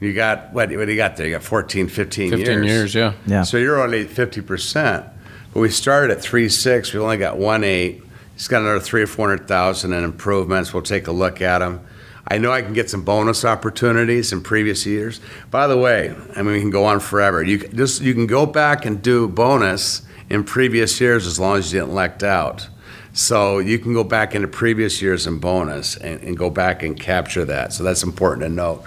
You 0.00 0.12
got, 0.12 0.52
what, 0.52 0.70
what 0.70 0.86
do 0.86 0.90
you 0.90 0.96
got 0.96 1.16
there? 1.16 1.26
You 1.26 1.34
got 1.34 1.42
14, 1.44 1.88
15, 1.88 2.30
15 2.30 2.64
years, 2.64 2.94
yeah. 2.94 3.14
Yeah. 3.26 3.42
So 3.42 3.56
you're 3.58 3.80
only 3.80 4.02
at 4.02 4.08
50%. 4.08 5.08
But 5.54 5.60
we 5.60 5.70
started 5.70 6.16
at 6.16 6.22
3.6. 6.22 6.94
We 6.94 7.00
only 7.00 7.16
got 7.16 7.36
1.8. 7.36 8.02
He's 8.34 8.48
got 8.48 8.62
another 8.62 8.80
three 8.80 9.02
or 9.02 9.06
400,000 9.08 9.92
in 9.92 10.04
improvements. 10.04 10.72
We'll 10.72 10.82
take 10.82 11.06
a 11.06 11.12
look 11.12 11.40
at 11.40 11.58
them. 11.58 11.84
I 12.30 12.36
know 12.36 12.52
I 12.52 12.60
can 12.60 12.74
get 12.74 12.90
some 12.90 13.02
bonus 13.02 13.44
opportunities 13.44 14.32
in 14.32 14.42
previous 14.42 14.84
years. 14.84 15.20
By 15.50 15.66
the 15.66 15.78
way, 15.78 16.14
I 16.36 16.42
mean 16.42 16.52
we 16.52 16.60
can 16.60 16.70
go 16.70 16.84
on 16.84 17.00
forever. 17.00 17.42
You 17.42 17.58
can 17.58 17.76
you 17.76 18.14
can 18.14 18.26
go 18.26 18.44
back 18.44 18.84
and 18.84 19.02
do 19.02 19.26
bonus 19.28 20.02
in 20.28 20.44
previous 20.44 21.00
years 21.00 21.26
as 21.26 21.40
long 21.40 21.56
as 21.56 21.72
you 21.72 21.80
didn't 21.80 21.92
elect 21.92 22.22
out. 22.22 22.68
So 23.14 23.58
you 23.58 23.78
can 23.78 23.94
go 23.94 24.04
back 24.04 24.34
into 24.34 24.46
previous 24.46 25.00
years 25.00 25.26
and 25.26 25.40
bonus 25.40 25.96
and, 25.96 26.20
and 26.22 26.36
go 26.36 26.50
back 26.50 26.82
and 26.82 26.98
capture 26.98 27.44
that. 27.46 27.72
So 27.72 27.82
that's 27.82 28.02
important 28.02 28.42
to 28.42 28.48
note. 28.48 28.84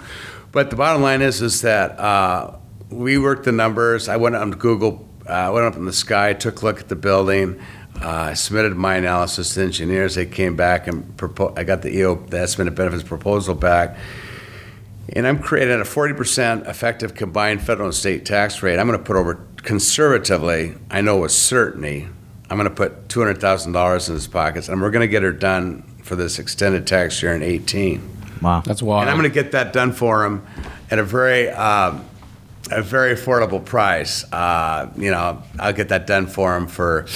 But 0.52 0.70
the 0.70 0.76
bottom 0.76 1.02
line 1.02 1.20
is 1.20 1.42
is 1.42 1.62
that 1.62 1.98
uh, 1.98 2.56
we 2.90 3.18
worked 3.18 3.44
the 3.44 3.52
numbers. 3.52 4.08
I 4.08 4.16
went 4.16 4.36
on 4.36 4.52
Google. 4.52 5.08
I 5.28 5.46
uh, 5.46 5.52
went 5.52 5.66
up 5.66 5.76
in 5.76 5.84
the 5.84 5.92
sky, 5.92 6.32
took 6.32 6.62
a 6.62 6.64
look 6.64 6.80
at 6.80 6.88
the 6.88 6.96
building. 6.96 7.60
Uh, 8.02 8.08
I 8.30 8.34
submitted 8.34 8.74
my 8.74 8.96
analysis 8.96 9.54
to 9.54 9.62
engineers. 9.62 10.16
They 10.16 10.26
came 10.26 10.56
back 10.56 10.88
and 10.88 11.16
propo- 11.16 11.56
I 11.56 11.62
got 11.62 11.82
the 11.82 11.96
EO, 11.96 12.16
the 12.16 12.40
estimated 12.40 12.74
benefits 12.74 13.04
proposal 13.04 13.54
back. 13.54 13.96
And 15.10 15.26
I'm 15.26 15.38
creating 15.40 15.80
a 15.80 15.84
40% 15.84 16.68
effective 16.68 17.14
combined 17.14 17.62
federal 17.62 17.86
and 17.86 17.94
state 17.94 18.24
tax 18.24 18.62
rate. 18.62 18.78
I'm 18.78 18.86
going 18.86 18.98
to 18.98 19.04
put 19.04 19.16
over 19.16 19.46
conservatively, 19.56 20.74
I 20.90 21.00
know 21.00 21.18
with 21.18 21.32
certainty, 21.32 22.08
I'm 22.50 22.56
going 22.56 22.68
to 22.68 22.74
put 22.74 23.08
$200,000 23.08 24.08
in 24.08 24.14
his 24.14 24.26
pockets, 24.26 24.68
and 24.68 24.82
we're 24.82 24.90
going 24.90 25.00
to 25.00 25.08
get 25.08 25.22
her 25.22 25.32
done 25.32 25.82
for 26.02 26.16
this 26.16 26.38
extended 26.38 26.86
tax 26.86 27.22
year 27.22 27.34
in 27.34 27.42
18. 27.42 28.40
Wow. 28.42 28.62
That's 28.64 28.82
wild. 28.82 29.02
And 29.02 29.10
I'm 29.10 29.16
going 29.16 29.30
to 29.30 29.34
get 29.34 29.52
that 29.52 29.72
done 29.72 29.92
for 29.92 30.24
him 30.24 30.44
at 30.90 30.98
a 30.98 31.04
very, 31.04 31.48
um, 31.50 32.04
a 32.70 32.82
very 32.82 33.14
affordable 33.14 33.64
price. 33.64 34.30
Uh, 34.32 34.90
you 34.96 35.10
know, 35.10 35.42
I'll 35.58 35.72
get 35.72 35.88
that 35.90 36.06
done 36.06 36.26
for 36.26 36.56
him 36.56 36.66
for, 36.66 37.06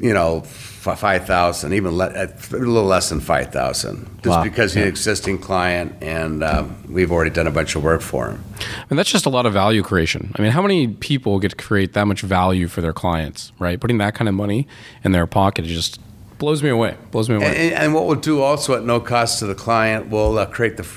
you 0.00 0.14
know, 0.14 0.40
five 0.42 1.26
thousand, 1.26 1.72
even 1.74 1.96
le- 1.96 2.12
a 2.12 2.28
little 2.50 2.84
less 2.84 3.08
than 3.10 3.20
five 3.20 3.52
thousand, 3.52 4.06
just 4.22 4.26
Wow. 4.38 4.42
because 4.42 4.72
he's 4.74 4.82
an 4.82 4.88
existing 4.88 5.38
client 5.38 5.94
and 6.02 6.42
um, 6.42 6.76
we've 6.88 7.10
already 7.12 7.30
done 7.30 7.46
a 7.46 7.50
bunch 7.50 7.74
of 7.76 7.82
work 7.84 8.00
for 8.00 8.30
him. 8.30 8.42
And 8.90 8.98
that's 8.98 9.10
just 9.10 9.26
a 9.26 9.30
lot 9.30 9.44
of 9.46 9.52
value 9.52 9.82
creation. 9.82 10.32
I 10.38 10.42
mean, 10.42 10.52
how 10.52 10.62
many 10.62 10.88
people 10.88 11.38
get 11.40 11.50
to 11.50 11.56
create 11.56 11.92
that 11.94 12.04
much 12.06 12.22
value 12.22 12.68
for 12.68 12.80
their 12.80 12.92
clients, 12.92 13.52
right? 13.58 13.78
Putting 13.80 13.98
that 13.98 14.14
kind 14.14 14.28
of 14.28 14.34
money 14.34 14.66
in 15.04 15.12
their 15.12 15.26
pocket 15.26 15.66
is 15.66 15.72
just 15.72 16.00
blows 16.38 16.62
me 16.62 16.70
away. 16.70 16.96
Blows 17.10 17.28
me 17.28 17.34
away. 17.36 17.46
And, 17.70 17.74
and 17.74 17.94
what 17.94 18.06
we'll 18.06 18.16
do 18.20 18.40
also 18.40 18.74
at 18.74 18.84
no 18.84 19.00
cost 19.00 19.40
to 19.40 19.46
the 19.46 19.54
client, 19.54 20.08
we'll 20.08 20.38
uh, 20.38 20.46
create 20.46 20.76
the, 20.76 20.88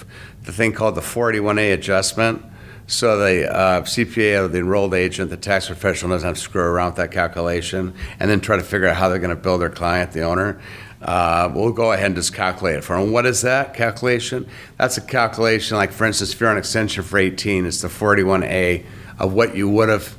the 0.44 0.52
thing 0.52 0.72
called 0.72 0.96
the 0.96 1.02
481A 1.02 1.74
adjustment. 1.74 2.46
So 2.92 3.18
the 3.18 3.50
uh, 3.50 3.82
CPA 3.84 4.44
or 4.44 4.48
the 4.50 4.60
enrolled 4.60 4.94
agent, 4.94 5.30
the 5.30 5.38
tax 5.38 5.68
professional 5.68 6.12
doesn't 6.12 6.28
have 6.28 6.36
to 6.36 6.42
screw 6.42 6.62
around 6.62 6.88
with 6.88 6.96
that 6.98 7.12
calculation 7.14 7.96
and 8.20 8.30
then 8.30 8.42
try 8.42 8.58
to 8.58 8.64
figure 8.64 8.86
out 8.90 8.98
how 8.98 9.08
they're 9.08 9.18
going 9.18 9.34
to 9.34 9.42
bill 9.42 9.58
their 9.58 9.70
client, 9.70 10.12
the 10.12 10.24
owner. 10.24 10.62
Uh, 11.02 11.50
we'll 11.56 11.72
go 11.72 11.94
ahead 11.94 12.08
and 12.08 12.16
just 12.16 12.34
calculate 12.34 12.76
it 12.76 12.84
for 12.84 12.98
them. 12.98 13.14
What 13.14 13.26
is 13.26 13.44
that 13.44 13.74
calculation? 13.74 14.46
That's 14.78 14.98
a 14.98 15.02
calculation, 15.02 15.78
like 15.78 15.94
for 15.94 16.06
instance, 16.06 16.34
if 16.34 16.42
you're 16.42 16.50
on 16.50 16.58
extension 16.58 17.02
for 17.02 17.18
18, 17.18 17.66
it's 17.66 17.82
the 17.82 17.88
481A 17.88 18.86
of 19.20 19.32
what 19.32 19.56
you 19.56 19.70
would 19.70 19.88
have 19.88 20.18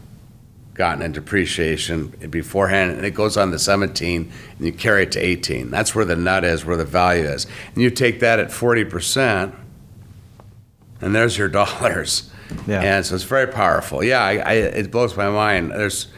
gotten 0.73 1.03
in 1.03 1.13
depreciation 1.13 2.09
beforehand, 2.31 2.93
and 2.93 3.05
it 3.05 3.11
goes 3.11 3.37
on 3.37 3.51
to 3.51 3.59
17, 3.59 4.33
and 4.57 4.67
you 4.67 4.73
carry 4.73 5.03
it 5.03 5.13
to 5.13 5.21
18. 5.21 5.71
That's 5.71 5.95
where 5.95 6.07
the 6.07 6.17
nut 6.17 6.43
is, 6.43 6.65
where 6.65 6.79
the 6.79 6.87
value 6.87 7.25
is. 7.25 7.47
And 7.75 7.83
you 7.83 7.91
take 7.91 8.21
that 8.21 8.41
at 8.41 8.49
40%, 8.49 9.55
and 11.03 11.15
there's 11.15 11.37
your 11.37 11.49
dollars. 11.51 12.32
Yeah. 12.67 12.81
And 12.83 13.05
so 13.07 13.15
it's 13.15 13.25
very 13.25 13.47
powerful. 13.47 14.03
Yeah, 14.05 14.23
I, 14.23 14.37
I, 14.37 14.53
it 14.55 14.91
blows 14.91 15.17
my 15.17 15.31
mind. 15.31 15.71
There's, 15.71 16.09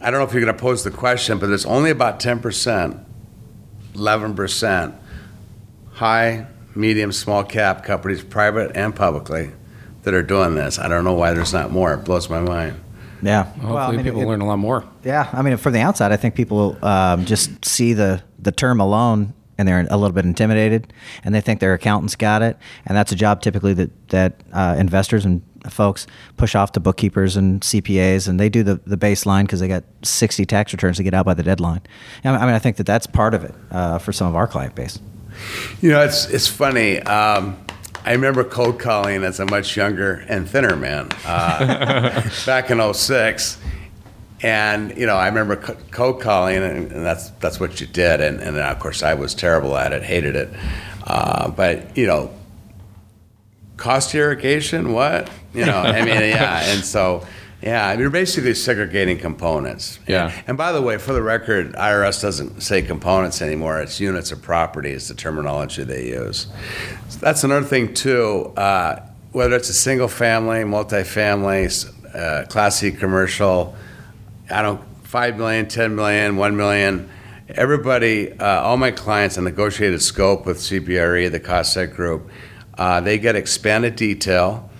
I 0.00 0.10
don't 0.10 0.20
know 0.20 0.26
if 0.26 0.32
you're 0.32 0.42
going 0.42 0.54
to 0.54 0.60
pose 0.60 0.84
the 0.84 0.90
question, 0.90 1.38
but 1.38 1.46
there's 1.48 1.66
only 1.66 1.90
about 1.90 2.20
10%, 2.20 3.04
11% 3.94 4.94
high, 5.92 6.46
medium, 6.74 7.12
small 7.12 7.42
cap 7.44 7.84
companies, 7.84 8.22
private 8.22 8.72
and 8.76 8.94
publicly, 8.94 9.50
that 10.02 10.14
are 10.14 10.22
doing 10.22 10.54
this. 10.54 10.78
I 10.78 10.88
don't 10.88 11.04
know 11.04 11.14
why 11.14 11.32
there's 11.32 11.52
not 11.52 11.70
more. 11.70 11.94
It 11.94 12.04
blows 12.04 12.28
my 12.28 12.40
mind. 12.40 12.80
Yeah. 13.22 13.44
Hopefully, 13.44 14.02
people 14.02 14.20
it- 14.20 14.26
learn 14.26 14.40
a 14.40 14.46
lot 14.46 14.58
more. 14.58 14.84
Yeah, 15.02 15.28
I 15.32 15.42
mean, 15.42 15.56
from 15.56 15.72
the 15.72 15.80
outside, 15.80 16.12
I 16.12 16.16
think 16.16 16.34
people 16.34 16.76
um, 16.84 17.24
just 17.24 17.64
see 17.64 17.92
the 17.94 18.22
the 18.38 18.52
term 18.52 18.80
alone, 18.80 19.32
and 19.58 19.66
they're 19.66 19.86
a 19.90 19.96
little 19.96 20.14
bit 20.14 20.24
intimidated, 20.24 20.92
and 21.24 21.34
they 21.34 21.40
think 21.40 21.60
their 21.60 21.74
accountants 21.74 22.14
got 22.14 22.42
it, 22.42 22.56
and 22.84 22.96
that's 22.96 23.12
a 23.12 23.16
job 23.16 23.42
typically 23.42 23.74
that 23.74 24.08
that 24.08 24.40
uh, 24.52 24.76
investors 24.78 25.24
and 25.24 25.42
folks 25.70 26.06
push 26.36 26.54
off 26.54 26.72
to 26.72 26.80
bookkeepers 26.80 27.36
and 27.36 27.60
CPAs, 27.60 28.28
and 28.28 28.38
they 28.38 28.48
do 28.48 28.62
the 28.62 28.76
the 28.86 28.96
baseline 28.96 29.42
because 29.42 29.60
they 29.60 29.68
got 29.68 29.84
sixty 30.02 30.44
tax 30.44 30.72
returns 30.72 30.96
to 30.98 31.02
get 31.02 31.14
out 31.14 31.26
by 31.26 31.34
the 31.34 31.42
deadline. 31.42 31.82
And, 32.24 32.36
I 32.36 32.46
mean, 32.46 32.54
I 32.54 32.58
think 32.58 32.76
that 32.76 32.86
that's 32.86 33.06
part 33.06 33.34
of 33.34 33.44
it 33.44 33.54
uh, 33.70 33.98
for 33.98 34.12
some 34.12 34.26
of 34.26 34.34
our 34.34 34.46
client 34.46 34.74
base. 34.74 34.98
You 35.80 35.90
know, 35.90 36.02
it's 36.02 36.28
it's 36.30 36.48
funny. 36.48 37.00
Um, 37.00 37.58
I 38.04 38.12
remember 38.12 38.44
cold 38.44 38.78
calling 38.78 39.24
as 39.24 39.40
a 39.40 39.46
much 39.46 39.76
younger 39.76 40.24
and 40.28 40.48
thinner 40.48 40.76
man 40.76 41.08
uh, 41.24 42.30
back 42.46 42.70
in 42.70 42.94
06. 42.94 43.58
And, 44.42 44.96
you 44.96 45.06
know, 45.06 45.16
I 45.16 45.28
remember 45.28 45.56
co- 45.56 45.76
cold 45.90 46.20
calling, 46.20 46.56
and, 46.56 46.92
and 46.92 47.06
that's, 47.06 47.30
that's 47.40 47.58
what 47.58 47.80
you 47.80 47.86
did. 47.86 48.20
And, 48.20 48.40
and 48.40 48.56
of 48.58 48.78
course, 48.78 49.02
I 49.02 49.14
was 49.14 49.34
terrible 49.34 49.76
at 49.76 49.92
it, 49.92 50.02
hated 50.02 50.36
it. 50.36 50.50
Uh, 51.04 51.48
but, 51.48 51.96
you 51.96 52.06
know, 52.06 52.30
cost 53.76 54.14
irrigation, 54.14 54.92
what? 54.92 55.30
You 55.54 55.64
know, 55.64 55.78
I 55.78 56.04
mean, 56.04 56.06
yeah. 56.20 56.62
And 56.64 56.84
so, 56.84 57.26
yeah, 57.62 57.94
you're 57.94 58.10
basically 58.10 58.54
segregating 58.54 59.18
components. 59.18 59.98
Yeah. 60.06 60.30
And 60.46 60.58
by 60.58 60.72
the 60.72 60.82
way, 60.82 60.98
for 60.98 61.12
the 61.12 61.22
record, 61.22 61.72
IRS 61.72 62.20
doesn't 62.20 62.60
say 62.60 62.82
components 62.82 63.40
anymore. 63.40 63.80
It's 63.80 63.98
units 63.98 64.30
of 64.32 64.42
property 64.42 64.90
is 64.90 65.08
the 65.08 65.14
terminology 65.14 65.82
they 65.82 66.08
use. 66.08 66.48
So 67.08 67.18
that's 67.18 67.42
another 67.44 67.66
thing 67.66 67.94
too. 67.94 68.52
Uh, 68.56 69.00
whether 69.32 69.56
it's 69.56 69.68
a 69.68 69.74
single 69.74 70.08
family, 70.08 70.58
multifamily, 70.58 72.14
uh, 72.14 72.46
class 72.46 72.76
C 72.76 72.92
commercial, 72.92 73.74
I 74.50 74.62
don't, 74.62 74.80
5 75.06 75.38
million, 75.38 75.66
10 75.66 75.96
million, 75.96 76.36
1 76.36 76.56
million, 76.56 77.10
everybody, 77.48 78.32
uh, 78.32 78.62
all 78.62 78.76
my 78.76 78.92
clients, 78.92 79.36
a 79.36 79.42
negotiated 79.42 80.00
scope 80.00 80.46
with 80.46 80.58
CBRE, 80.58 81.30
the 81.32 81.40
cost 81.40 81.72
set 81.72 81.94
group, 81.94 82.30
uh, 82.78 83.00
they 83.00 83.18
get 83.18 83.34
expanded 83.34 83.96
detail 83.96 84.70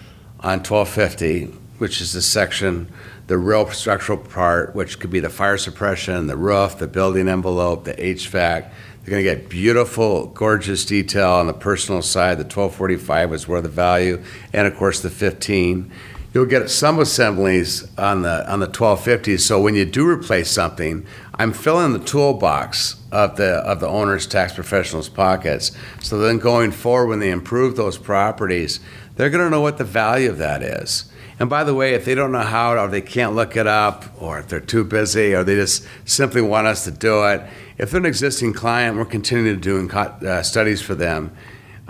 on 0.40 0.58
1250, 0.58 1.46
which 1.78 2.00
is 2.00 2.12
the 2.12 2.22
section, 2.22 2.92
the 3.26 3.36
real 3.38 3.68
structural 3.70 4.18
part, 4.18 4.74
which 4.76 5.00
could 5.00 5.10
be 5.10 5.18
the 5.18 5.30
fire 5.30 5.58
suppression, 5.58 6.28
the 6.28 6.36
roof, 6.36 6.78
the 6.78 6.86
building 6.86 7.28
envelope, 7.28 7.84
the 7.84 7.94
HVAC. 7.94 8.70
They're 9.02 9.10
going 9.10 9.24
to 9.24 9.36
get 9.36 9.48
beautiful, 9.48 10.26
gorgeous 10.26 10.84
detail 10.84 11.30
on 11.30 11.46
the 11.48 11.54
personal 11.54 12.02
side. 12.02 12.38
The 12.38 12.44
1245 12.44 13.32
is 13.32 13.48
where 13.48 13.60
the 13.60 13.68
value, 13.68 14.22
and 14.52 14.66
of 14.66 14.76
course 14.76 15.00
the 15.00 15.10
15. 15.10 15.90
You'll 16.36 16.44
get 16.44 16.68
some 16.68 16.98
assemblies 16.98 17.88
on 17.96 18.20
the 18.20 18.46
on 18.46 18.60
the 18.60 18.66
1250s. 18.66 19.40
So 19.40 19.58
when 19.58 19.74
you 19.74 19.86
do 19.86 20.06
replace 20.06 20.50
something, 20.50 21.06
I'm 21.36 21.50
filling 21.50 21.94
the 21.94 21.98
toolbox 21.98 22.96
of 23.10 23.36
the 23.36 23.52
of 23.64 23.80
the 23.80 23.88
owner's 23.88 24.26
tax 24.26 24.52
professional's 24.52 25.08
pockets. 25.08 25.72
So 26.02 26.18
then 26.18 26.36
going 26.36 26.72
forward, 26.72 27.06
when 27.06 27.20
they 27.20 27.30
improve 27.30 27.76
those 27.76 27.96
properties, 27.96 28.80
they're 29.14 29.30
going 29.30 29.44
to 29.44 29.48
know 29.48 29.62
what 29.62 29.78
the 29.78 29.84
value 29.84 30.28
of 30.28 30.36
that 30.36 30.62
is. 30.62 31.10
And 31.38 31.48
by 31.48 31.64
the 31.64 31.74
way, 31.74 31.94
if 31.94 32.04
they 32.04 32.14
don't 32.14 32.32
know 32.32 32.40
how, 32.40 32.76
or 32.76 32.88
they 32.88 33.00
can't 33.00 33.34
look 33.34 33.56
it 33.56 33.66
up, 33.66 34.04
or 34.20 34.38
if 34.38 34.48
they're 34.48 34.60
too 34.60 34.84
busy, 34.84 35.34
or 35.34 35.42
they 35.42 35.54
just 35.54 35.88
simply 36.04 36.42
want 36.42 36.66
us 36.66 36.84
to 36.84 36.90
do 36.90 37.24
it, 37.24 37.40
if 37.78 37.90
they're 37.90 38.00
an 38.00 38.04
existing 38.04 38.52
client, 38.52 38.98
we're 38.98 39.06
continuing 39.06 39.58
to 39.58 39.88
do 39.88 39.96
uh, 39.96 40.42
studies 40.42 40.82
for 40.82 40.94
them. 40.94 41.34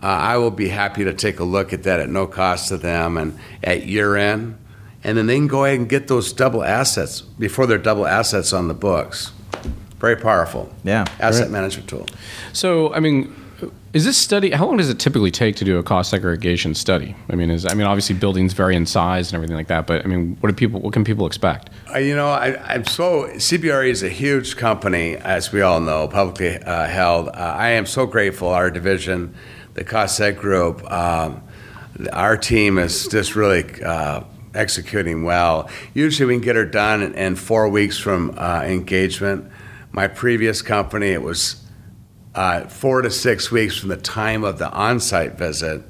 Uh, 0.03 0.07
I 0.07 0.36
will 0.36 0.51
be 0.51 0.68
happy 0.68 1.05
to 1.05 1.14
take 1.14 1.40
a 1.40 1.44
look 1.44 1.72
at 1.72 1.84
that 1.84 2.01
at 2.01 2.09
no 2.09 2.26
cost 2.26 2.68
to 2.68 2.76
them 2.76 3.16
and 3.16 3.38
at 3.62 3.86
year 3.86 4.16
end. 4.16 4.59
And 5.03 5.16
then 5.16 5.26
they 5.26 5.36
can 5.36 5.47
go 5.47 5.64
ahead 5.64 5.78
and 5.78 5.88
get 5.88 6.09
those 6.09 6.32
double 6.32 6.64
assets 6.64 7.20
before 7.20 7.66
they're 7.66 7.78
double 7.78 8.07
assets 8.07 8.53
on 8.53 8.68
the 8.68 8.74
books. 8.74 9.32
Very 9.99 10.16
powerful. 10.16 10.72
Yeah, 10.84 11.05
Asset 11.20 11.44
great. 11.44 11.53
management 11.53 11.88
tool. 11.88 12.07
So, 12.53 12.92
I 12.92 13.01
mean, 13.01 13.34
is 13.92 14.05
this 14.05 14.18
study? 14.18 14.51
How 14.51 14.66
long 14.66 14.76
does 14.76 14.90
it 14.90 14.99
typically 14.99 15.30
take 15.30 15.57
to 15.57 15.64
do 15.64 15.78
a 15.78 15.82
cost 15.82 16.11
segregation 16.11 16.74
study? 16.74 17.16
I 17.30 17.34
mean, 17.34 17.51
is 17.51 17.64
I 17.64 17.72
mean, 17.72 17.86
obviously 17.86 18.14
buildings 18.14 18.53
vary 18.53 18.76
in 18.76 18.84
size 18.84 19.30
and 19.30 19.36
everything 19.36 19.57
like 19.57 19.68
that, 19.68 19.86
but 19.86 20.05
I 20.05 20.09
mean, 20.09 20.36
what 20.40 20.51
do 20.51 20.55
people? 20.55 20.80
What 20.80 20.92
can 20.92 21.03
people 21.03 21.26
expect? 21.26 21.70
Uh, 21.94 21.99
you 21.99 22.14
know, 22.14 22.28
I, 22.28 22.74
I'm 22.74 22.84
so 22.84 23.24
CBRE 23.28 23.88
is 23.88 24.03
a 24.03 24.11
huge 24.11 24.57
company, 24.57 25.16
as 25.16 25.51
we 25.51 25.62
all 25.62 25.80
know, 25.80 26.09
publicly 26.09 26.59
uh, 26.59 26.86
held. 26.86 27.28
Uh, 27.28 27.32
I 27.32 27.70
am 27.70 27.86
so 27.86 28.05
grateful. 28.07 28.49
Our 28.49 28.70
division, 28.70 29.34
the 29.76 29.84
Seg 29.84 30.38
Group, 30.38 30.90
um, 30.90 31.42
our 32.12 32.36
team 32.36 32.78
is 32.78 33.06
just 33.08 33.36
really 33.36 33.82
uh, 33.82 34.22
executing 34.54 35.22
well. 35.22 35.70
Usually, 35.94 36.26
we 36.26 36.34
can 36.34 36.42
get 36.42 36.56
her 36.56 36.64
done 36.64 37.02
in, 37.02 37.14
in 37.14 37.36
four 37.36 37.68
weeks 37.68 37.98
from 37.98 38.34
uh, 38.38 38.62
engagement. 38.64 39.50
My 39.92 40.08
previous 40.08 40.62
company, 40.62 41.08
it 41.08 41.22
was 41.22 41.62
uh, 42.34 42.62
four 42.62 43.02
to 43.02 43.10
six 43.10 43.50
weeks 43.50 43.76
from 43.76 43.90
the 43.90 43.96
time 43.96 44.44
of 44.44 44.58
the 44.58 44.70
on-site 44.70 45.38
visit. 45.38 45.82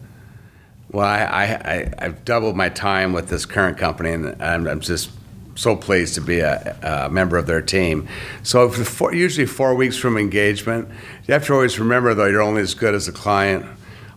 Well, 0.90 1.06
I, 1.06 1.22
I, 1.22 1.44
I, 1.44 1.92
I've 1.98 2.24
doubled 2.24 2.56
my 2.56 2.68
time 2.68 3.12
with 3.12 3.28
this 3.28 3.46
current 3.46 3.78
company, 3.78 4.12
and 4.12 4.42
I'm, 4.42 4.66
I'm 4.66 4.80
just 4.80 5.10
so 5.56 5.74
pleased 5.74 6.14
to 6.14 6.20
be 6.20 6.40
a, 6.40 7.06
a 7.06 7.10
member 7.10 7.36
of 7.36 7.46
their 7.46 7.62
team. 7.62 8.06
So, 8.42 8.68
four, 8.70 9.12
usually 9.12 9.46
four 9.46 9.74
weeks 9.74 9.96
from 9.96 10.16
engagement, 10.16 10.88
you 11.26 11.34
have 11.34 11.46
to 11.46 11.54
always 11.54 11.78
remember, 11.78 12.14
though, 12.14 12.26
you're 12.26 12.42
only 12.42 12.62
as 12.62 12.74
good 12.74 12.94
as 12.94 13.06
the 13.06 13.12
client, 13.12 13.66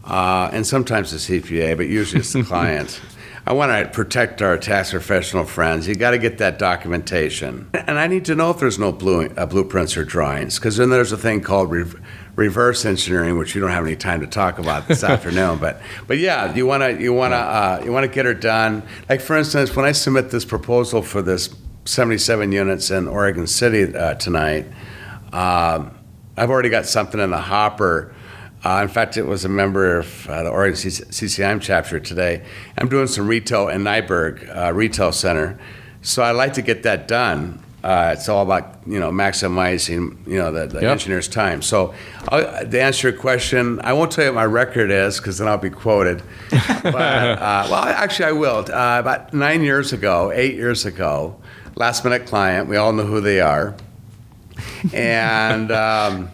uh, 0.04 0.50
and 0.54 0.68
sometimes 0.68 1.12
the 1.12 1.18
CPA, 1.18 1.78
but 1.78 1.88
usually 1.88 2.20
it's 2.20 2.34
the 2.34 2.44
client. 2.44 3.02
I 3.48 3.54
want 3.54 3.72
to 3.72 3.90
protect 3.92 4.44
our 4.44 4.58
tax 4.58 4.92
professional 4.92 5.46
friends. 5.46 5.88
You 5.88 5.96
got 5.96 6.12
to 6.12 6.20
get 6.20 6.38
that 6.38 6.60
documentation, 6.60 7.70
and 7.74 7.98
I 7.98 8.06
need 8.06 8.26
to 8.26 8.36
know 8.36 8.52
if 8.52 8.60
there's 8.60 8.78
no 8.78 8.92
blue, 8.92 9.26
uh, 9.26 9.46
blueprints 9.48 9.98
or 9.98 10.06
drawings, 10.06 10.60
because 10.60 10.78
then 10.78 10.90
there's 10.90 11.12
a 11.12 11.18
thing 11.18 11.42
called 11.42 11.72
re- 11.72 12.00
reverse 12.40 12.86
engineering, 12.86 13.38
which 13.38 13.54
we 13.54 13.60
don't 13.60 13.70
have 13.70 13.86
any 13.86 13.98
time 13.98 14.22
to 14.22 14.28
talk 14.28 14.60
about 14.60 14.88
this 14.88 15.04
afternoon. 15.04 15.58
But 15.60 15.82
but 16.08 16.18
yeah, 16.18 16.56
you 16.56 16.66
want 16.66 16.82
to 16.82 17.00
you 17.00 17.14
want 17.14 17.34
to 17.34 17.38
uh, 17.38 17.82
you 17.84 17.92
want 17.92 18.06
to 18.06 18.12
get 18.12 18.26
her 18.26 18.34
done. 18.34 18.82
Like 19.10 19.22
for 19.22 19.38
instance, 19.38 19.76
when 19.76 19.86
I 19.86 19.92
submit 19.92 20.32
this 20.32 20.46
proposal 20.46 21.02
for 21.02 21.22
this 21.22 21.54
77 21.86 22.52
units 22.52 22.92
in 22.92 23.08
Oregon 23.08 23.46
City 23.46 23.94
uh, 23.94 24.16
tonight, 24.16 24.66
um, 25.34 25.98
I've 26.38 26.50
already 26.50 26.70
got 26.70 26.86
something 26.86 27.20
in 27.20 27.30
the 27.30 27.42
hopper. 27.42 28.16
Uh, 28.64 28.80
in 28.82 28.88
fact, 28.88 29.18
it 29.18 29.24
was 29.24 29.46
a 29.46 29.50
member 29.50 30.00
of 30.00 30.30
uh, 30.30 30.44
the 30.44 30.50
Oregon 30.50 30.76
CCIM 30.76 31.62
chapter 31.62 32.00
today. 32.00 32.46
I'm 32.78 32.90
doing 32.90 33.08
some 33.08 33.28
retail 33.28 33.68
in 33.70 33.84
Nyberg 33.84 34.56
uh, 34.56 34.74
Retail 34.74 35.12
Center, 35.12 35.60
so 36.02 36.24
I'd 36.24 36.32
like 36.32 36.54
to 36.54 36.62
get 36.62 36.84
that 36.84 37.08
done. 37.08 37.64
Uh, 37.84 38.14
it's 38.18 38.28
all 38.28 38.44
about 38.44 38.76
you 38.86 39.00
know 39.00 39.10
maximizing 39.12 40.18
you 40.28 40.38
know 40.38 40.52
the, 40.52 40.68
the 40.68 40.82
Yep. 40.82 40.92
engineer's 40.92 41.28
time. 41.30 41.62
So 41.62 41.94
I'll, 42.28 42.66
to 42.68 42.82
answer 42.82 43.10
your 43.10 43.18
question, 43.18 43.80
I 43.84 43.94
won't 43.94 44.12
tell 44.12 44.26
you 44.26 44.32
what 44.32 44.36
my 44.36 44.46
record 44.46 44.92
is 44.92 45.18
because 45.18 45.38
then 45.38 45.48
I'll 45.48 45.58
be 45.58 45.70
quoted. 45.70 46.22
but, 46.50 46.96
uh, 46.96 47.68
well, 47.72 47.84
actually, 47.86 48.26
I 48.26 48.32
will. 48.34 48.58
Uh, 48.58 49.00
about 49.00 49.34
nine 49.34 49.64
years 49.64 49.94
ago, 49.94 50.32
eight 50.34 50.56
years 50.56 50.86
ago, 50.86 51.40
last 51.76 52.04
minute 52.04 52.26
client. 52.28 52.68
We 52.68 52.76
all 52.78 52.92
know 52.94 53.06
who 53.06 53.22
they 53.22 53.40
are, 53.42 53.76
and. 54.94 55.72
Um, 55.72 56.30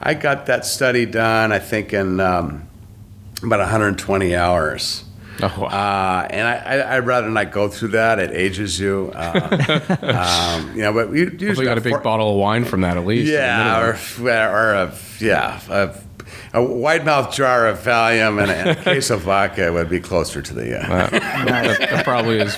I 0.00 0.14
got 0.14 0.46
that 0.46 0.64
study 0.64 1.06
done, 1.06 1.50
I 1.50 1.58
think, 1.58 1.92
in 1.92 2.20
um, 2.20 2.68
about 3.42 3.58
120 3.58 4.36
hours. 4.36 5.02
Oh, 5.40 5.54
wow. 5.60 5.66
Uh, 5.66 6.26
and 6.30 6.48
I, 6.48 6.54
I, 6.54 6.96
I'd 6.96 7.06
rather 7.06 7.30
not 7.30 7.52
go 7.52 7.68
through 7.68 7.88
that. 7.88 8.18
It 8.18 8.32
ages 8.32 8.78
you. 8.78 9.12
Uh, 9.14 10.56
um, 10.60 10.74
you 10.74 10.82
know, 10.82 10.92
but 10.92 11.10
we 11.10 11.20
Hopefully, 11.20 11.46
usually 11.46 11.66
got 11.66 11.78
a 11.78 11.80
big 11.80 12.02
bottle 12.02 12.32
of 12.32 12.36
wine 12.36 12.64
from 12.64 12.80
that 12.82 12.96
at 12.96 13.06
least. 13.06 13.30
Yeah, 13.30 13.80
or, 13.80 13.98
or 14.20 14.74
a, 14.74 14.94
yeah, 15.20 15.60
a, 15.68 15.94
a 16.54 16.62
wide 16.62 17.04
mouth 17.04 17.32
jar 17.32 17.66
of 17.68 17.78
Valium 17.78 18.42
and 18.42 18.50
a, 18.70 18.74
case 18.82 19.10
of 19.10 19.22
vodka 19.22 19.72
would 19.72 19.88
be 19.88 20.00
closer 20.00 20.42
to 20.42 20.54
the. 20.54 20.78
Uh, 20.78 21.08
that, 21.10 21.78
that 21.78 22.04
probably 22.04 22.38
is 22.38 22.56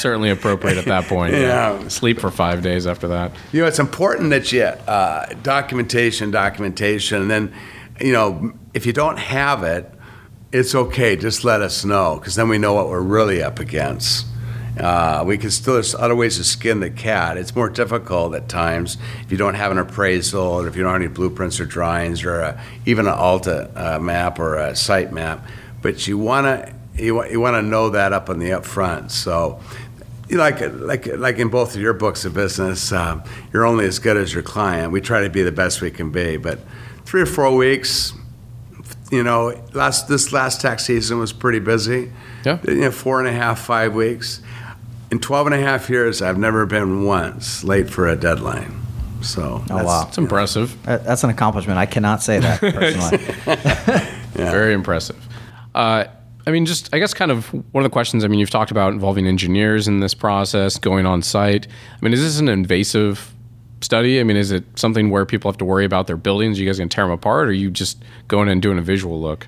certainly 0.00 0.30
appropriate 0.30 0.78
at 0.78 0.86
that 0.86 1.04
point. 1.04 1.34
Yeah. 1.34 1.86
Sleep 1.88 2.20
for 2.20 2.30
five 2.30 2.62
days 2.62 2.86
after 2.86 3.08
that. 3.08 3.32
You 3.52 3.62
know, 3.62 3.66
it's 3.66 3.78
important 3.78 4.30
that 4.30 4.52
you 4.52 4.62
uh, 4.62 5.26
documentation, 5.42 6.30
documentation, 6.30 7.22
and 7.22 7.30
then, 7.30 7.52
you 8.00 8.12
know, 8.12 8.52
if 8.74 8.86
you 8.86 8.92
don't 8.92 9.18
have 9.18 9.64
it, 9.64 9.92
it's 10.52 10.74
okay. 10.74 11.16
Just 11.16 11.44
let 11.44 11.62
us 11.62 11.84
know 11.84 12.16
because 12.18 12.34
then 12.34 12.48
we 12.48 12.58
know 12.58 12.74
what 12.74 12.88
we're 12.88 13.00
really 13.00 13.42
up 13.42 13.58
against. 13.58 14.26
Uh, 14.78 15.22
we 15.26 15.36
can 15.36 15.50
still, 15.50 15.74
there's 15.74 15.94
other 15.94 16.16
ways 16.16 16.38
to 16.38 16.44
skin 16.44 16.80
the 16.80 16.90
cat. 16.90 17.36
It's 17.36 17.54
more 17.54 17.68
difficult 17.68 18.34
at 18.34 18.48
times 18.48 18.96
if 19.22 19.30
you 19.30 19.36
don't 19.36 19.54
have 19.54 19.70
an 19.70 19.78
appraisal 19.78 20.42
or 20.42 20.68
if 20.68 20.76
you 20.76 20.82
don't 20.82 20.92
have 20.92 21.02
any 21.02 21.12
blueprints 21.12 21.60
or 21.60 21.66
drawings 21.66 22.24
or 22.24 22.40
a, 22.40 22.64
even 22.86 23.06
an 23.06 23.12
Alta 23.12 23.70
uh, 23.76 23.98
map 23.98 24.38
or 24.38 24.56
a 24.56 24.74
site 24.74 25.12
map. 25.12 25.46
But 25.82 26.06
you 26.06 26.16
want 26.16 26.46
to 26.46 26.74
you, 26.94 27.24
you 27.26 27.40
want 27.40 27.54
to 27.54 27.62
know 27.62 27.90
that 27.90 28.12
up 28.12 28.28
on 28.28 28.38
the 28.38 28.50
upfront. 28.50 29.10
So, 29.10 29.60
you 30.28 30.36
know, 30.36 30.42
like 30.42 30.60
like 30.60 31.06
like 31.06 31.38
in 31.38 31.48
both 31.48 31.74
of 31.74 31.80
your 31.80 31.94
books 31.94 32.24
of 32.24 32.34
business, 32.34 32.92
um, 32.92 33.22
you're 33.52 33.66
only 33.66 33.86
as 33.86 33.98
good 33.98 34.16
as 34.16 34.32
your 34.32 34.42
client. 34.42 34.92
We 34.92 35.00
try 35.00 35.22
to 35.22 35.30
be 35.30 35.42
the 35.42 35.52
best 35.52 35.80
we 35.80 35.90
can 35.90 36.10
be, 36.10 36.36
but 36.36 36.58
three 37.04 37.22
or 37.22 37.26
four 37.26 37.54
weeks. 37.54 38.12
You 39.12 39.22
know, 39.22 39.54
last 39.74 40.08
this 40.08 40.32
last 40.32 40.62
tax 40.62 40.86
season 40.86 41.18
was 41.18 41.32
pretty 41.34 41.58
busy. 41.58 42.10
Yeah. 42.46 42.58
You 42.66 42.74
know, 42.76 42.90
four 42.90 43.20
and 43.20 43.28
a 43.28 43.32
half, 43.32 43.60
five 43.60 43.94
weeks. 43.94 44.40
In 45.10 45.18
12 45.20 45.48
and 45.48 45.54
a 45.54 45.60
half 45.60 45.90
years, 45.90 46.22
I've 46.22 46.38
never 46.38 46.64
been 46.64 47.04
once 47.04 47.62
late 47.62 47.90
for 47.90 48.08
a 48.08 48.16
deadline. 48.16 48.80
So, 49.20 49.62
Oh, 49.70 49.84
wow. 49.84 50.06
It's 50.08 50.16
impressive. 50.16 50.82
That- 50.84 51.04
That's 51.04 51.22
an 51.24 51.30
accomplishment. 51.30 51.78
I 51.78 51.84
cannot 51.84 52.22
say 52.22 52.38
that 52.38 52.58
personally. 53.46 54.08
Very 54.50 54.72
impressive. 54.72 55.22
Uh, 55.74 56.04
I 56.46 56.50
mean, 56.50 56.64
just 56.64 56.88
I 56.94 56.98
guess 56.98 57.12
kind 57.12 57.30
of 57.30 57.46
one 57.72 57.84
of 57.84 57.90
the 57.90 57.92
questions. 57.92 58.24
I 58.24 58.28
mean, 58.28 58.40
you've 58.40 58.48
talked 58.50 58.70
about 58.70 58.94
involving 58.94 59.26
engineers 59.26 59.86
in 59.88 60.00
this 60.00 60.14
process, 60.14 60.78
going 60.78 61.04
on 61.04 61.20
site. 61.22 61.66
I 61.68 62.04
mean, 62.04 62.14
is 62.14 62.20
this 62.22 62.40
an 62.40 62.48
invasive 62.48 63.32
study? 63.82 64.20
I 64.20 64.24
mean, 64.24 64.36
is 64.36 64.50
it 64.50 64.64
something 64.76 65.10
where 65.10 65.26
people 65.26 65.50
have 65.50 65.58
to 65.58 65.64
worry 65.64 65.84
about 65.84 66.06
their 66.06 66.16
buildings? 66.16 66.58
Are 66.58 66.62
you 66.62 66.68
guys 66.68 66.78
going 66.78 66.88
to 66.88 66.94
tear 66.94 67.04
them 67.04 67.12
apart, 67.12 67.46
or 67.46 67.50
are 67.50 67.52
you 67.52 67.70
just 67.70 68.02
going 68.28 68.48
in 68.48 68.52
and 68.52 68.62
doing 68.62 68.78
a 68.78 68.82
visual 68.82 69.20
look? 69.20 69.46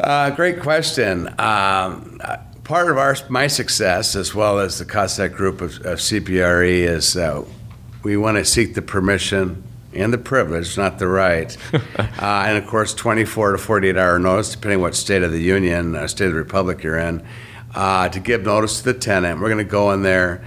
Uh, 0.00 0.30
great 0.30 0.60
question. 0.60 1.28
Um, 1.38 2.20
part 2.64 2.90
of 2.90 2.98
our 2.98 3.16
my 3.28 3.46
success, 3.46 4.16
as 4.16 4.34
well 4.34 4.58
as 4.58 4.78
the 4.78 4.84
COSEC 4.84 5.32
group 5.32 5.60
of, 5.60 5.78
of 5.86 5.98
CBRE, 5.98 6.80
is 6.80 7.16
uh, 7.16 7.44
we 8.02 8.16
want 8.16 8.36
to 8.36 8.44
seek 8.44 8.74
the 8.74 8.82
permission 8.82 9.62
and 9.94 10.12
the 10.12 10.18
privilege, 10.18 10.76
not 10.76 10.98
the 10.98 11.08
right, 11.08 11.56
uh, 11.74 11.78
and 12.18 12.58
of 12.58 12.66
course, 12.66 12.92
24 12.92 13.52
to 13.52 13.58
48 13.58 13.96
hour 13.96 14.18
notice, 14.18 14.52
depending 14.52 14.80
what 14.80 14.94
state 14.94 15.22
of 15.22 15.32
the 15.32 15.40
union, 15.40 15.96
uh, 15.96 16.06
state 16.06 16.26
of 16.26 16.32
the 16.32 16.38
republic 16.38 16.82
you're 16.82 16.98
in, 16.98 17.26
uh, 17.74 18.08
to 18.08 18.20
give 18.20 18.42
notice 18.42 18.78
to 18.78 18.92
the 18.92 18.98
tenant. 18.98 19.40
We're 19.40 19.48
going 19.48 19.64
to 19.64 19.70
go 19.70 19.92
in 19.92 20.02
there. 20.02 20.44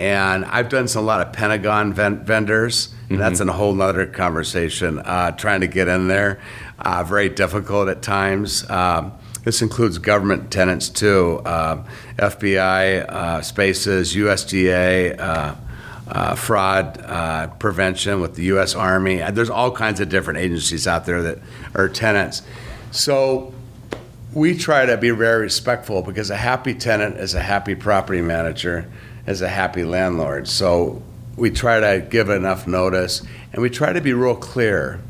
And 0.00 0.46
I've 0.46 0.70
done 0.70 0.88
some, 0.88 1.04
a 1.04 1.06
lot 1.06 1.20
of 1.20 1.34
Pentagon 1.34 1.92
ven- 1.92 2.24
vendors, 2.24 2.88
and 3.10 3.20
that's 3.20 3.38
a 3.38 3.52
whole 3.52 3.74
nother 3.74 4.06
conversation. 4.06 4.98
Uh, 4.98 5.32
trying 5.32 5.60
to 5.60 5.66
get 5.66 5.88
in 5.88 6.08
there, 6.08 6.40
uh, 6.78 7.04
very 7.04 7.28
difficult 7.28 7.86
at 7.90 8.00
times. 8.00 8.68
Um, 8.70 9.12
this 9.44 9.60
includes 9.60 9.98
government 9.98 10.50
tenants 10.50 10.88
too, 10.88 11.42
um 11.44 11.84
FBI, 12.16 13.06
uh, 13.10 13.42
spaces, 13.42 14.14
USDA, 14.14 15.20
uh, 15.20 15.54
uh, 16.08 16.34
fraud 16.34 16.98
uh, 17.04 17.48
prevention 17.58 18.22
with 18.22 18.36
the 18.36 18.44
U.S. 18.44 18.74
Army. 18.74 19.22
There's 19.32 19.50
all 19.50 19.70
kinds 19.70 20.00
of 20.00 20.08
different 20.08 20.38
agencies 20.38 20.86
out 20.86 21.04
there 21.04 21.22
that 21.22 21.38
are 21.74 21.90
tenants. 21.90 22.40
So 22.90 23.52
we 24.32 24.56
try 24.56 24.86
to 24.86 24.96
be 24.96 25.10
very 25.10 25.42
respectful 25.42 26.00
because 26.00 26.30
a 26.30 26.36
happy 26.36 26.72
tenant 26.72 27.18
is 27.18 27.34
a 27.34 27.40
happy 27.40 27.74
property 27.74 28.22
manager, 28.22 28.90
is 29.26 29.42
a 29.42 29.48
happy 29.48 29.84
landlord. 29.84 30.48
So 30.48 31.02
we 31.36 31.50
try 31.50 31.80
to 31.80 32.06
give 32.08 32.28
enough 32.28 32.66
notice 32.66 33.22
and 33.52 33.62
we 33.62 33.70
try 33.70 33.92
to 33.92 34.00
be 34.00 34.12
real 34.12 34.36
clear 34.36 35.00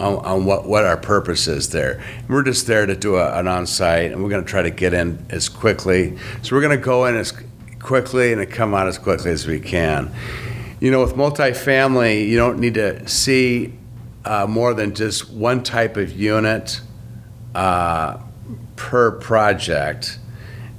on, 0.00 0.16
on 0.24 0.44
what, 0.44 0.66
what 0.66 0.84
our 0.84 0.96
purpose 0.96 1.46
is 1.46 1.70
there. 1.70 2.02
We're 2.28 2.42
just 2.42 2.66
there 2.66 2.86
to 2.86 2.96
do 2.96 3.16
a, 3.16 3.38
an 3.38 3.48
on 3.48 3.66
site 3.66 4.12
and 4.12 4.22
we're 4.22 4.30
going 4.30 4.44
to 4.44 4.50
try 4.50 4.62
to 4.62 4.70
get 4.70 4.94
in 4.94 5.24
as 5.30 5.48
quickly. 5.48 6.16
So 6.42 6.54
we're 6.54 6.62
going 6.62 6.78
to 6.78 6.84
go 6.84 7.06
in 7.06 7.16
as 7.16 7.32
quickly 7.80 8.32
and 8.32 8.50
come 8.50 8.74
out 8.74 8.86
as 8.88 8.98
quickly 8.98 9.30
as 9.30 9.46
we 9.46 9.60
can. 9.60 10.12
You 10.80 10.90
know, 10.90 11.00
with 11.00 11.14
multifamily, 11.14 12.28
you 12.28 12.36
don't 12.36 12.58
need 12.58 12.74
to 12.74 13.06
see 13.08 13.72
uh, 14.24 14.46
more 14.46 14.74
than 14.74 14.94
just 14.94 15.30
one 15.30 15.62
type 15.62 15.96
of 15.96 16.12
unit 16.12 16.80
uh, 17.54 18.18
per 18.76 19.12
project. 19.12 20.18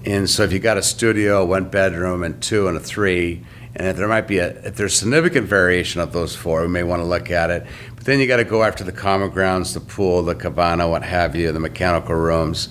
And 0.06 0.30
so 0.30 0.44
if 0.44 0.54
you 0.54 0.60
got 0.60 0.78
a 0.78 0.84
studio, 0.84 1.44
one 1.44 1.70
bedroom, 1.70 2.24
and 2.24 2.42
two 2.42 2.68
and 2.68 2.78
a 2.78 2.80
three, 2.80 3.44
and 3.76 3.88
if 3.88 3.98
there 3.98 4.08
might 4.08 4.28
be 4.28 4.38
a, 4.38 4.50
if 4.66 4.76
there's 4.76 4.96
significant 4.96 5.48
variation 5.48 6.00
of 6.00 6.14
those 6.14 6.36
four, 6.36 6.62
we 6.62 6.68
may 6.68 6.84
want 6.84 7.02
to 7.02 7.06
look 7.06 7.32
at 7.32 7.50
it. 7.50 7.66
But 7.96 8.06
then 8.06 8.20
you 8.20 8.28
got 8.28 8.38
to 8.38 8.44
go 8.44 8.64
after 8.64 8.84
the 8.84 8.92
common 8.92 9.32
grounds, 9.32 9.74
the 9.74 9.82
pool, 9.82 10.24
the 10.24 10.36
cabana, 10.36 10.88
what 10.88 11.04
have 11.04 11.36
you, 11.36 11.52
the 11.52 11.60
mechanical 11.60 12.16
rooms. 12.16 12.70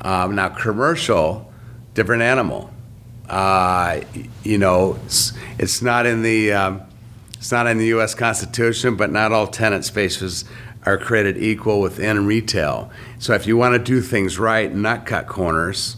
Um, 0.00 0.36
now, 0.36 0.48
commercial, 0.48 1.52
different 1.94 2.22
animal. 2.22 2.70
Uh, 3.28 4.00
you 4.42 4.56
know, 4.56 4.98
it's, 5.04 5.32
it's 5.58 5.82
not 5.82 6.06
in 6.06 6.22
the 6.22 6.52
um, 6.52 6.82
it's 7.34 7.52
not 7.52 7.66
in 7.66 7.78
the 7.78 7.86
U.S. 7.86 8.14
Constitution, 8.14 8.96
but 8.96 9.12
not 9.12 9.32
all 9.32 9.46
tenant 9.46 9.84
spaces 9.84 10.44
are 10.86 10.96
created 10.96 11.36
equal 11.36 11.80
within 11.80 12.26
retail. 12.26 12.90
So 13.18 13.34
if 13.34 13.46
you 13.46 13.56
want 13.56 13.74
to 13.74 13.78
do 13.78 14.00
things 14.00 14.38
right 14.38 14.70
and 14.70 14.82
not 14.82 15.06
cut 15.06 15.26
corners, 15.26 15.97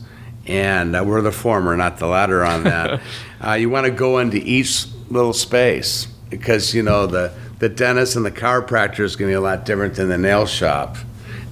and 0.50 0.96
uh, 0.96 1.04
we're 1.06 1.22
the 1.22 1.30
former, 1.30 1.76
not 1.76 1.98
the 1.98 2.08
latter 2.08 2.44
on 2.44 2.64
that, 2.64 3.00
uh, 3.40 3.52
you 3.52 3.70
want 3.70 3.86
to 3.86 3.92
go 3.92 4.18
into 4.18 4.36
each 4.38 4.86
little 5.08 5.32
space 5.32 6.06
because 6.28 6.74
you 6.74 6.82
know 6.82 7.06
the 7.06 7.32
the 7.60 7.68
dentist 7.68 8.16
and 8.16 8.24
the 8.24 8.30
chiropractor 8.30 9.00
is 9.00 9.16
going 9.16 9.28
to 9.28 9.32
be 9.32 9.36
a 9.36 9.40
lot 9.40 9.64
different 9.64 9.94
than 9.94 10.08
the 10.08 10.18
nail 10.18 10.46
shop. 10.46 10.96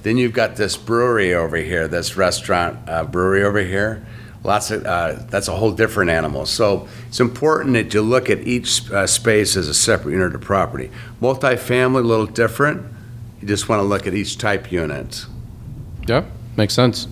Then 0.01 0.17
you've 0.17 0.33
got 0.33 0.55
this 0.55 0.75
brewery 0.75 1.33
over 1.33 1.57
here, 1.57 1.87
this 1.87 2.17
restaurant 2.17 2.77
uh, 2.89 3.03
brewery 3.03 3.43
over 3.43 3.59
here. 3.59 4.05
Lots 4.43 4.71
of 4.71 4.85
uh, 4.85 5.23
that's 5.29 5.47
a 5.47 5.55
whole 5.55 5.71
different 5.71 6.09
animal. 6.09 6.45
So 6.45 6.87
it's 7.07 7.19
important 7.19 7.73
that 7.73 7.93
you 7.93 8.01
look 8.01 8.29
at 8.29 8.39
each 8.39 8.89
uh, 8.91 9.07
space 9.07 9.55
as 9.55 9.67
a 9.67 9.73
separate 9.73 10.11
unit 10.11 10.35
of 10.35 10.41
property. 10.41 10.91
Multifamily, 11.21 11.99
a 11.99 12.07
little 12.07 12.25
different. 12.25 12.85
You 13.41 13.47
just 13.47 13.69
want 13.69 13.79
to 13.79 13.83
look 13.83 14.07
at 14.07 14.13
each 14.13 14.37
type 14.37 14.71
unit. 14.71 15.25
Yeah, 16.07 16.25
makes 16.57 16.73
sense. 16.73 17.07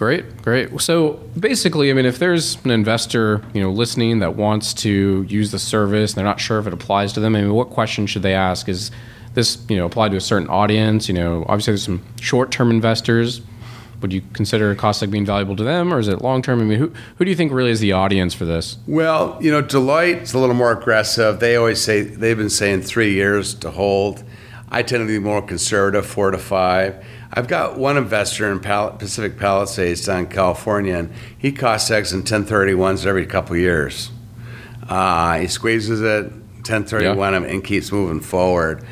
Great, 0.00 0.40
great. 0.40 0.80
So 0.80 1.20
basically, 1.38 1.90
I 1.90 1.92
mean, 1.92 2.06
if 2.06 2.18
there's 2.18 2.56
an 2.64 2.70
investor, 2.70 3.44
you 3.52 3.60
know, 3.60 3.70
listening 3.70 4.20
that 4.20 4.34
wants 4.34 4.72
to 4.72 5.26
use 5.28 5.50
the 5.50 5.58
service, 5.58 6.12
and 6.12 6.16
they're 6.16 6.24
not 6.24 6.40
sure 6.40 6.58
if 6.58 6.66
it 6.66 6.72
applies 6.72 7.12
to 7.12 7.20
them. 7.20 7.36
I 7.36 7.42
mean, 7.42 7.52
what 7.52 7.68
question 7.68 8.06
should 8.06 8.22
they 8.22 8.32
ask? 8.32 8.66
Is 8.66 8.90
this, 9.34 9.62
you 9.68 9.76
know, 9.76 9.84
apply 9.84 10.08
to 10.08 10.16
a 10.16 10.20
certain 10.22 10.48
audience? 10.48 11.06
You 11.06 11.16
know, 11.16 11.44
obviously 11.46 11.72
there's 11.72 11.82
some 11.82 12.02
short-term 12.18 12.70
investors. 12.70 13.42
Would 14.00 14.14
you 14.14 14.22
consider 14.32 14.74
Cossack 14.74 15.10
being 15.10 15.26
valuable 15.26 15.54
to 15.56 15.64
them, 15.64 15.92
or 15.92 15.98
is 15.98 16.08
it 16.08 16.22
long-term? 16.22 16.62
I 16.62 16.64
mean, 16.64 16.78
who 16.78 16.90
who 17.16 17.26
do 17.26 17.30
you 17.30 17.36
think 17.36 17.52
really 17.52 17.70
is 17.70 17.80
the 17.80 17.92
audience 17.92 18.32
for 18.32 18.46
this? 18.46 18.78
Well, 18.86 19.36
you 19.42 19.50
know, 19.50 19.60
Deloitte's 19.62 20.32
a 20.32 20.38
little 20.38 20.54
more 20.54 20.72
aggressive. 20.72 21.40
They 21.40 21.56
always 21.56 21.78
say 21.78 22.00
they've 22.00 22.38
been 22.38 22.48
saying 22.48 22.84
three 22.84 23.12
years 23.12 23.52
to 23.56 23.70
hold. 23.70 24.24
I 24.70 24.82
tend 24.82 25.02
to 25.02 25.06
be 25.06 25.18
more 25.18 25.42
conservative, 25.42 26.06
four 26.06 26.30
to 26.30 26.38
five. 26.38 27.04
I've 27.32 27.46
got 27.46 27.78
one 27.78 27.96
investor 27.96 28.50
in 28.50 28.58
Pal- 28.60 28.92
Pacific 28.92 29.38
Palisades 29.38 30.04
down 30.06 30.20
in 30.20 30.26
California, 30.26 30.96
and 30.96 31.12
he 31.38 31.52
costs 31.52 31.90
X 31.90 32.12
in 32.12 32.24
1031s 32.24 33.06
every 33.06 33.26
couple 33.26 33.56
years. 33.56 34.10
Uh, 34.88 35.38
he 35.38 35.46
squeezes 35.46 36.00
it, 36.00 36.24
1031 36.24 37.34
him, 37.34 37.44
and 37.44 37.62
keeps 37.62 37.92
moving 37.92 38.20
forward. 38.20 38.84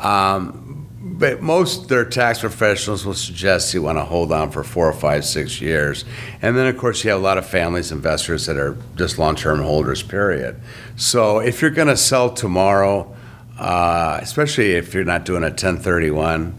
Um, 0.00 0.88
but 1.04 1.42
most 1.42 1.88
their 1.88 2.04
tax 2.04 2.40
professionals 2.40 3.04
will 3.04 3.14
suggest 3.14 3.74
you 3.74 3.82
want 3.82 3.98
to 3.98 4.04
hold 4.04 4.32
on 4.32 4.50
for 4.50 4.64
four 4.64 4.88
or 4.88 4.92
five, 4.92 5.24
six 5.24 5.60
years. 5.60 6.06
And 6.40 6.56
then, 6.56 6.66
of 6.66 6.78
course, 6.78 7.04
you 7.04 7.10
have 7.10 7.20
a 7.20 7.22
lot 7.22 7.38
of 7.38 7.46
families, 7.46 7.92
investors 7.92 8.46
that 8.46 8.56
are 8.56 8.78
just 8.96 9.18
long 9.18 9.36
term 9.36 9.60
holders, 9.60 10.02
period. 10.02 10.60
So 10.96 11.40
if 11.40 11.60
you're 11.60 11.70
going 11.70 11.88
to 11.88 11.96
sell 11.96 12.30
tomorrow, 12.32 13.14
uh, 13.58 14.18
especially 14.22 14.72
if 14.72 14.94
you're 14.94 15.04
not 15.04 15.24
doing 15.24 15.42
a 15.42 15.48
1031, 15.48 16.58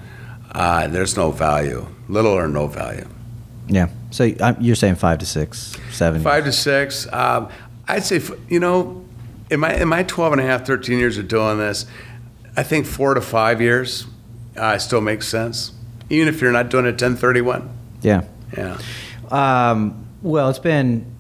uh, 0.54 0.88
there's 0.88 1.18
no 1.18 1.32
value, 1.32 1.86
little 2.08 2.32
or 2.32 2.47
no 2.47 2.68
value. 2.68 3.08
Yeah. 3.68 3.89
So 4.12 4.32
um, 4.39 4.58
you're 4.60 4.76
saying 4.76 4.95
five 4.95 5.20
to 5.20 5.26
six, 5.26 5.76
seven. 5.91 6.22
Five 6.22 6.45
to 6.45 6.51
six. 6.51 7.12
Um, 7.12 7.49
I'd 7.88 8.04
say, 8.04 8.22
you 8.47 8.60
know, 8.60 9.04
in 9.49 9.60
my, 9.60 9.74
in 9.74 9.88
my 9.88 10.04
12 10.04 10.34
and 10.34 10.41
a 10.41 10.45
half, 10.45 10.66
13 10.66 10.99
years 10.99 11.18
of 11.18 11.28
doing 11.28 11.58
this, 11.58 11.86
I 12.56 12.64
think 12.64 12.86
four 12.86 13.14
to 13.14 13.22
five 13.22 13.62
years 13.62 14.06
uh, 14.56 14.78
still 14.78 15.01
makes 15.01 15.28
sense, 15.28 15.72
even 16.10 16.28
if 16.28 16.41
you're 16.41 16.51
not 16.51 16.70
doing 16.70 16.86
a 16.86 16.89
1031. 16.89 17.70
Yeah. 18.01 18.24
Yeah. 18.56 18.78
Um, 19.32 20.08
well, 20.22 20.49
it's 20.49 20.60
been. 20.60 21.12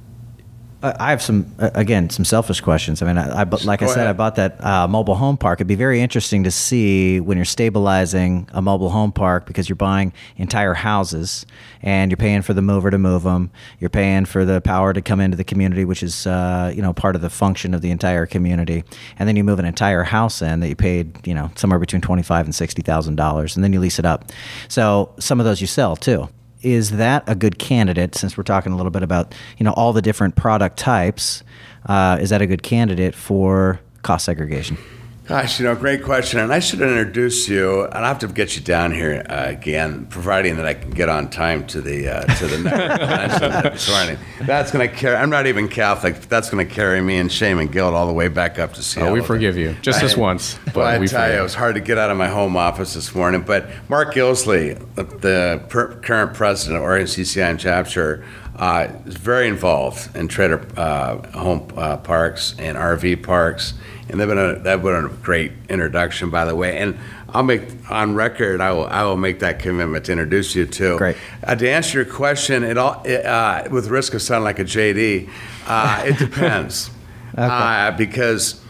I 0.83 0.93
I 0.99 1.09
have 1.11 1.21
some 1.21 1.53
uh, 1.59 1.71
again 1.73 2.09
some 2.09 2.25
selfish 2.25 2.61
questions. 2.61 3.01
I 3.01 3.07
mean, 3.07 3.17
I, 3.17 3.41
I 3.41 3.43
like 3.43 3.81
I 3.81 3.85
Go 3.85 3.93
said, 3.93 4.07
I 4.07 4.13
bought 4.13 4.35
that 4.35 4.63
uh, 4.63 4.87
mobile 4.87 5.15
home 5.15 5.37
park. 5.37 5.57
It'd 5.57 5.67
be 5.67 5.75
very 5.75 6.01
interesting 6.01 6.43
to 6.43 6.51
see 6.51 7.19
when 7.19 7.37
you're 7.37 7.45
stabilizing 7.45 8.49
a 8.53 8.61
mobile 8.61 8.89
home 8.89 9.11
park 9.11 9.45
because 9.45 9.69
you're 9.69 9.75
buying 9.75 10.13
entire 10.37 10.73
houses 10.73 11.45
and 11.81 12.11
you're 12.11 12.17
paying 12.17 12.41
for 12.41 12.53
the 12.53 12.61
mover 12.61 12.91
to 12.91 12.97
move 12.97 13.23
them. 13.23 13.49
You're 13.79 13.89
paying 13.89 14.25
for 14.25 14.45
the 14.45 14.61
power 14.61 14.93
to 14.93 15.01
come 15.01 15.19
into 15.19 15.37
the 15.37 15.43
community, 15.43 15.85
which 15.85 16.03
is 16.03 16.27
uh, 16.27 16.71
you 16.75 16.81
know 16.81 16.93
part 16.93 17.15
of 17.15 17.21
the 17.21 17.29
function 17.29 17.73
of 17.73 17.81
the 17.81 17.91
entire 17.91 18.25
community. 18.25 18.83
And 19.17 19.27
then 19.27 19.35
you 19.35 19.43
move 19.43 19.59
an 19.59 19.65
entire 19.65 20.03
house 20.03 20.41
in 20.41 20.59
that 20.59 20.67
you 20.67 20.75
paid 20.75 21.25
you 21.25 21.33
know 21.33 21.49
somewhere 21.55 21.79
between 21.79 22.01
twenty 22.01 22.23
five 22.23 22.45
and 22.45 22.53
sixty 22.53 22.81
thousand 22.81 23.15
dollars, 23.15 23.55
and 23.55 23.63
then 23.63 23.73
you 23.73 23.79
lease 23.79 23.99
it 23.99 24.05
up. 24.05 24.31
So 24.67 25.13
some 25.19 25.39
of 25.39 25.45
those 25.45 25.61
you 25.61 25.67
sell 25.67 25.95
too 25.95 26.27
is 26.63 26.91
that 26.91 27.23
a 27.27 27.35
good 27.35 27.59
candidate? 27.59 28.15
Since 28.15 28.37
we're 28.37 28.43
talking 28.43 28.71
a 28.71 28.75
little 28.75 28.91
bit 28.91 29.03
about 29.03 29.35
you 29.57 29.63
know 29.63 29.73
all 29.73 29.93
the 29.93 30.01
different 30.01 30.35
product 30.35 30.77
types, 30.77 31.43
uh, 31.85 32.17
is 32.19 32.29
that 32.29 32.41
a 32.41 32.47
good 32.47 32.63
candidate 32.63 33.13
for 33.13 33.79
cost 34.01 34.25
segregation? 34.25 34.77
Gosh, 35.25 35.57
you 35.57 35.65
know, 35.65 35.73
great 35.73 36.03
question. 36.03 36.41
And 36.41 36.51
I 36.51 36.59
should 36.59 36.81
introduce 36.81 37.47
you. 37.47 37.83
I'll 37.83 38.03
have 38.03 38.19
to 38.19 38.27
get 38.27 38.57
you 38.57 38.61
down 38.61 38.91
here 38.91 39.25
uh, 39.29 39.45
again, 39.47 40.05
providing 40.07 40.57
that 40.57 40.65
I 40.65 40.73
can 40.73 40.89
get 40.91 41.07
on 41.07 41.29
time 41.29 41.65
to 41.67 41.81
the 41.81 42.09
uh, 42.09 42.21
to 42.25 42.45
the 42.47 42.57
next 43.63 43.89
morning. 43.89 44.17
That's 44.41 44.69
going 44.71 44.89
to 44.89 44.93
carry. 44.93 45.15
I'm 45.15 45.29
not 45.29 45.47
even 45.47 45.69
Catholic. 45.69 46.15
But 46.15 46.29
that's 46.29 46.49
going 46.49 46.67
to 46.67 46.73
carry 46.73 46.99
me 46.99 47.15
in 47.15 47.29
shame 47.29 47.57
and 47.59 47.71
guilt 47.71 47.93
all 47.93 48.05
the 48.05 48.11
way 48.13 48.27
back 48.27 48.59
up 48.59 48.73
to 48.73 48.83
Seattle. 48.83 49.11
Oh, 49.11 49.13
we 49.13 49.21
forgive 49.21 49.55
you. 49.55 49.77
Just 49.81 50.01
this 50.01 50.17
once. 50.17 50.59
But 50.65 50.75
well, 50.75 50.87
I 50.87 50.97
we 50.99 51.07
tell 51.07 51.31
you, 51.31 51.39
it 51.39 51.43
was 51.43 51.55
hard 51.55 51.75
to 51.75 51.81
get 51.81 51.97
out 51.97 52.11
of 52.11 52.17
my 52.17 52.27
home 52.27 52.57
office 52.57 52.93
this 52.93 53.15
morning. 53.15 53.43
But 53.43 53.69
Mark 53.87 54.13
Gilsley, 54.13 54.77
the 54.95 55.63
per- 55.69 55.95
current 56.01 56.33
president 56.33 56.79
of 56.79 56.83
Oregon 56.83 57.07
CCIM 57.07 57.59
chapter, 57.59 58.25
uh, 58.55 58.87
is 59.05 59.15
very 59.15 59.47
involved 59.47 60.15
in 60.15 60.27
trailer 60.27 60.65
uh, 60.77 61.27
home 61.37 61.71
uh, 61.75 61.97
parks 61.97 62.55
and 62.59 62.77
RV 62.77 63.23
parks 63.23 63.73
and 64.09 64.19
they've 64.19 64.27
been 64.27 64.37
a, 64.37 64.59
they've 64.59 64.81
been 64.81 65.05
a 65.05 65.09
great 65.09 65.51
introduction, 65.69 66.29
by 66.29 66.45
the 66.45 66.55
way. 66.55 66.77
And 66.77 66.97
I'll 67.29 67.43
make 67.43 67.63
on 67.89 68.15
record. 68.15 68.61
I 68.61 68.71
will 68.71 68.85
I 68.85 69.03
will 69.03 69.17
make 69.17 69.39
that 69.39 69.59
commitment 69.59 70.05
to 70.05 70.11
introduce 70.11 70.55
you 70.55 70.65
to. 70.65 70.97
Great. 70.97 71.17
Uh, 71.43 71.55
to 71.55 71.69
answer 71.69 71.97
your 71.97 72.13
question, 72.13 72.63
it 72.63 72.77
all 72.77 73.01
it, 73.05 73.25
uh, 73.25 73.67
with 73.71 73.87
risk 73.87 74.13
of 74.13 74.21
sounding 74.21 74.43
like 74.43 74.59
a 74.59 74.65
JD, 74.65 75.29
uh, 75.67 76.03
it 76.05 76.17
depends. 76.17 76.91
okay. 77.33 77.43
Uh, 77.43 77.91
because 77.91 78.61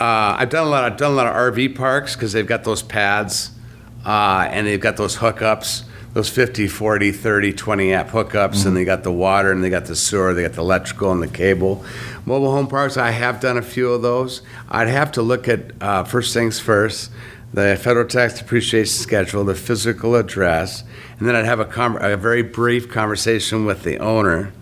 uh, 0.00 0.36
I've 0.38 0.50
done 0.50 0.66
a 0.66 0.70
lot. 0.70 0.84
I've 0.84 0.96
done 0.96 1.12
a 1.12 1.14
lot 1.14 1.26
of 1.26 1.34
RV 1.34 1.76
parks 1.76 2.14
because 2.14 2.32
they've 2.32 2.46
got 2.46 2.64
those 2.64 2.82
pads 2.82 3.50
uh, 4.06 4.48
and 4.50 4.66
they've 4.66 4.80
got 4.80 4.96
those 4.96 5.16
hookups 5.16 5.84
those 6.18 6.28
50, 6.28 6.66
40, 6.66 7.12
30, 7.12 7.52
20 7.52 7.92
amp 7.92 8.08
hookups, 8.08 8.32
mm-hmm. 8.32 8.68
and 8.68 8.76
they 8.76 8.84
got 8.84 9.04
the 9.04 9.12
water, 9.12 9.52
and 9.52 9.62
they 9.62 9.70
got 9.70 9.84
the 9.84 9.94
sewer, 9.94 10.34
they 10.34 10.42
got 10.42 10.54
the 10.54 10.60
electrical 10.60 11.12
and 11.12 11.22
the 11.22 11.28
cable. 11.28 11.84
Mobile 12.26 12.50
home 12.50 12.66
parks, 12.66 12.96
I 12.96 13.12
have 13.12 13.38
done 13.38 13.56
a 13.56 13.62
few 13.62 13.92
of 13.92 14.02
those. 14.02 14.42
I'd 14.68 14.88
have 14.88 15.12
to 15.12 15.22
look 15.22 15.46
at 15.46 15.80
uh, 15.80 16.02
first 16.02 16.34
things 16.34 16.58
first 16.58 17.12
the 17.54 17.78
federal 17.80 18.06
tax 18.06 18.36
depreciation 18.36 18.92
schedule, 18.92 19.44
the 19.44 19.54
physical 19.54 20.16
address, 20.16 20.82
and 21.20 21.28
then 21.28 21.36
I'd 21.36 21.44
have 21.44 21.60
a, 21.60 21.64
com- 21.64 21.96
a 21.96 22.16
very 22.16 22.42
brief 22.42 22.90
conversation 22.90 23.64
with 23.64 23.84
the 23.84 23.98
owner 23.98 24.52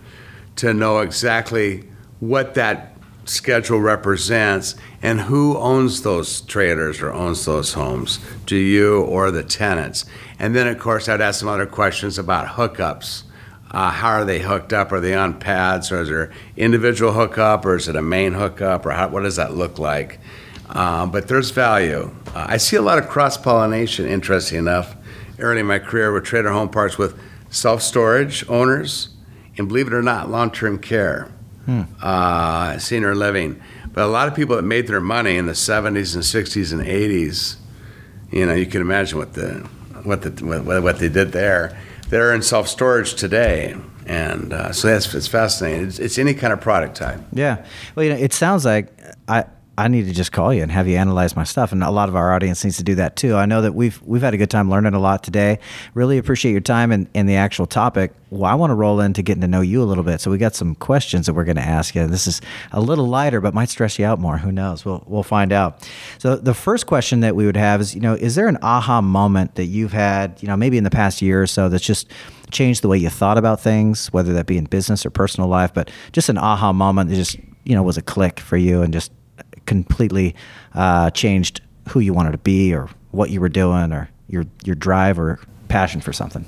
to 0.56 0.74
know 0.74 1.00
exactly 1.00 1.84
what 2.20 2.54
that 2.54 2.95
schedule 3.26 3.80
represents 3.80 4.74
and 5.02 5.20
who 5.22 5.56
owns 5.58 6.02
those 6.02 6.40
trailers 6.42 7.02
or 7.02 7.12
owns 7.12 7.44
those 7.44 7.74
homes. 7.74 8.18
Do 8.46 8.56
you 8.56 9.02
or 9.02 9.30
the 9.30 9.42
tenants? 9.42 10.04
And 10.38 10.54
then, 10.54 10.66
of 10.66 10.78
course, 10.78 11.08
I'd 11.08 11.20
ask 11.20 11.40
some 11.40 11.48
other 11.48 11.66
questions 11.66 12.18
about 12.18 12.46
hookups. 12.56 13.24
Uh, 13.70 13.90
how 13.90 14.10
are 14.10 14.24
they 14.24 14.38
hooked 14.38 14.72
up? 14.72 14.92
Are 14.92 15.00
they 15.00 15.14
on 15.14 15.38
pads, 15.38 15.90
or 15.90 16.00
is 16.00 16.08
there 16.08 16.32
individual 16.56 17.12
hookup, 17.12 17.66
or 17.66 17.76
is 17.76 17.88
it 17.88 17.96
a 17.96 18.02
main 18.02 18.32
hookup, 18.32 18.86
or 18.86 18.92
how, 18.92 19.08
what 19.08 19.22
does 19.22 19.36
that 19.36 19.54
look 19.54 19.78
like? 19.78 20.20
Uh, 20.68 21.06
but 21.06 21.28
there's 21.28 21.50
value. 21.50 22.10
Uh, 22.28 22.46
I 22.48 22.56
see 22.58 22.76
a 22.76 22.82
lot 22.82 22.98
of 22.98 23.08
cross 23.08 23.36
pollination, 23.36 24.06
interesting 24.06 24.58
enough, 24.58 24.96
early 25.38 25.60
in 25.60 25.66
my 25.66 25.78
career 25.78 26.12
with 26.12 26.24
trader 26.24 26.50
home 26.50 26.68
parks 26.68 26.96
with 26.96 27.18
self 27.50 27.82
storage 27.82 28.48
owners, 28.48 29.10
and 29.58 29.68
believe 29.68 29.88
it 29.88 29.92
or 29.92 30.02
not, 30.02 30.30
long 30.30 30.50
term 30.50 30.78
care, 30.78 31.30
hmm. 31.66 31.82
Uh, 32.00 32.78
senior 32.78 33.14
living. 33.14 33.60
But 33.92 34.04
a 34.04 34.08
lot 34.08 34.28
of 34.28 34.34
people 34.34 34.56
that 34.56 34.62
made 34.62 34.86
their 34.86 35.00
money 35.00 35.36
in 35.36 35.46
the 35.46 35.52
70s 35.52 36.14
and 36.14 36.22
60s 36.22 36.72
and 36.72 36.82
80s, 36.82 37.56
you 38.30 38.46
know, 38.46 38.54
you 38.54 38.66
can 38.66 38.80
imagine 38.80 39.18
what 39.18 39.34
the 39.34 39.68
what 40.04 40.22
the 40.22 40.44
what, 40.44 40.82
what 40.82 40.98
they 40.98 41.08
did 41.08 41.32
there. 41.32 41.78
They're 42.08 42.34
in 42.34 42.42
self 42.42 42.68
storage 42.68 43.14
today, 43.14 43.76
and 44.06 44.52
uh, 44.52 44.72
so 44.72 44.88
that's 44.88 45.12
it's 45.14 45.26
fascinating. 45.26 45.88
It's, 45.88 45.98
it's, 45.98 46.18
any 46.18 46.34
kind 46.34 46.52
of 46.52 46.60
product 46.60 46.96
type. 46.96 47.20
Yeah, 47.32 47.64
well, 47.94 48.04
you 48.04 48.12
know, 48.12 48.18
it 48.18 48.32
sounds 48.32 48.64
like 48.64 48.88
I. 49.28 49.44
I 49.78 49.88
need 49.88 50.06
to 50.06 50.12
just 50.12 50.32
call 50.32 50.54
you 50.54 50.62
and 50.62 50.72
have 50.72 50.88
you 50.88 50.96
analyze 50.96 51.36
my 51.36 51.44
stuff, 51.44 51.72
and 51.72 51.82
a 51.82 51.90
lot 51.90 52.08
of 52.08 52.16
our 52.16 52.32
audience 52.32 52.64
needs 52.64 52.78
to 52.78 52.84
do 52.84 52.94
that 52.96 53.16
too. 53.16 53.36
I 53.36 53.46
know 53.46 53.62
that 53.62 53.74
we've 53.74 54.00
we've 54.02 54.22
had 54.22 54.34
a 54.34 54.38
good 54.38 54.50
time 54.50 54.70
learning 54.70 54.94
a 54.94 55.00
lot 55.00 55.22
today. 55.22 55.58
Really 55.94 56.18
appreciate 56.18 56.52
your 56.52 56.60
time 56.60 56.92
and, 56.92 57.08
and 57.14 57.28
the 57.28 57.36
actual 57.36 57.66
topic 57.66 58.12
well, 58.30 58.50
I 58.50 58.54
want 58.54 58.70
to 58.70 58.74
roll 58.74 59.00
into 59.00 59.22
getting 59.22 59.42
to 59.42 59.48
know 59.48 59.60
you 59.60 59.82
a 59.82 59.84
little 59.84 60.02
bit. 60.02 60.20
So 60.20 60.30
we 60.32 60.38
got 60.38 60.54
some 60.54 60.74
questions 60.74 61.26
that 61.26 61.34
we're 61.34 61.44
going 61.44 61.56
to 61.56 61.62
ask 61.62 61.94
you. 61.94 62.02
And 62.02 62.12
this 62.12 62.26
is 62.26 62.40
a 62.72 62.80
little 62.80 63.06
lighter, 63.06 63.40
but 63.40 63.54
might 63.54 63.68
stress 63.68 63.98
you 63.98 64.04
out 64.04 64.18
more. 64.18 64.38
Who 64.38 64.50
knows? 64.50 64.84
We'll 64.84 65.04
we'll 65.06 65.22
find 65.22 65.52
out. 65.52 65.88
So 66.18 66.34
the 66.34 66.54
first 66.54 66.86
question 66.86 67.20
that 67.20 67.36
we 67.36 67.46
would 67.46 67.56
have 67.56 67.80
is, 67.80 67.94
you 67.94 68.00
know, 68.00 68.14
is 68.14 68.34
there 68.34 68.48
an 68.48 68.58
aha 68.62 69.00
moment 69.00 69.54
that 69.54 69.66
you've 69.66 69.92
had, 69.92 70.42
you 70.42 70.48
know, 70.48 70.56
maybe 70.56 70.76
in 70.76 70.84
the 70.84 70.90
past 70.90 71.22
year 71.22 71.42
or 71.42 71.46
so 71.46 71.68
that's 71.68 71.84
just 71.84 72.10
changed 72.50 72.82
the 72.82 72.88
way 72.88 72.98
you 72.98 73.10
thought 73.10 73.38
about 73.38 73.60
things, 73.60 74.12
whether 74.12 74.32
that 74.32 74.46
be 74.46 74.58
in 74.58 74.64
business 74.64 75.06
or 75.06 75.10
personal 75.10 75.48
life, 75.48 75.72
but 75.72 75.90
just 76.12 76.28
an 76.28 76.38
aha 76.38 76.72
moment 76.72 77.10
that 77.10 77.16
just, 77.16 77.36
you 77.64 77.74
know, 77.74 77.82
was 77.82 77.96
a 77.96 78.02
click 78.02 78.40
for 78.40 78.56
you 78.56 78.82
and 78.82 78.92
just 78.92 79.12
completely 79.66 80.34
uh, 80.74 81.10
changed 81.10 81.60
who 81.88 82.00
you 82.00 82.12
wanted 82.12 82.32
to 82.32 82.38
be 82.38 82.74
or 82.74 82.88
what 83.10 83.30
you 83.30 83.40
were 83.40 83.48
doing 83.48 83.92
or 83.92 84.08
your 84.28 84.44
your 84.64 84.74
drive 84.74 85.18
or 85.18 85.38
passion 85.68 86.00
for 86.00 86.12
something. 86.12 86.44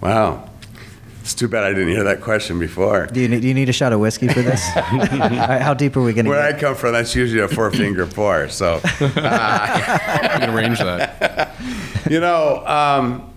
Wow. 0.00 0.48
It's 1.20 1.34
too 1.34 1.46
bad 1.46 1.62
I 1.62 1.68
didn't 1.68 1.90
hear 1.90 2.02
that 2.02 2.20
question 2.20 2.58
before. 2.58 3.06
Do 3.06 3.20
you 3.20 3.28
need, 3.28 3.42
do 3.42 3.48
you 3.48 3.54
need 3.54 3.68
a 3.68 3.72
shot 3.72 3.92
of 3.92 4.00
whiskey 4.00 4.26
for 4.26 4.42
this? 4.42 4.60
How 4.74 5.72
deep 5.72 5.96
are 5.96 6.02
we 6.02 6.12
going 6.12 6.24
to 6.24 6.30
Where 6.32 6.50
get? 6.50 6.56
I 6.56 6.60
come 6.60 6.74
from, 6.74 6.92
that's 6.94 7.14
usually 7.14 7.40
a 7.40 7.46
four 7.46 7.70
finger 7.70 8.06
pour. 8.06 8.48
So, 8.48 8.80
uh, 9.00 9.00
you 9.00 10.40
can 10.40 10.50
arrange 10.50 10.78
that. 10.80 11.54
You 12.10 12.18
know, 12.18 12.66
um, 12.66 13.32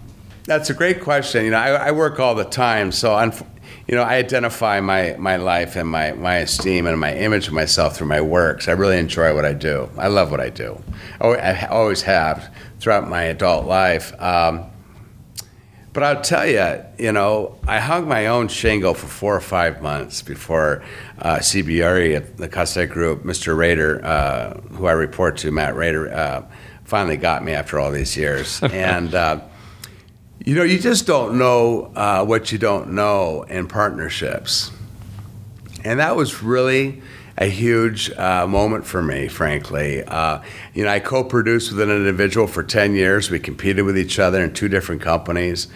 that's 0.45 0.71
a 0.71 0.73
great 0.73 1.01
question. 1.01 1.45
You 1.45 1.51
know, 1.51 1.59
I, 1.59 1.69
I 1.69 1.91
work 1.91 2.19
all 2.19 2.33
the 2.33 2.43
time, 2.43 2.91
so 2.91 3.13
I'm, 3.13 3.31
you 3.87 3.95
know, 3.95 4.01
I 4.01 4.15
identify 4.15 4.79
my, 4.79 5.15
my 5.19 5.35
life 5.35 5.75
and 5.75 5.87
my, 5.87 6.13
my 6.13 6.37
esteem 6.37 6.87
and 6.87 6.99
my 6.99 7.15
image 7.15 7.47
of 7.47 7.53
myself 7.53 7.97
through 7.97 8.07
my 8.07 8.21
works. 8.21 8.67
I 8.67 8.71
really 8.71 8.97
enjoy 8.97 9.35
what 9.35 9.45
I 9.45 9.53
do. 9.53 9.89
I 9.97 10.07
love 10.07 10.31
what 10.31 10.39
I 10.39 10.49
do. 10.49 10.81
Oh, 11.21 11.33
I 11.33 11.67
always 11.67 12.01
have 12.03 12.51
throughout 12.79 13.07
my 13.07 13.23
adult 13.23 13.65
life. 13.65 14.19
Um, 14.19 14.65
but 15.93 16.03
I'll 16.03 16.21
tell 16.21 16.45
you, 16.45 16.83
you 16.97 17.11
know, 17.11 17.57
I 17.67 17.79
hung 17.79 18.07
my 18.07 18.27
own 18.27 18.47
shingle 18.47 18.95
for 18.95 19.07
four 19.07 19.35
or 19.35 19.39
five 19.39 19.81
months 19.81 20.21
before 20.21 20.83
uh, 21.19 21.37
CBRE 21.37 22.17
at 22.17 22.37
the 22.37 22.49
Costa 22.49 22.87
Group, 22.87 23.23
Mr. 23.23 23.55
Rader, 23.55 24.03
uh, 24.03 24.59
who 24.73 24.87
I 24.87 24.91
report 24.91 25.37
to, 25.37 25.51
Matt 25.51 25.75
Rader, 25.75 26.11
uh, 26.11 26.43
finally 26.83 27.17
got 27.17 27.45
me 27.45 27.53
after 27.53 27.79
all 27.79 27.91
these 27.91 28.17
years. 28.17 28.61
and, 28.63 29.13
uh, 29.13 29.39
you 30.45 30.53
know, 30.53 30.63
you 30.63 30.77
just 30.77 31.07
don't 31.07 31.39
know 31.39 31.91
uh, 31.95 32.23
what 32.23 32.51
you 32.51 32.59
don't 32.59 32.91
know 32.91 33.43
in 33.43 33.67
partnerships. 33.67 34.71
And 35.83 35.99
that 35.99 36.15
was 36.15 36.43
really 36.43 37.01
a 37.37 37.47
huge 37.47 38.11
uh, 38.11 38.45
moment 38.45 38.85
for 38.85 39.01
me, 39.01 39.27
frankly. 39.27 40.03
Uh, 40.03 40.41
you 40.75 40.83
know, 40.83 40.91
I 40.91 40.99
co-produced 40.99 41.71
with 41.71 41.81
an 41.81 41.89
individual 41.89 42.45
for 42.45 42.61
10 42.61 42.93
years. 42.93 43.31
We 43.31 43.39
competed 43.39 43.85
with 43.85 43.97
each 43.97 44.19
other 44.19 44.43
in 44.43 44.53
two 44.53 44.69
different 44.69 45.01
companies. 45.01 45.67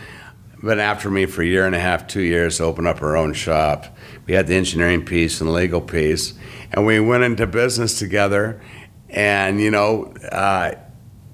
Been 0.63 0.79
after 0.79 1.09
me 1.09 1.25
for 1.25 1.41
a 1.41 1.45
year 1.45 1.65
and 1.65 1.73
a 1.73 1.79
half, 1.79 2.05
two 2.05 2.21
years 2.21 2.57
to 2.57 2.65
open 2.65 2.85
up 2.85 3.01
our 3.01 3.17
own 3.17 3.33
shop. 3.33 3.97
We 4.27 4.35
had 4.35 4.45
the 4.45 4.55
engineering 4.55 5.03
piece 5.03 5.41
and 5.41 5.49
the 5.49 5.53
legal 5.53 5.81
piece, 5.81 6.33
and 6.71 6.85
we 6.85 6.99
went 6.99 7.23
into 7.23 7.47
business 7.47 7.97
together. 7.97 8.61
And 9.09 9.59
you 9.61 9.71
know, 9.71 10.13
uh, 10.31 10.73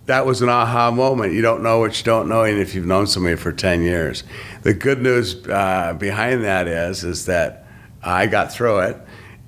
that 0.05 0.25
was 0.25 0.41
an 0.41 0.49
aha 0.49 0.91
moment. 0.91 1.33
You 1.33 1.41
don't 1.41 1.63
know 1.63 1.79
what 1.79 1.97
you 1.97 2.03
don't 2.03 2.29
know, 2.29 2.43
and 2.43 2.59
if 2.59 2.75
you've 2.75 2.85
known 2.85 3.07
somebody 3.07 3.35
for 3.35 3.51
10 3.51 3.81
years. 3.81 4.23
The 4.61 4.73
good 4.73 5.01
news 5.01 5.35
uh, 5.47 5.95
behind 5.97 6.43
that 6.43 6.67
is, 6.67 7.03
is 7.03 7.25
that 7.25 7.65
I 8.03 8.27
got 8.27 8.51
through 8.51 8.79
it 8.79 8.97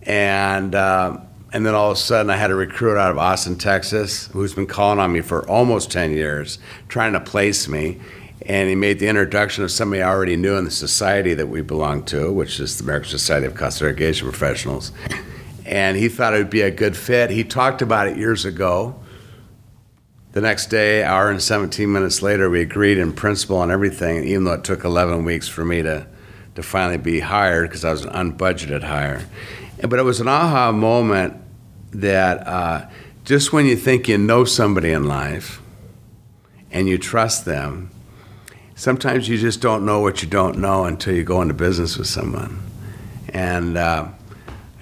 and 0.07 0.73
uh, 0.73 1.17
and 1.53 1.65
then 1.65 1.75
all 1.75 1.91
of 1.91 1.97
a 1.97 1.99
sudden 1.99 2.29
I 2.29 2.37
had 2.37 2.49
a 2.49 2.55
recruit 2.55 2.97
out 2.97 3.11
of 3.11 3.17
Austin, 3.17 3.57
Texas, 3.57 4.27
who's 4.27 4.53
been 4.53 4.65
calling 4.65 4.99
on 4.99 5.13
me 5.13 5.21
for 5.21 5.47
almost 5.47 5.91
ten 5.91 6.11
years, 6.11 6.57
trying 6.87 7.13
to 7.13 7.19
place 7.19 7.67
me. 7.67 7.99
And 8.45 8.69
he 8.69 8.75
made 8.75 8.99
the 8.99 9.07
introduction 9.07 9.63
of 9.65 9.71
somebody 9.71 10.01
I 10.01 10.07
already 10.07 10.37
knew 10.37 10.55
in 10.55 10.63
the 10.63 10.71
society 10.71 11.33
that 11.33 11.47
we 11.47 11.61
belong 11.61 12.05
to, 12.05 12.31
which 12.31 12.61
is 12.61 12.77
the 12.77 12.83
American 12.85 13.09
Society 13.09 13.45
of 13.45 13.55
Cost 13.55 13.79
Segregation 13.79 14.29
Professionals. 14.29 14.93
And 15.65 15.97
he 15.97 16.07
thought 16.07 16.33
it 16.33 16.37
would 16.37 16.49
be 16.49 16.61
a 16.61 16.71
good 16.71 16.95
fit. 16.95 17.29
He 17.29 17.43
talked 17.43 17.81
about 17.81 18.07
it 18.07 18.15
years 18.15 18.45
ago. 18.45 18.95
The 20.37 20.41
next 20.41 20.67
day, 20.67 21.03
hour 21.03 21.31
and 21.31 21.41
17 21.41 21.91
minutes 21.91 22.21
later, 22.21 22.47
we 22.47 22.61
agreed 22.61 22.99
in 22.99 23.11
principle 23.11 23.57
on 23.57 23.71
everything, 23.71 24.23
even 24.25 24.43
though 24.43 24.53
it 24.53 24.63
took 24.63 24.83
11 24.83 25.25
weeks 25.25 25.47
for 25.47 25.65
me 25.65 25.81
to, 25.81 26.05
to 26.53 26.61
finally 26.61 26.99
be 26.99 27.21
hired 27.21 27.67
because 27.67 27.83
I 27.83 27.89
was 27.89 28.05
an 28.05 28.11
unbudgeted 28.11 28.83
hire. 28.83 29.27
But 29.81 29.97
it 29.97 30.03
was 30.03 30.21
an 30.21 30.27
aha 30.27 30.71
moment 30.71 31.41
that 31.89 32.45
uh, 32.45 32.87
just 33.25 33.51
when 33.51 33.65
you 33.65 33.75
think 33.75 34.07
you 34.07 34.19
know 34.19 34.45
somebody 34.45 34.91
in 34.91 35.07
life 35.07 35.59
and 36.69 36.87
you 36.87 36.99
trust 36.99 37.45
them, 37.45 37.89
sometimes 38.75 39.27
you 39.27 39.39
just 39.39 39.59
don't 39.59 39.87
know 39.87 40.01
what 40.01 40.21
you 40.21 40.29
don't 40.29 40.59
know 40.59 40.85
until 40.85 41.15
you 41.15 41.23
go 41.23 41.41
into 41.41 41.55
business 41.55 41.97
with 41.97 42.05
someone. 42.05 42.61
And 43.29 43.75
uh, 43.75 44.09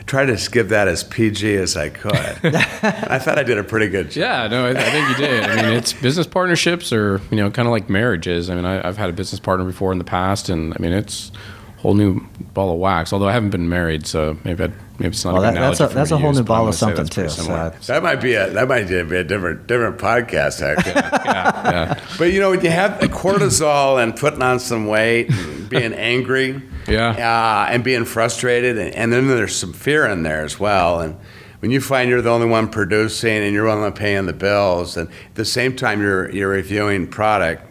tried 0.06 0.26
to 0.26 0.38
skip 0.38 0.68
that 0.70 0.88
as 0.88 1.04
PG 1.04 1.56
as 1.56 1.76
I 1.76 1.90
could. 1.90 2.14
I 2.16 3.20
thought 3.20 3.38
I 3.40 3.44
did 3.44 3.58
a 3.58 3.64
pretty 3.64 3.88
good 3.88 4.12
job. 4.12 4.22
Yeah, 4.22 4.48
no, 4.48 4.66
I, 4.66 4.70
I 4.72 4.92
think 4.92 5.10
you 5.10 5.16
did. 5.16 5.44
I 5.44 5.56
mean, 5.56 5.74
it's 5.74 5.94
business 5.94 6.28
partnerships 6.28 6.94
are 6.94 7.22
you 7.32 7.38
know 7.38 7.50
kind 7.50 7.68
of 7.68 7.72
like 7.72 7.90
marriages. 7.90 8.50
I 8.50 8.56
mean, 8.56 8.66
I, 8.66 8.88
I've 8.88 8.98
had 8.98 9.10
a 9.10 9.14
business 9.14 9.40
partner 9.40 9.66
before 9.66 9.92
in 9.92 9.98
the 9.98 10.04
past, 10.04 10.50
and 10.50 10.74
I 10.74 10.78
mean, 10.80 10.94
it's 10.94 11.32
a 11.78 11.82
whole 11.82 11.94
new 11.96 12.22
ball 12.56 12.72
of 12.74 12.80
wax. 12.80 13.14
Although 13.14 13.28
I 13.28 13.34
haven't 13.34 13.52
been 13.52 13.70
married, 13.70 14.08
so 14.08 14.36
maybe 14.44 14.64
I'd, 14.64 14.74
maybe 14.98 15.10
it's 15.10 15.24
not 15.24 15.36
Well, 15.36 15.44
a 15.44 15.52
that- 15.52 15.60
that's 15.60 15.80
a- 15.82 15.88
that's 15.94 16.10
a 16.12 16.18
whole 16.18 16.30
use, 16.32 16.38
new 16.40 16.44
ball 16.46 16.68
of 16.68 16.74
something, 16.74 17.06
too, 17.06 17.30
so- 17.30 17.72
That 17.86 18.02
might 18.02 18.22
be 18.22 18.34
a 18.34 18.50
that 18.50 18.68
might 18.68 18.88
be 18.88 18.96
a 18.96 19.24
different 19.24 19.68
different 19.68 20.00
podcast 20.00 20.64
actually. 20.64 20.94
yeah, 21.26 21.72
yeah. 21.72 22.00
But 22.18 22.32
you 22.34 22.40
know, 22.40 22.50
when 22.50 22.62
you 22.64 22.72
have 22.72 22.94
cortisol 23.12 24.02
and 24.02 24.16
putting 24.16 24.42
on 24.42 24.60
some 24.60 24.88
weight, 24.88 25.30
and 25.30 25.70
being 25.70 25.94
angry, 25.94 26.62
Yeah. 26.88 27.10
uh, 27.12 27.72
and 27.72 27.84
being 27.84 28.06
frustrated, 28.06 28.78
and, 28.80 28.96
and 28.96 29.14
then 29.14 29.28
there's 29.28 29.56
some 29.56 29.74
fear 29.74 30.08
in 30.08 30.24
there 30.24 30.44
as 30.44 30.60
well. 30.60 31.02
And 31.02 31.18
when 31.60 31.72
you 31.72 31.82
find 31.82 32.10
you're 32.10 32.22
the 32.22 32.30
only 32.30 32.48
one 32.48 32.70
producing 32.70 33.38
and 33.44 33.54
you're 33.54 33.66
the 33.66 33.72
only 33.72 33.84
one 33.84 33.94
paying 33.94 34.26
the 34.28 34.34
bills, 34.34 34.96
and 34.98 35.10
at 35.10 35.36
the 35.36 35.46
same 35.46 35.76
time 35.76 36.02
you're 36.02 36.32
you're 36.32 36.50
reviewing 36.50 37.06
product 37.08 37.64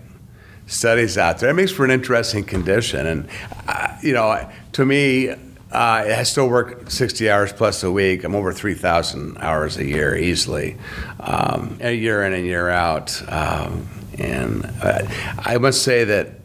studies 0.66 1.18
out 1.18 1.38
there, 1.38 1.50
it 1.50 1.54
makes 1.54 1.72
for 1.72 1.84
an 1.84 1.90
interesting 1.90 2.44
condition. 2.44 3.06
And 3.06 3.28
uh, 3.68 3.88
you 4.02 4.12
know, 4.12 4.46
to 4.74 4.84
me. 4.84 5.30
Uh, 5.30 5.36
I 5.72 6.22
still 6.22 6.48
work 6.48 6.88
60 6.90 7.28
hours 7.30 7.52
plus 7.52 7.82
a 7.82 7.90
week. 7.90 8.22
I'm 8.22 8.34
over 8.36 8.52
3,000 8.52 9.38
hours 9.38 9.76
a 9.76 9.84
year 9.84 10.16
easily, 10.16 10.76
um, 11.18 11.78
a 11.80 11.92
year 11.92 12.22
in 12.22 12.32
and 12.32 12.46
year 12.46 12.68
out. 12.68 13.20
Um, 13.30 13.88
and 14.16 14.64
uh, 14.80 15.06
I 15.38 15.58
must 15.58 15.82
say 15.82 16.04
that 16.04 16.38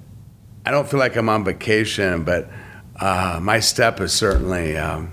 I 0.65 0.71
don't 0.71 0.89
feel 0.89 0.99
like 0.99 1.15
I'm 1.15 1.29
on 1.29 1.43
vacation, 1.43 2.23
but 2.23 2.49
uh, 2.99 3.39
my 3.41 3.59
step 3.59 3.99
is 4.01 4.13
certainly 4.13 4.77
um, 4.77 5.11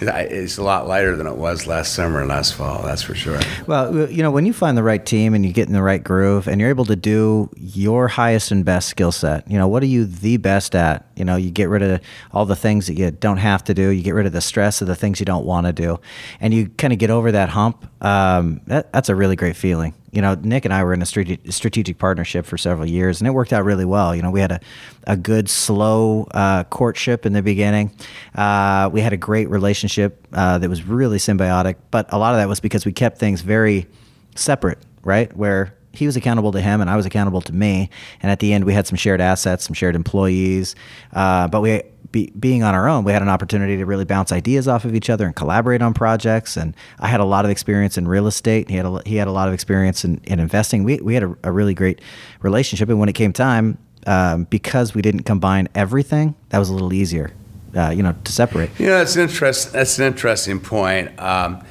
it's 0.00 0.58
a 0.58 0.62
lot 0.62 0.86
lighter 0.86 1.16
than 1.16 1.26
it 1.26 1.36
was 1.36 1.66
last 1.66 1.94
summer 1.94 2.20
and 2.20 2.28
last 2.28 2.54
fall. 2.54 2.82
That's 2.82 3.02
for 3.02 3.14
sure. 3.14 3.40
Well, 3.66 4.10
you 4.10 4.22
know, 4.22 4.30
when 4.30 4.44
you 4.44 4.52
find 4.52 4.76
the 4.76 4.82
right 4.82 5.04
team 5.04 5.32
and 5.34 5.44
you 5.44 5.52
get 5.52 5.68
in 5.68 5.72
the 5.72 5.82
right 5.82 6.02
groove 6.02 6.46
and 6.46 6.60
you're 6.60 6.68
able 6.68 6.84
to 6.86 6.96
do 6.96 7.50
your 7.56 8.08
highest 8.08 8.50
and 8.50 8.64
best 8.64 8.88
skill 8.88 9.12
set, 9.12 9.50
you 9.50 9.56
know, 9.56 9.68
what 9.68 9.82
are 9.82 9.86
you 9.86 10.04
the 10.04 10.36
best 10.36 10.74
at? 10.74 11.08
You 11.16 11.24
know, 11.24 11.36
you 11.36 11.50
get 11.50 11.68
rid 11.68 11.82
of 11.82 12.00
all 12.32 12.44
the 12.44 12.56
things 12.56 12.86
that 12.88 12.94
you 12.94 13.10
don't 13.10 13.38
have 13.38 13.64
to 13.64 13.74
do. 13.74 13.88
You 13.88 14.02
get 14.02 14.14
rid 14.14 14.26
of 14.26 14.32
the 14.32 14.40
stress 14.40 14.82
of 14.82 14.88
the 14.88 14.96
things 14.96 15.18
you 15.18 15.26
don't 15.26 15.46
want 15.46 15.66
to 15.66 15.72
do, 15.72 15.98
and 16.40 16.52
you 16.52 16.68
kind 16.68 16.92
of 16.92 16.98
get 16.98 17.10
over 17.10 17.32
that 17.32 17.48
hump. 17.48 17.88
Um, 18.04 18.60
that, 18.66 18.92
that's 18.92 19.08
a 19.08 19.14
really 19.14 19.36
great 19.36 19.56
feeling. 19.56 19.94
You 20.16 20.22
know, 20.22 20.34
Nick 20.34 20.64
and 20.64 20.72
I 20.72 20.82
were 20.82 20.94
in 20.94 21.02
a 21.02 21.06
strategic 21.06 21.98
partnership 21.98 22.46
for 22.46 22.56
several 22.56 22.88
years, 22.88 23.20
and 23.20 23.28
it 23.28 23.32
worked 23.32 23.52
out 23.52 23.66
really 23.66 23.84
well. 23.84 24.16
You 24.16 24.22
know, 24.22 24.30
we 24.30 24.40
had 24.40 24.50
a, 24.50 24.60
a 25.06 25.14
good, 25.14 25.46
slow 25.50 26.26
uh, 26.30 26.64
courtship 26.64 27.26
in 27.26 27.34
the 27.34 27.42
beginning. 27.42 27.94
Uh, 28.34 28.88
we 28.90 29.02
had 29.02 29.12
a 29.12 29.18
great 29.18 29.50
relationship 29.50 30.26
uh, 30.32 30.56
that 30.56 30.70
was 30.70 30.84
really 30.84 31.18
symbiotic, 31.18 31.76
but 31.90 32.10
a 32.14 32.18
lot 32.18 32.32
of 32.32 32.40
that 32.40 32.48
was 32.48 32.60
because 32.60 32.86
we 32.86 32.92
kept 32.92 33.18
things 33.18 33.42
very 33.42 33.86
separate, 34.34 34.78
right? 35.04 35.36
Where 35.36 35.76
he 35.92 36.06
was 36.06 36.16
accountable 36.16 36.52
to 36.52 36.60
him 36.60 36.80
and 36.80 36.90
I 36.90 36.96
was 36.96 37.06
accountable 37.06 37.40
to 37.42 37.52
me. 37.52 37.90
And 38.22 38.30
at 38.30 38.40
the 38.40 38.52
end, 38.52 38.64
we 38.64 38.72
had 38.74 38.86
some 38.86 38.96
shared 38.96 39.20
assets, 39.20 39.64
some 39.64 39.74
shared 39.74 39.96
employees. 39.96 40.76
Uh, 41.12 41.48
but 41.48 41.62
we, 41.62 41.82
be, 42.12 42.32
being 42.38 42.62
on 42.62 42.74
our 42.74 42.88
own, 42.88 43.04
we 43.04 43.12
had 43.12 43.22
an 43.22 43.28
opportunity 43.28 43.76
to 43.76 43.86
really 43.86 44.04
bounce 44.04 44.32
ideas 44.32 44.68
off 44.68 44.84
of 44.84 44.94
each 44.94 45.10
other 45.10 45.26
and 45.26 45.34
collaborate 45.34 45.82
on 45.82 45.94
projects. 45.94 46.56
And 46.56 46.74
I 46.98 47.08
had 47.08 47.20
a 47.20 47.24
lot 47.24 47.44
of 47.44 47.50
experience 47.50 47.98
in 47.98 48.08
real 48.08 48.26
estate. 48.26 48.68
He 48.68 48.76
had 48.76 48.86
a, 48.86 49.02
he 49.06 49.16
had 49.16 49.28
a 49.28 49.32
lot 49.32 49.48
of 49.48 49.54
experience 49.54 50.04
in, 50.04 50.20
in 50.24 50.40
investing. 50.40 50.84
We, 50.84 51.00
we 51.00 51.14
had 51.14 51.22
a, 51.22 51.36
a 51.44 51.52
really 51.52 51.74
great 51.74 52.00
relationship. 52.42 52.88
And 52.88 52.98
when 52.98 53.08
it 53.08 53.14
came 53.14 53.32
time, 53.32 53.78
um, 54.06 54.44
because 54.44 54.94
we 54.94 55.02
didn't 55.02 55.22
combine 55.22 55.68
everything, 55.74 56.34
that 56.50 56.58
was 56.58 56.68
a 56.68 56.72
little 56.72 56.92
easier, 56.92 57.32
uh, 57.76 57.90
you 57.90 58.02
know, 58.02 58.14
to 58.24 58.32
separate. 58.32 58.70
You 58.78 58.86
know, 58.86 58.98
that's 58.98 59.16
an 59.16 59.22
interest. 59.22 59.72
That's 59.72 59.98
an 59.98 60.06
interesting 60.06 60.60
point. 60.60 61.18
Um, 61.20 61.64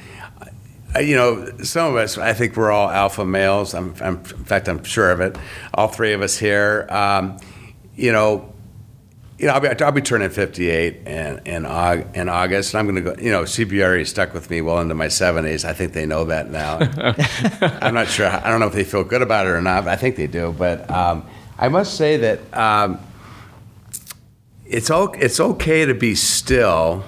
you 1.00 1.14
know, 1.14 1.50
some 1.62 1.90
of 1.90 1.96
us, 1.96 2.16
I 2.16 2.32
think 2.32 2.56
we're 2.56 2.70
all 2.70 2.90
alpha 2.90 3.24
males. 3.24 3.74
I'm, 3.74 3.94
I'm, 4.00 4.16
in 4.16 4.44
fact, 4.44 4.68
I'm 4.68 4.82
sure 4.84 5.10
of 5.10 5.20
it. 5.20 5.36
All 5.74 5.88
three 5.88 6.12
of 6.12 6.22
us 6.22 6.38
here. 6.38 6.86
Um, 6.90 7.38
you 7.94 8.12
know, 8.12 8.52
you 9.38 9.46
know, 9.46 9.52
I'll 9.52 9.60
be, 9.60 9.68
I'll 9.68 9.92
be 9.92 10.00
turning 10.00 10.30
58 10.30 11.06
in 11.06 11.38
in, 11.44 11.66
in 12.14 12.28
August, 12.28 12.72
and 12.72 12.78
I'm 12.78 12.86
going 12.86 13.04
to 13.04 13.14
go. 13.14 13.22
You 13.22 13.30
know, 13.30 13.42
CBRE 13.42 14.06
stuck 14.06 14.32
with 14.32 14.48
me 14.48 14.62
well 14.62 14.80
into 14.80 14.94
my 14.94 15.08
70s. 15.08 15.64
I 15.64 15.74
think 15.74 15.92
they 15.92 16.06
know 16.06 16.24
that 16.24 16.50
now. 16.50 16.78
I'm 17.82 17.94
not 17.94 18.08
sure. 18.08 18.28
I 18.28 18.48
don't 18.48 18.60
know 18.60 18.66
if 18.66 18.72
they 18.72 18.84
feel 18.84 19.04
good 19.04 19.20
about 19.20 19.46
it 19.46 19.50
or 19.50 19.60
not. 19.60 19.84
But 19.84 19.90
I 19.90 19.96
think 19.96 20.16
they 20.16 20.26
do. 20.26 20.54
But 20.56 20.90
um, 20.90 21.26
I 21.58 21.68
must 21.68 21.96
say 21.98 22.16
that 22.16 22.54
um, 22.56 22.98
it's 24.64 24.90
o- 24.90 25.12
it's 25.12 25.38
okay 25.38 25.84
to 25.84 25.94
be 25.94 26.14
still 26.14 27.04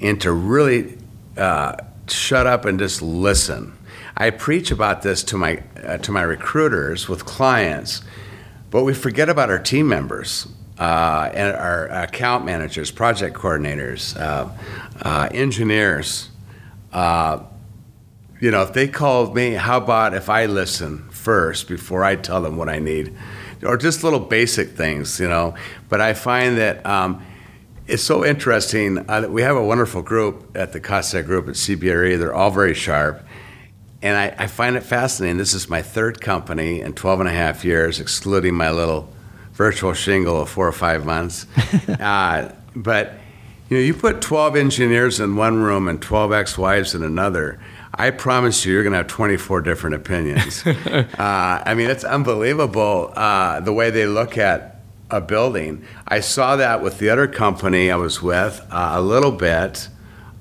and 0.00 0.20
to 0.20 0.32
really 0.32 0.98
uh, 1.38 1.76
shut 2.08 2.46
up 2.46 2.66
and 2.66 2.78
just 2.78 3.00
listen. 3.00 3.72
I 4.18 4.28
preach 4.30 4.70
about 4.70 5.00
this 5.00 5.22
to 5.24 5.38
my 5.38 5.62
uh, 5.82 5.96
to 5.98 6.12
my 6.12 6.22
recruiters 6.22 7.08
with 7.08 7.24
clients, 7.24 8.02
but 8.70 8.84
we 8.84 8.92
forget 8.92 9.30
about 9.30 9.48
our 9.48 9.58
team 9.58 9.88
members 9.88 10.46
uh, 10.78 11.30
and 11.32 11.56
our 11.56 11.86
account 11.88 12.44
managers, 12.44 12.90
project 12.90 13.36
coordinators, 13.36 14.18
uh, 14.18 14.48
uh, 15.02 15.28
engineers. 15.32 16.30
Uh, 16.92 17.40
you 18.40 18.50
know, 18.50 18.62
if 18.62 18.72
they 18.72 18.88
called 18.88 19.34
me, 19.34 19.52
how 19.52 19.78
about 19.78 20.14
if 20.14 20.28
I 20.28 20.46
listen 20.46 21.08
first 21.10 21.68
before 21.68 22.04
I 22.04 22.16
tell 22.16 22.42
them 22.42 22.56
what 22.56 22.68
I 22.68 22.78
need? 22.78 23.16
Or 23.62 23.76
just 23.76 24.04
little 24.04 24.20
basic 24.20 24.70
things, 24.70 25.18
you 25.20 25.28
know. 25.28 25.54
But 25.88 26.00
I 26.00 26.12
find 26.12 26.58
that 26.58 26.84
um, 26.84 27.24
it's 27.86 28.02
so 28.02 28.24
interesting. 28.24 29.08
Uh, 29.08 29.28
we 29.30 29.42
have 29.42 29.56
a 29.56 29.64
wonderful 29.64 30.02
group 30.02 30.56
at 30.56 30.72
the 30.72 30.80
Costa 30.80 31.22
Group 31.22 31.48
at 31.48 31.54
CBRE. 31.54 32.18
They're 32.18 32.34
all 32.34 32.50
very 32.50 32.74
sharp. 32.74 33.24
And 34.02 34.16
I, 34.16 34.34
I 34.36 34.46
find 34.48 34.76
it 34.76 34.82
fascinating. 34.82 35.38
This 35.38 35.54
is 35.54 35.70
my 35.70 35.80
third 35.80 36.20
company 36.20 36.80
in 36.80 36.92
12 36.92 37.20
and 37.20 37.28
a 37.28 37.32
half 37.32 37.64
years, 37.64 38.00
excluding 38.00 38.54
my 38.54 38.70
little 38.70 39.13
virtual 39.54 39.92
shingle 39.92 40.42
of 40.42 40.48
four 40.48 40.68
or 40.68 40.72
five 40.72 41.04
months. 41.06 41.46
uh, 41.88 42.52
but 42.76 43.14
you 43.68 43.78
know, 43.78 43.82
you 43.82 43.94
put 43.94 44.20
12 44.20 44.56
engineers 44.56 45.20
in 45.20 45.36
one 45.36 45.62
room 45.62 45.88
and 45.88 46.00
12 46.00 46.32
ex-wives 46.32 46.94
in 46.94 47.02
another. 47.02 47.58
I 47.94 48.10
promise 48.10 48.64
you, 48.66 48.72
you're 48.72 48.82
going 48.82 48.92
to 48.92 48.98
have 48.98 49.06
24 49.06 49.62
different 49.62 49.96
opinions. 49.96 50.66
uh, 50.66 51.06
I 51.18 51.74
mean, 51.74 51.88
it's 51.88 52.04
unbelievable 52.04 53.12
uh, 53.14 53.60
the 53.60 53.72
way 53.72 53.90
they 53.90 54.06
look 54.06 54.36
at 54.36 54.80
a 55.10 55.20
building. 55.20 55.84
I 56.08 56.20
saw 56.20 56.56
that 56.56 56.82
with 56.82 56.98
the 56.98 57.08
other 57.10 57.26
company 57.26 57.90
I 57.90 57.96
was 57.96 58.20
with 58.20 58.64
uh, 58.70 58.92
a 58.94 59.00
little 59.00 59.30
bit, 59.32 59.88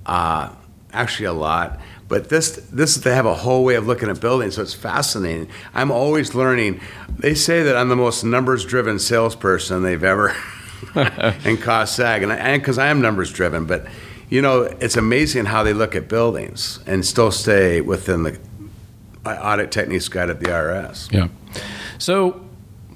uh, 0.05 0.49
actually 0.91 1.28
a 1.28 1.34
lot. 1.34 1.80
But 2.07 2.29
this, 2.29 2.57
this 2.71 2.95
they 2.95 3.15
have 3.15 3.25
a 3.25 3.33
whole 3.33 3.63
way 3.63 3.75
of 3.75 3.87
looking 3.87 4.09
at 4.09 4.19
buildings, 4.19 4.55
so 4.55 4.61
it's 4.61 4.73
fascinating. 4.73 5.47
I'm 5.73 5.91
always 5.91 6.35
learning. 6.35 6.79
They 7.09 7.33
say 7.33 7.63
that 7.63 7.75
I'm 7.75 7.89
the 7.89 7.95
most 7.95 8.23
numbers-driven 8.23 8.99
salesperson 8.99 9.83
they've 9.83 10.03
ever 10.03 10.29
in 10.95 11.57
COSAG, 11.57 12.29
and 12.29 12.61
because 12.61 12.77
I, 12.77 12.87
am 12.87 13.01
numbers 13.01 13.31
driven, 13.31 13.65
but 13.65 13.87
you 14.29 14.41
know, 14.41 14.63
it's 14.63 14.97
amazing 14.97 15.45
how 15.45 15.63
they 15.63 15.73
look 15.73 15.95
at 15.95 16.07
buildings 16.07 16.79
and 16.87 17.05
still 17.05 17.31
stay 17.31 17.81
within 17.81 18.23
the 18.23 18.39
audit 19.25 19.71
techniques 19.71 20.07
guide 20.09 20.29
at 20.29 20.39
the 20.39 20.47
IRS. 20.47 21.11
Yeah. 21.11 21.27
So, 21.99 22.43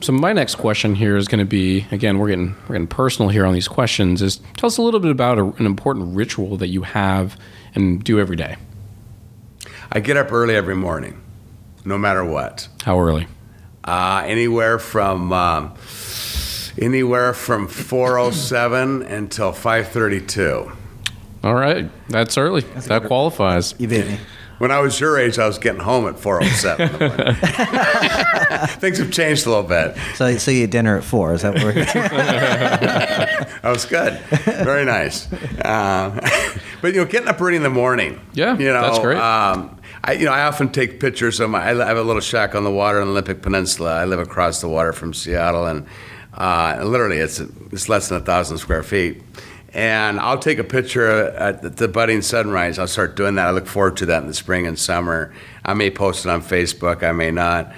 so 0.01 0.11
my 0.11 0.33
next 0.33 0.55
question 0.55 0.95
here 0.95 1.15
is 1.15 1.27
going 1.27 1.39
to 1.39 1.45
be 1.45 1.85
again 1.91 2.17
we're 2.19 2.29
getting 2.29 2.55
we're 2.67 2.75
getting 2.75 2.87
personal 2.87 3.29
here 3.29 3.45
on 3.45 3.53
these 3.53 3.67
questions. 3.67 4.21
Is 4.21 4.37
tell 4.57 4.67
us 4.67 4.77
a 4.77 4.81
little 4.81 4.99
bit 4.99 5.11
about 5.11 5.37
a, 5.37 5.45
an 5.45 5.65
important 5.65 6.15
ritual 6.15 6.57
that 6.57 6.67
you 6.67 6.81
have 6.81 7.39
and 7.73 8.03
do 8.03 8.19
every 8.19 8.35
day. 8.35 8.57
I 9.91 9.99
get 9.99 10.17
up 10.17 10.31
early 10.31 10.55
every 10.55 10.75
morning, 10.75 11.21
no 11.85 11.97
matter 11.97 12.23
what. 12.25 12.67
How 12.83 12.99
early? 12.99 13.27
Uh, 13.83 14.23
anywhere 14.25 14.79
from 14.79 15.31
um, 15.31 15.73
anywhere 16.77 17.33
from 17.33 17.67
4:07 17.67 19.09
until 19.09 19.51
5:32. 19.53 20.75
All 21.43 21.55
right, 21.55 21.89
that's 22.09 22.38
early. 22.38 22.61
that 22.61 23.05
qualifies. 23.05 23.75
You 23.77 23.88
beat 23.88 24.07
me. 24.07 24.19
When 24.57 24.71
I 24.71 24.79
was 24.79 24.99
your 24.99 25.19
age, 25.19 25.38
I 25.38 25.45
was 25.45 25.59
getting 25.59 25.81
home 25.81 26.07
at 26.07 26.15
4:07. 26.15 26.79
in 26.79 26.91
the 26.91 27.07
morning. 27.07 28.67
Things 28.79 28.97
have 28.97 29.11
changed 29.11 29.45
a 29.45 29.49
little 29.49 29.63
bit. 29.63 29.95
So, 30.15 30.35
so 30.38 30.49
you 30.51 30.63
eat 30.63 30.71
dinner 30.71 30.97
at 30.97 31.03
four. 31.03 31.33
Is 31.33 31.43
that 31.43 31.53
what 31.53 31.63
we're 31.63 31.73
That 33.61 33.61
was 33.63 33.85
good. 33.85 34.17
Very 34.63 34.83
nice. 34.83 35.31
Um, 35.63 36.19
but 36.81 36.93
you 36.93 37.01
know, 37.01 37.05
getting 37.05 37.27
up 37.27 37.39
early 37.39 37.55
in 37.55 37.63
the 37.63 37.69
morning. 37.69 38.19
Yeah, 38.33 38.57
you 38.57 38.65
know, 38.65 38.81
that's 38.81 38.99
great. 38.99 39.19
Um, 39.19 39.76
I, 40.07 40.13
you 40.13 40.25
know, 40.25 40.31
I 40.31 40.43
often 40.43 40.69
take 40.69 40.99
pictures 40.99 41.39
of 41.39 41.49
my. 41.49 41.61
I 41.61 41.73
have 41.85 41.97
a 41.97 42.01
little 42.01 42.21
shack 42.21 42.55
on 42.55 42.63
the 42.63 42.71
water 42.71 42.99
on 43.01 43.07
the 43.07 43.11
Olympic 43.11 43.41
Peninsula. 43.41 43.93
I 44.01 44.05
live 44.05 44.19
across 44.19 44.61
the 44.61 44.69
water 44.69 44.93
from 44.93 45.13
Seattle, 45.13 45.65
and 45.67 45.85
uh, 46.33 46.79
literally, 46.83 47.17
it's 47.17 47.39
it's 47.71 47.89
less 47.89 48.07
than 48.09 48.21
a 48.21 48.25
thousand 48.25 48.57
square 48.59 48.83
feet. 48.83 49.21
And 49.73 50.19
I'll 50.19 50.39
take 50.39 50.59
a 50.59 50.63
picture 50.63 51.11
at 51.11 51.61
the- 51.61 51.69
the 51.69 51.87
budding 51.89 52.21
sunrise. 52.21 52.79
I'll 52.79 52.87
start 52.87 53.15
doing 53.17 53.35
that. 53.35 53.47
I 53.47 53.51
look 53.51 53.67
forward 53.67 53.97
to 53.97 54.05
that 54.07 54.21
in 54.21 54.27
the 54.27 54.33
spring 54.33 54.65
and 54.65 54.79
summer. 54.79 55.33
I 55.65 55.73
may 55.73 55.89
post 55.91 56.25
it 56.25 56.29
on 56.29 56.41
Facebook. 56.41 57.03
I 57.03 57.11
may 57.11 57.31
not. 57.31 57.71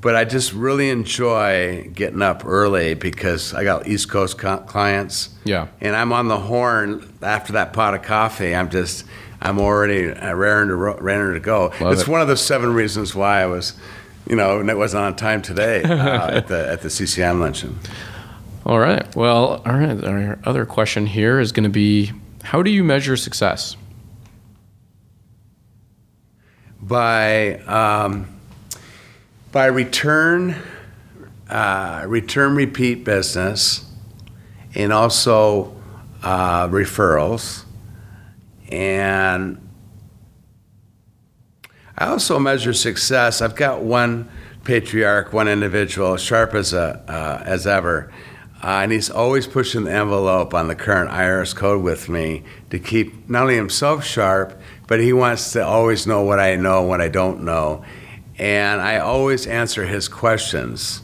but 0.00 0.14
I 0.16 0.24
just 0.26 0.52
really 0.52 0.90
enjoy 0.90 1.88
getting 1.94 2.20
up 2.20 2.44
early 2.44 2.92
because 2.92 3.54
I 3.54 3.64
got 3.64 3.86
East 3.86 4.10
Coast 4.10 4.36
clients. 4.36 5.30
Yeah. 5.44 5.68
And 5.80 5.96
I'm 5.96 6.12
on 6.12 6.28
the 6.28 6.38
horn 6.38 7.10
after 7.22 7.54
that 7.54 7.72
pot 7.72 7.94
of 7.94 8.02
coffee. 8.02 8.54
I'm 8.54 8.68
just, 8.68 9.06
I'm 9.44 9.60
already 9.60 10.10
uh, 10.10 10.34
raring 10.34 10.68
to, 10.68 10.74
ro- 10.74 10.98
raring 10.98 11.34
to 11.34 11.40
go. 11.40 11.72
Love 11.80 11.92
it's 11.92 12.02
it. 12.02 12.08
one 12.08 12.20
of 12.20 12.28
the 12.28 12.36
seven 12.36 12.72
reasons 12.72 13.14
why 13.14 13.42
I 13.42 13.46
was, 13.46 13.74
you 14.26 14.36
know, 14.36 14.58
and 14.58 14.70
it 14.70 14.76
wasn't 14.76 15.04
on 15.04 15.16
time 15.16 15.42
today 15.42 15.82
uh, 15.84 16.38
at 16.38 16.48
the 16.48 16.68
at 16.68 16.80
the 16.80 16.88
CCIM 16.88 17.40
luncheon. 17.40 17.78
All 18.64 18.78
right. 18.78 19.14
Well, 19.14 19.62
all 19.66 19.72
right. 19.74 20.02
Our 20.02 20.38
other 20.44 20.64
question 20.64 21.06
here 21.06 21.38
is 21.38 21.52
going 21.52 21.64
to 21.64 21.70
be 21.70 22.12
how 22.42 22.62
do 22.62 22.70
you 22.70 22.82
measure 22.82 23.16
success? 23.16 23.76
by 26.84 27.54
um, 27.60 28.28
by 29.52 29.66
return 29.66 30.54
uh, 31.48 32.04
return 32.06 32.54
repeat 32.54 33.04
business 33.04 33.90
and 34.74 34.92
also 34.92 35.74
uh, 36.22 36.68
referrals 36.68 37.63
and 38.74 39.60
I 41.96 42.06
also 42.06 42.40
measure 42.40 42.72
success. 42.72 43.40
I've 43.40 43.54
got 43.54 43.82
one 43.82 44.28
patriarch, 44.64 45.32
one 45.32 45.46
individual, 45.46 46.16
sharp 46.16 46.54
as 46.54 46.72
a 46.72 47.04
uh, 47.08 47.42
as 47.46 47.68
ever, 47.68 48.12
uh, 48.62 48.80
and 48.82 48.90
he's 48.90 49.10
always 49.10 49.46
pushing 49.46 49.84
the 49.84 49.92
envelope 49.92 50.54
on 50.54 50.66
the 50.66 50.74
current 50.74 51.10
IRS 51.10 51.54
code 51.54 51.84
with 51.84 52.08
me 52.08 52.42
to 52.70 52.80
keep 52.80 53.28
not 53.30 53.42
only 53.42 53.54
himself 53.54 54.04
sharp, 54.04 54.60
but 54.88 54.98
he 54.98 55.12
wants 55.12 55.52
to 55.52 55.64
always 55.64 56.04
know 56.04 56.22
what 56.22 56.40
I 56.40 56.56
know, 56.56 56.82
what 56.82 57.00
I 57.00 57.08
don't 57.08 57.44
know, 57.44 57.84
and 58.38 58.80
I 58.80 58.98
always 58.98 59.46
answer 59.46 59.86
his 59.86 60.08
questions. 60.08 61.00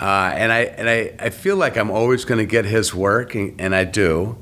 Uh, 0.00 0.32
and 0.34 0.52
I 0.52 0.60
and 0.60 0.88
I, 0.88 1.14
I 1.18 1.30
feel 1.30 1.56
like 1.56 1.76
I'm 1.76 1.90
always 1.90 2.24
going 2.24 2.38
to 2.38 2.46
get 2.46 2.66
his 2.66 2.94
work, 2.94 3.34
and, 3.34 3.60
and 3.60 3.74
I 3.74 3.82
do, 3.82 4.36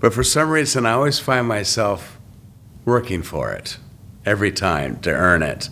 but 0.00 0.14
for 0.14 0.22
some 0.22 0.50
reason 0.50 0.86
I 0.86 0.92
always 0.92 1.18
find 1.18 1.46
myself 1.46 2.18
working 2.84 3.22
for 3.22 3.52
it 3.52 3.78
every 4.24 4.52
time 4.52 4.98
to 5.00 5.10
earn 5.10 5.42
it. 5.42 5.68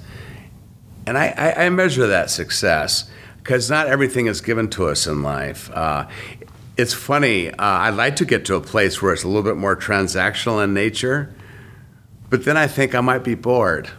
And 1.06 1.16
I, 1.16 1.28
I, 1.36 1.66
I 1.66 1.70
measure 1.70 2.06
that 2.06 2.30
success 2.30 3.10
because 3.38 3.70
not 3.70 3.86
everything 3.86 4.26
is 4.26 4.40
given 4.40 4.68
to 4.70 4.88
us 4.88 5.06
in 5.06 5.22
life. 5.22 5.70
Uh, 5.70 6.08
it's 6.76 6.92
funny, 6.92 7.50
uh, 7.50 7.54
I'd 7.58 7.90
like 7.94 8.16
to 8.16 8.24
get 8.24 8.44
to 8.46 8.56
a 8.56 8.60
place 8.60 9.00
where 9.00 9.12
it's 9.12 9.22
a 9.22 9.28
little 9.28 9.42
bit 9.42 9.56
more 9.56 9.76
transactional 9.76 10.62
in 10.62 10.74
nature, 10.74 11.34
but 12.28 12.44
then 12.44 12.56
I 12.56 12.66
think 12.66 12.94
I 12.94 13.00
might 13.00 13.24
be 13.24 13.34
bored. 13.34 13.90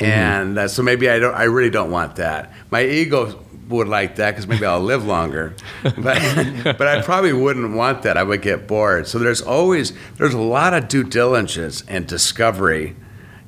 And 0.00 0.58
uh, 0.58 0.68
so 0.68 0.82
maybe 0.82 1.10
I 1.10 1.18
don't. 1.18 1.34
I 1.34 1.44
really 1.44 1.70
don't 1.70 1.90
want 1.90 2.16
that. 2.16 2.52
My 2.70 2.84
ego 2.84 3.44
would 3.68 3.88
like 3.88 4.16
that 4.16 4.32
because 4.32 4.46
maybe 4.46 4.66
I'll 4.66 4.80
live 4.80 5.04
longer, 5.04 5.54
but 5.82 5.96
but 6.64 6.82
I 6.82 7.02
probably 7.02 7.32
wouldn't 7.32 7.74
want 7.74 8.02
that. 8.02 8.16
I 8.16 8.22
would 8.22 8.42
get 8.42 8.66
bored. 8.66 9.06
So 9.06 9.18
there's 9.18 9.42
always 9.42 9.92
there's 10.16 10.34
a 10.34 10.40
lot 10.40 10.74
of 10.74 10.88
due 10.88 11.04
diligence 11.04 11.82
and 11.88 12.06
discovery 12.06 12.96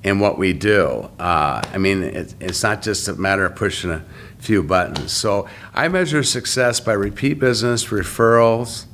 in 0.02 0.18
what 0.18 0.38
we 0.38 0.52
do. 0.52 1.10
Uh, 1.18 1.62
I 1.72 1.78
mean, 1.78 2.02
it, 2.02 2.34
it's 2.40 2.62
not 2.62 2.82
just 2.82 3.08
a 3.08 3.14
matter 3.14 3.44
of 3.44 3.54
pushing 3.54 3.90
a 3.90 4.04
few 4.38 4.62
buttons. 4.62 5.12
So 5.12 5.48
I 5.74 5.88
measure 5.88 6.22
success 6.22 6.80
by 6.80 6.92
repeat 6.92 7.38
business, 7.38 7.86
referrals, 7.86 8.86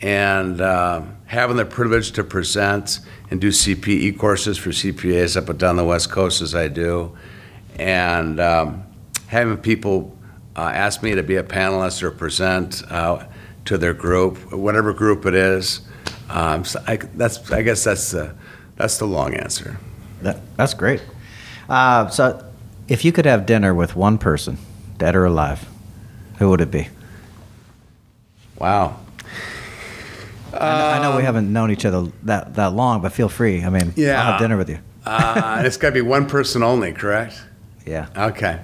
and 0.00 0.60
uh, 0.60 1.02
having 1.26 1.56
the 1.56 1.64
privilege 1.64 2.12
to 2.12 2.24
present 2.24 3.00
and 3.30 3.40
do 3.40 3.48
CPE 3.48 4.18
courses 4.18 4.58
for 4.58 4.70
CPAs 4.70 5.36
up 5.36 5.48
and 5.48 5.58
down 5.58 5.76
the 5.76 5.84
West 5.84 6.10
Coast 6.10 6.40
as 6.40 6.54
I 6.54 6.68
do, 6.68 7.16
and 7.78 8.40
um, 8.40 8.84
having 9.28 9.56
people 9.58 10.17
uh, 10.58 10.70
ask 10.70 11.04
me 11.04 11.14
to 11.14 11.22
be 11.22 11.36
a 11.36 11.42
panelist 11.42 12.02
or 12.02 12.10
present 12.10 12.82
uh, 12.90 13.24
to 13.64 13.78
their 13.78 13.94
group, 13.94 14.52
whatever 14.52 14.92
group 14.92 15.24
it 15.24 15.34
is. 15.34 15.82
Um, 16.28 16.64
so 16.64 16.82
I, 16.84 16.96
that's, 16.96 17.50
I 17.52 17.62
guess 17.62 17.84
that's 17.84 18.10
the, 18.10 18.34
that's 18.74 18.98
the 18.98 19.06
long 19.06 19.34
answer. 19.34 19.78
That, 20.22 20.40
that's 20.56 20.74
great. 20.74 21.00
Uh, 21.68 22.08
so, 22.08 22.44
if 22.88 23.04
you 23.04 23.12
could 23.12 23.24
have 23.24 23.46
dinner 23.46 23.72
with 23.72 23.94
one 23.94 24.18
person, 24.18 24.58
dead 24.96 25.14
or 25.14 25.26
alive, 25.26 25.64
who 26.38 26.50
would 26.50 26.60
it 26.60 26.72
be? 26.72 26.88
Wow. 28.58 28.98
I, 30.52 30.58
know, 30.58 30.86
I 30.86 31.02
know 31.02 31.16
we 31.16 31.22
haven't 31.22 31.52
known 31.52 31.70
each 31.70 31.84
other 31.84 32.10
that, 32.24 32.54
that 32.54 32.72
long, 32.72 33.00
but 33.00 33.12
feel 33.12 33.28
free. 33.28 33.62
I 33.62 33.70
mean, 33.70 33.92
Yeah. 33.94 34.18
I'll 34.20 34.32
have 34.32 34.40
dinner 34.40 34.56
with 34.56 34.70
you. 34.70 34.80
Uh, 35.06 35.62
it's 35.64 35.76
got 35.76 35.90
to 35.90 35.94
be 35.94 36.00
one 36.00 36.26
person 36.26 36.64
only, 36.64 36.92
correct? 36.92 37.40
Yeah. 37.86 38.08
Okay. 38.14 38.60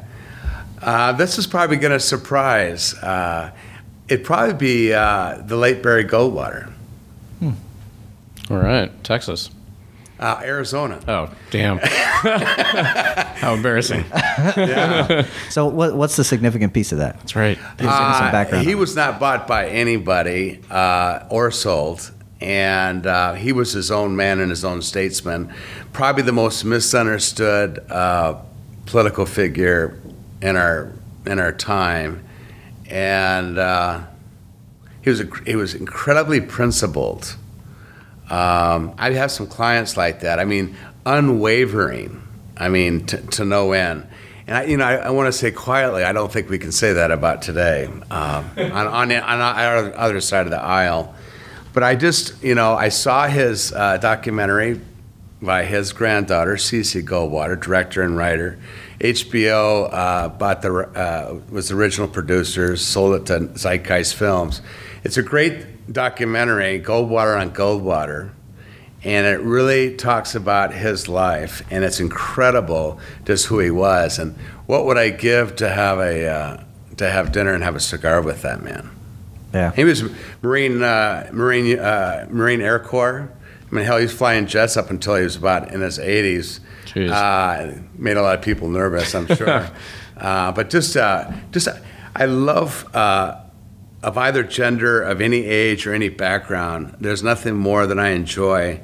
Uh, 0.84 1.12
this 1.12 1.38
is 1.38 1.46
probably 1.46 1.76
going 1.76 1.92
to 1.92 2.00
surprise. 2.00 2.94
Uh, 2.94 3.50
it'd 4.08 4.24
probably 4.26 4.54
be 4.54 4.92
uh, 4.92 5.40
the 5.46 5.56
late 5.56 5.82
Barry 5.82 6.04
Goldwater, 6.04 6.70
All 7.42 8.58
right. 8.58 8.92
Texas. 9.02 9.50
uh, 10.20 10.40
Arizona. 10.44 11.00
Oh, 11.08 11.30
damn. 11.50 11.78
How 11.82 13.54
embarrassing. 13.54 14.04
So, 15.50 15.66
what, 15.66 15.94
what's 15.96 16.16
the 16.16 16.24
significant 16.24 16.72
piece 16.74 16.92
of 16.92 16.98
that? 16.98 17.18
That's 17.20 17.34
right. 17.36 17.56
Give 17.78 17.86
some 17.86 17.88
Uh, 17.88 18.30
background. 18.30 18.64
he 18.66 18.72
on 18.74 18.78
it. 18.78 18.80
was 18.80 18.94
not 18.94 19.18
bought 19.18 19.46
by 19.46 19.68
anybody 19.68 20.60
uh, 20.70 21.20
or 21.30 21.50
sold, 21.50 22.10
and 22.40 23.06
uh, 23.06 23.32
he 23.34 23.52
was 23.52 23.72
his 23.72 23.90
own 23.90 24.14
man 24.16 24.40
and 24.40 24.50
his 24.50 24.64
own 24.64 24.82
statesman. 24.82 25.52
Probably 25.92 26.22
the 26.22 26.32
most 26.32 26.64
misunderstood 26.64 27.78
uh, 27.90 28.36
political 28.86 29.24
figure 29.26 29.98
in 30.44 30.56
our 30.56 30.92
in 31.24 31.38
our 31.38 31.52
time, 31.52 32.22
and 32.90 33.58
uh, 33.58 34.04
he 35.02 35.08
was 35.08 35.20
a, 35.20 35.28
he 35.46 35.56
was 35.56 35.74
incredibly 35.74 36.40
principled. 36.40 37.36
Um, 38.28 38.94
I 38.98 39.10
have 39.12 39.30
some 39.30 39.46
clients 39.46 39.96
like 39.96 40.20
that. 40.20 40.38
I 40.38 40.44
mean, 40.44 40.76
unwavering. 41.06 42.22
I 42.56 42.68
mean, 42.68 43.06
to, 43.06 43.16
to 43.18 43.44
no 43.44 43.72
end. 43.72 44.06
And 44.46 44.56
I, 44.56 44.64
you 44.64 44.76
know, 44.76 44.84
I, 44.84 44.94
I 44.96 45.10
want 45.10 45.26
to 45.26 45.32
say 45.32 45.50
quietly, 45.50 46.04
I 46.04 46.12
don't 46.12 46.30
think 46.30 46.48
we 46.48 46.58
can 46.58 46.72
say 46.72 46.92
that 46.92 47.10
about 47.10 47.42
today 47.42 47.86
um, 47.86 48.50
on, 48.56 48.86
on, 48.86 49.12
on 49.12 49.40
our 49.40 49.94
other 49.96 50.20
side 50.20 50.46
of 50.46 50.50
the 50.50 50.60
aisle. 50.60 51.14
But 51.72 51.82
I 51.82 51.96
just, 51.96 52.42
you 52.42 52.54
know, 52.54 52.74
I 52.74 52.90
saw 52.90 53.26
his 53.26 53.72
uh, 53.72 53.96
documentary 53.96 54.80
by 55.42 55.64
his 55.64 55.92
granddaughter, 55.92 56.54
CC 56.54 57.02
Goldwater, 57.02 57.60
director 57.60 58.02
and 58.02 58.16
writer. 58.16 58.58
HBO 59.04 59.92
uh, 59.92 60.28
bought 60.30 60.62
the 60.62 60.72
uh, 60.72 61.38
was 61.50 61.68
the 61.68 61.74
original 61.74 62.08
producers, 62.08 62.82
sold 62.82 63.16
it 63.16 63.26
to 63.26 63.58
Zeitgeist 63.58 64.14
Films. 64.14 64.62
It's 65.02 65.18
a 65.18 65.22
great 65.22 65.92
documentary, 65.92 66.80
Goldwater 66.80 67.38
on 67.38 67.50
Goldwater, 67.52 68.30
and 69.02 69.26
it 69.26 69.40
really 69.40 69.94
talks 69.94 70.34
about 70.34 70.72
his 70.72 71.06
life, 71.06 71.62
and 71.70 71.84
it's 71.84 72.00
incredible 72.00 72.98
just 73.26 73.46
who 73.46 73.58
he 73.58 73.70
was. 73.70 74.18
And 74.18 74.38
what 74.64 74.86
would 74.86 74.96
I 74.96 75.10
give 75.10 75.54
to 75.56 75.68
have 75.68 75.98
a 75.98 76.26
uh, 76.26 76.64
to 76.96 77.10
have 77.10 77.30
dinner 77.30 77.52
and 77.52 77.62
have 77.62 77.76
a 77.76 77.80
cigar 77.80 78.22
with 78.22 78.40
that 78.40 78.62
man? 78.62 78.90
yeah. 79.52 79.72
He 79.72 79.84
was 79.84 80.02
Marine 80.40 80.82
uh, 80.82 81.28
Marine 81.30 81.78
uh, 81.78 82.26
Marine 82.30 82.62
Air 82.62 82.80
Corps. 82.80 83.30
I 83.70 83.74
mean, 83.74 83.84
hell, 83.84 83.98
he 83.98 84.04
was 84.04 84.14
flying 84.14 84.46
jets 84.46 84.78
up 84.78 84.88
until 84.88 85.16
he 85.16 85.24
was 85.24 85.36
about 85.36 85.72
in 85.72 85.82
his 85.82 85.98
80s. 85.98 86.60
Jeez. 86.94 87.10
Uh, 87.10 87.80
made 87.96 88.16
a 88.16 88.22
lot 88.22 88.38
of 88.38 88.44
people 88.44 88.68
nervous, 88.68 89.14
I'm 89.14 89.26
sure. 89.26 89.68
uh, 90.16 90.52
but 90.52 90.70
just, 90.70 90.96
uh, 90.96 91.30
just, 91.50 91.68
I 92.14 92.26
love 92.26 92.94
uh, 92.94 93.40
of 94.02 94.18
either 94.18 94.42
gender, 94.42 95.02
of 95.02 95.20
any 95.20 95.44
age 95.44 95.86
or 95.86 95.94
any 95.94 96.08
background. 96.08 96.96
There's 97.00 97.22
nothing 97.22 97.56
more 97.56 97.86
that 97.86 97.98
I 97.98 98.10
enjoy 98.10 98.80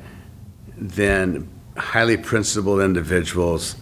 than 0.76 1.48
highly 1.76 2.16
principled 2.16 2.80
individuals 2.80 3.76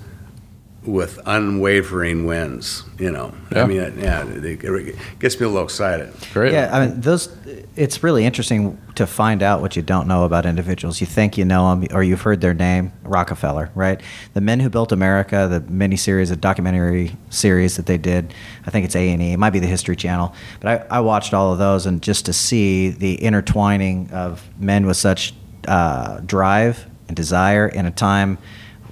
with 0.84 1.18
unwavering 1.26 2.24
wins. 2.24 2.84
You 2.98 3.10
know, 3.10 3.34
Yeah. 3.52 3.62
I 3.62 3.66
mean, 3.66 3.80
it, 3.80 3.94
yeah, 3.98 4.26
it, 4.26 4.44
it 4.44 4.96
gets 5.18 5.38
me 5.38 5.46
a 5.46 5.48
little 5.48 5.64
excited. 5.64 6.12
Great. 6.32 6.52
Yeah, 6.52 6.70
I 6.72 6.86
mean, 6.86 7.00
those. 7.00 7.34
It's 7.76 8.02
really 8.02 8.24
interesting 8.24 8.78
to 8.96 9.06
find 9.06 9.42
out 9.42 9.60
what 9.60 9.76
you 9.76 9.82
don't 9.82 10.08
know 10.08 10.24
about 10.24 10.46
individuals. 10.46 11.00
You 11.00 11.06
think 11.06 11.38
you 11.38 11.44
know 11.44 11.70
them, 11.70 11.86
or 11.92 12.02
you've 12.02 12.22
heard 12.22 12.40
their 12.40 12.54
name, 12.54 12.92
Rockefeller, 13.04 13.70
right? 13.74 14.00
The 14.34 14.40
Men 14.40 14.60
Who 14.60 14.70
Built 14.70 14.90
America, 14.90 15.46
the 15.48 15.60
miniseries, 15.60 16.28
the 16.28 16.36
documentary 16.36 17.16
series 17.30 17.76
that 17.76 17.86
they 17.86 17.98
did. 17.98 18.32
I 18.66 18.70
think 18.70 18.84
it's 18.84 18.96
A 18.96 19.10
and 19.10 19.22
E. 19.22 19.32
It 19.32 19.38
might 19.38 19.50
be 19.50 19.60
the 19.60 19.66
History 19.66 19.96
Channel, 19.96 20.34
but 20.60 20.90
I, 20.90 20.98
I 20.98 21.00
watched 21.00 21.34
all 21.34 21.52
of 21.52 21.58
those, 21.58 21.86
and 21.86 22.02
just 22.02 22.26
to 22.26 22.32
see 22.32 22.90
the 22.90 23.14
intertwining 23.22 24.10
of 24.10 24.48
men 24.58 24.86
with 24.86 24.96
such 24.96 25.34
uh, 25.66 26.20
drive 26.20 26.86
and 27.08 27.16
desire 27.16 27.68
in 27.68 27.86
a 27.86 27.90
time 27.90 28.38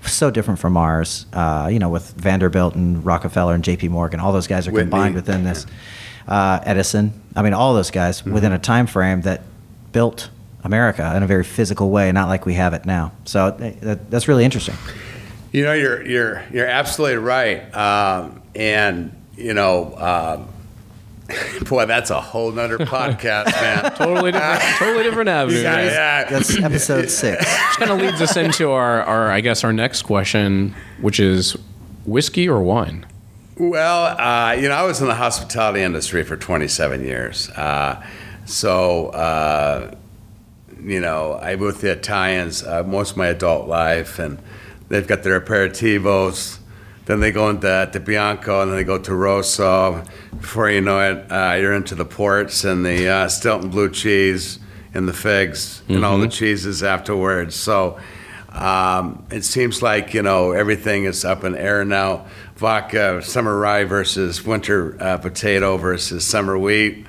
so 0.07 0.31
different 0.31 0.61
from 0.61 0.77
ours. 0.77 1.27
Uh, 1.33 1.69
you 1.71 1.79
know, 1.79 1.89
with 1.89 2.13
Vanderbilt 2.13 2.75
and 2.75 3.05
Rockefeller 3.05 3.55
and 3.55 3.63
J.P. 3.65 3.89
Morgan, 3.89 4.21
all 4.21 4.33
those 4.33 4.47
guys 4.47 4.67
are 4.67 4.73
Whitney. 4.73 4.91
combined 4.91 5.15
within 5.15 5.45
this. 5.45 5.67
Uh, 6.27 6.61
Edison, 6.65 7.13
I 7.37 7.43
mean, 7.43 7.53
all 7.53 7.75
those 7.75 7.91
guys 7.91 8.25
within 8.25 8.53
a 8.53 8.59
time 8.59 8.87
frame 8.87 9.21
that 9.23 9.43
built 9.93 10.29
America 10.65 11.15
in 11.17 11.23
a 11.23 11.27
very 11.27 11.45
physical 11.45 11.91
way, 11.91 12.11
not 12.13 12.29
like 12.29 12.45
we 12.45 12.55
have 12.55 12.75
it 12.75 12.85
now. 12.85 13.13
So 13.25 13.53
that, 13.53 14.11
that's 14.11 14.27
really 14.27 14.45
interesting. 14.45 14.75
You 15.53 15.65
know, 15.65 15.73
you're 15.73 16.05
you're 16.05 16.45
you're 16.53 16.67
absolutely 16.67 17.19
right, 17.19 17.75
um, 17.75 18.43
and 18.55 19.15
you 19.37 19.55
know, 19.55 19.95
um, 19.97 20.49
boy, 21.69 21.87
that's 21.87 22.11
a 22.11 22.21
whole 22.21 22.53
nother 22.53 22.79
podcast, 22.79 23.47
man. 23.61 23.93
Totally 23.95 24.33
different, 24.33 24.63
totally 24.79 25.03
different 25.03 25.29
avenue. 25.29 25.61
Yeah, 25.61 25.75
right? 25.75 25.85
yeah. 25.87 26.25
That's 26.31 26.57
episode 26.63 27.11
six. 27.11 27.39
Which 27.45 27.79
kind 27.79 27.91
of 27.91 27.99
leads 27.99 28.21
us 28.21 28.37
into 28.37 28.71
our, 28.71 29.03
our, 29.03 29.31
I 29.31 29.41
guess, 29.41 29.65
our 29.65 29.73
next 29.73 30.03
question, 30.03 30.75
which 31.01 31.19
is 31.21 31.57
whiskey 32.05 32.49
or 32.49 32.63
wine? 32.63 33.07
Well, 33.59 34.21
uh, 34.21 34.53
you 34.53 34.69
know, 34.69 34.75
I 34.75 34.83
was 34.83 35.01
in 35.01 35.09
the 35.09 35.15
hospitality 35.15 35.83
industry 35.83 36.23
for 36.23 36.37
27 36.37 37.03
years. 37.03 37.49
Uh, 37.51 38.05
so, 38.45 39.09
uh, 39.09 39.95
you 40.81 41.01
know, 41.01 41.33
I 41.33 41.55
was 41.57 41.75
with 41.75 41.81
the 41.81 41.93
Italians 41.93 42.63
uh, 42.63 42.83
most 42.85 43.13
of 43.13 43.17
my 43.17 43.29
adult 43.29 43.67
life, 43.67 44.19
and 44.19 44.39
they've 44.89 45.07
got 45.07 45.23
their 45.23 45.41
aperitivos. 45.41 46.59
Then 47.07 47.21
they 47.21 47.33
go 47.33 47.49
into 47.51 47.89
to 47.93 48.01
Bianco, 48.01 48.63
and 48.63 48.71
then 48.71 48.79
they 48.79 48.85
go 48.85 48.99
to 48.99 49.15
Rosso. 49.15 50.03
Before 50.33 50.69
you 50.71 50.81
know 50.81 51.01
it, 51.01 51.31
uh, 51.31 51.57
you're 51.59 51.73
into 51.73 51.95
the 51.95 52.05
ports 52.05 52.65
and 52.65 52.85
the 52.85 53.09
uh, 53.09 53.29
Stilton 53.29 53.71
blue 53.71 53.89
cheese 53.91 54.59
and 54.93 55.09
the 55.09 55.13
figs 55.13 55.83
and 55.89 56.05
all 56.05 56.19
the 56.19 56.29
cheeses 56.29 56.83
afterwards. 56.83 57.55
So 57.55 57.99
um, 58.51 59.25
it 59.31 59.45
seems 59.45 59.83
like 59.83 60.15
you 60.15 60.23
know 60.23 60.53
everything 60.53 61.05
is 61.05 61.25
up 61.25 61.45
in 61.45 61.55
air 61.57 61.85
now. 61.85 62.27
Vodka, 62.57 63.21
summer 63.23 63.57
rye 63.59 63.85
versus 63.85 64.43
winter 64.45 64.97
uh, 65.01 65.19
potato 65.19 65.77
versus 65.77 66.25
summer 66.25 66.57
wheat, 66.59 67.07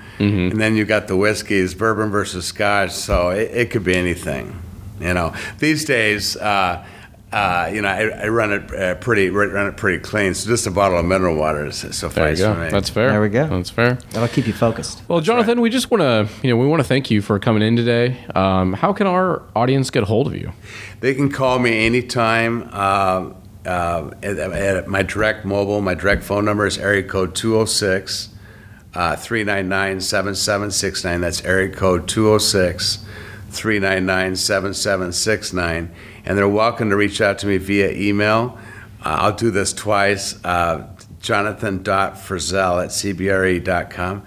and 0.52 0.60
then 0.62 0.76
you 0.76 0.84
got 0.84 1.08
the 1.08 1.16
whiskeys, 1.16 1.74
bourbon 1.74 2.12
versus 2.12 2.45
scotch. 2.45 2.91
So 2.91 3.30
it, 3.30 3.50
it 3.52 3.72
could 3.72 3.84
be 3.86 3.95
anything. 3.95 4.62
You 5.00 5.14
know, 5.14 5.34
these 5.60 5.86
days, 5.86 6.36
uh, 6.36 6.86
uh, 7.32 7.69
you 7.73 7.82
know, 7.82 7.89
I, 7.89 8.07
I 8.23 8.28
run 8.30 8.53
it 8.53 8.73
uh, 8.73 8.95
pretty 8.95 9.30
run 9.30 9.67
it 9.67 9.75
pretty 9.75 9.99
clean. 9.99 10.34
So 10.34 10.49
just 10.49 10.65
a 10.65 10.71
bottle 10.71 10.97
of 10.97 11.05
mineral 11.05 11.36
water 11.36 11.65
is 11.65 11.82
There 11.82 11.89
you 11.89 11.93
suffice 11.93 12.39
go. 12.39 12.53
for 12.53 12.59
me. 12.61 12.69
That's 12.69 12.89
fair. 12.89 13.09
There 13.09 13.21
we 13.21 13.30
go. 13.30 13.47
That's 13.47 13.69
fair. 13.69 13.95
That'll 14.11 14.30
keep 14.30 14.47
you 14.47 14.53
focused. 14.53 15.01
Well, 15.09 15.19
Jonathan, 15.19 15.59
we 15.59 15.69
just 15.69 15.91
want 15.91 16.01
to, 16.01 16.30
you 16.41 16.49
know, 16.49 16.57
we 16.57 16.67
want 16.67 16.80
to 16.82 16.88
thank 16.88 17.11
you 17.11 17.21
for 17.21 17.38
coming 17.39 17.61
in 17.63 17.75
today. 17.75 18.17
Um, 18.34 18.73
how 18.73 18.93
can 18.93 19.07
our 19.07 19.43
audience 19.55 19.89
get 19.89 20.03
a 20.03 20.05
hold 20.05 20.28
of 20.28 20.36
you? 20.36 20.53
They 21.01 21.13
can 21.13 21.30
call 21.30 21.59
me 21.59 21.86
anytime. 21.86 22.69
Uh, 22.71 23.34
uh, 23.65 24.11
at, 24.23 24.38
at 24.39 24.88
my 24.88 25.03
direct 25.03 25.43
mobile, 25.43 25.82
my 25.82 25.93
direct 25.93 26.23
phone 26.23 26.45
number 26.45 26.65
is 26.65 26.78
area 26.78 27.03
code 27.03 27.36
206 27.36 28.30
399 28.93 29.99
7769. 29.99 31.19
That's 31.21 31.43
area 31.43 31.69
code 31.69 32.07
206 32.07 33.03
399 33.49 34.36
7769. 34.38 35.91
And 36.28 36.38
they're 36.38 36.47
welcome 36.49 36.89
to 36.89 36.97
reach 36.97 37.21
out 37.21 37.39
to 37.39 37.47
me 37.47 37.55
via 37.57 37.89
email. 37.91 38.57
Uh, 38.99 39.15
I'll 39.21 39.36
do 39.36 39.49
this 39.49 39.71
twice. 39.71 40.43
Uh, 40.43 40.86
Jonathan.Frizzell 41.21 42.84
at 42.84 42.89
CBRE.com. 42.89 44.23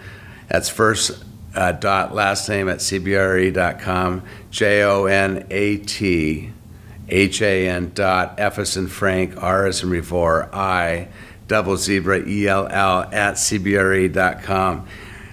That's 0.49 0.71
first 0.71 1.23
uh, 1.55 1.73
dot 1.73 2.15
last 2.15 2.49
name 2.49 2.71
at 2.71 2.79
CBRE.com. 2.79 4.23
J 4.51 4.83
O 4.83 5.05
N 5.05 5.47
A 5.51 5.77
T 5.77 6.53
H 7.11 7.43
A 7.43 7.69
N 7.69 7.93
dot 7.95 8.35
F 8.39 8.59
as 8.59 8.79
Frank, 8.89 9.35
R 9.43 9.67
as 9.67 9.83
in 9.83 9.91
Revor, 9.91 10.49
I, 10.55 11.09
double 11.49 11.77
zebra, 11.77 12.27
E 12.27 12.49
L 12.49 12.67
L 12.67 13.03
at 13.13 13.35
CBRE.com. 13.35 14.87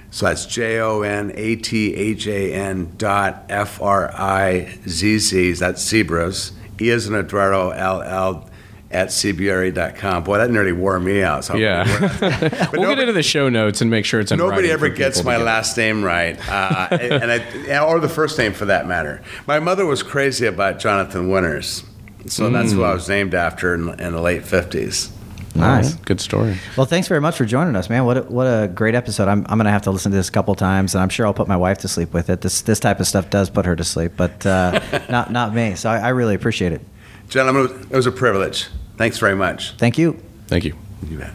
So 0.09 0.25
that's 0.25 0.45
J 0.45 0.79
O 0.79 1.01
N 1.01 1.31
A 1.35 1.55
T 1.55 1.95
H 1.95 2.27
A 2.27 2.53
N 2.53 2.93
dot 2.97 3.45
F 3.47 3.81
R 3.81 4.11
I 4.13 4.77
Z 4.85 5.19
Z, 5.19 5.53
that's 5.53 5.81
zebras, 5.81 6.51
E 6.81 6.89
as 6.91 7.07
in 7.07 7.15
Eduardo, 7.15 7.69
L 7.71 8.01
L 8.01 8.49
at 8.89 9.09
CBRE.com. 9.09 10.23
Boy, 10.23 10.37
that 10.37 10.49
nearly 10.49 10.71
wore 10.71 10.97
me 10.99 11.21
out. 11.21 11.43
So 11.43 11.55
Yeah. 11.55 11.83
We'll 12.71 12.81
nobody- 12.83 12.85
get 12.95 12.99
into 12.99 13.13
the 13.13 13.23
show 13.23 13.49
notes 13.49 13.81
and 13.81 13.91
make 13.91 14.05
sure 14.05 14.19
it's 14.21 14.31
in 14.31 14.37
Nobody 14.37 14.71
ever 14.71 14.87
gets 14.89 15.23
my 15.23 15.35
last 15.37 15.75
name 15.77 16.03
right, 16.03 16.37
uh, 16.49 16.87
and 16.95 17.31
I, 17.31 17.79
or 17.79 17.99
the 17.99 18.07
first 18.09 18.37
name 18.37 18.53
for 18.53 18.65
that 18.65 18.87
matter. 18.87 19.21
My 19.45 19.59
mother 19.59 19.85
was 19.85 20.03
crazy 20.03 20.45
about 20.45 20.79
Jonathan 20.79 21.29
Winters, 21.29 21.83
so 22.27 22.49
that's 22.49 22.71
who 22.71 22.83
I 22.83 22.93
was 22.93 23.09
named 23.09 23.33
after 23.33 23.73
in, 23.73 23.89
in 23.99 24.13
the 24.13 24.21
late 24.21 24.45
fifties. 24.45 25.11
Nice. 25.59 25.95
Good 25.95 26.21
story. 26.21 26.57
Well, 26.75 26.85
thanks 26.85 27.07
very 27.07 27.21
much 27.21 27.37
for 27.37 27.45
joining 27.45 27.75
us, 27.75 27.89
man. 27.89 28.05
What 28.05 28.17
a, 28.17 28.21
what 28.23 28.45
a 28.45 28.67
great 28.67 28.95
episode. 28.95 29.27
I'm, 29.27 29.45
I'm 29.49 29.57
going 29.57 29.65
to 29.65 29.71
have 29.71 29.83
to 29.83 29.91
listen 29.91 30.11
to 30.11 30.17
this 30.17 30.29
a 30.29 30.31
couple 30.31 30.53
times, 30.55 30.95
and 30.95 31.01
I'm 31.01 31.09
sure 31.09 31.25
I'll 31.25 31.33
put 31.33 31.47
my 31.47 31.57
wife 31.57 31.79
to 31.79 31.87
sleep 31.87 32.13
with 32.13 32.29
it. 32.29 32.41
This 32.41 32.61
this 32.61 32.79
type 32.79 32.99
of 32.99 33.07
stuff 33.07 33.29
does 33.29 33.49
put 33.49 33.65
her 33.65 33.75
to 33.75 33.83
sleep, 33.83 34.13
but 34.15 34.45
uh, 34.45 34.79
not 35.09 35.31
not 35.31 35.53
me. 35.53 35.75
So 35.75 35.89
I, 35.89 35.97
I 35.97 36.09
really 36.09 36.35
appreciate 36.35 36.71
it. 36.71 36.81
Gentlemen, 37.29 37.87
it 37.89 37.95
was 37.95 38.05
a 38.05 38.11
privilege. 38.11 38.67
Thanks 38.97 39.17
very 39.17 39.35
much. 39.35 39.73
Thank 39.73 39.97
you. 39.97 40.21
Thank 40.47 40.63
you. 40.63 40.75
You 41.09 41.17
bet. 41.19 41.33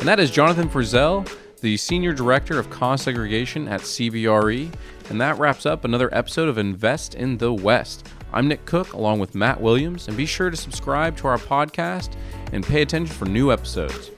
And 0.00 0.06
that 0.06 0.20
is 0.20 0.30
Jonathan 0.30 0.68
Frizzell, 0.68 1.30
the 1.60 1.76
Senior 1.76 2.14
Director 2.14 2.58
of 2.58 2.70
Cost 2.70 3.04
Segregation 3.04 3.68
at 3.68 3.82
CBRE. 3.82 4.72
And 5.10 5.20
that 5.20 5.38
wraps 5.38 5.64
up 5.64 5.84
another 5.84 6.14
episode 6.14 6.48
of 6.48 6.58
Invest 6.58 7.14
in 7.14 7.38
the 7.38 7.52
West. 7.52 8.06
I'm 8.32 8.46
Nick 8.46 8.66
Cook 8.66 8.92
along 8.92 9.20
with 9.20 9.34
Matt 9.34 9.60
Williams, 9.60 10.06
and 10.06 10.16
be 10.16 10.26
sure 10.26 10.50
to 10.50 10.56
subscribe 10.56 11.16
to 11.18 11.28
our 11.28 11.38
podcast 11.38 12.12
and 12.52 12.64
pay 12.64 12.82
attention 12.82 13.14
for 13.14 13.24
new 13.24 13.50
episodes. 13.50 14.10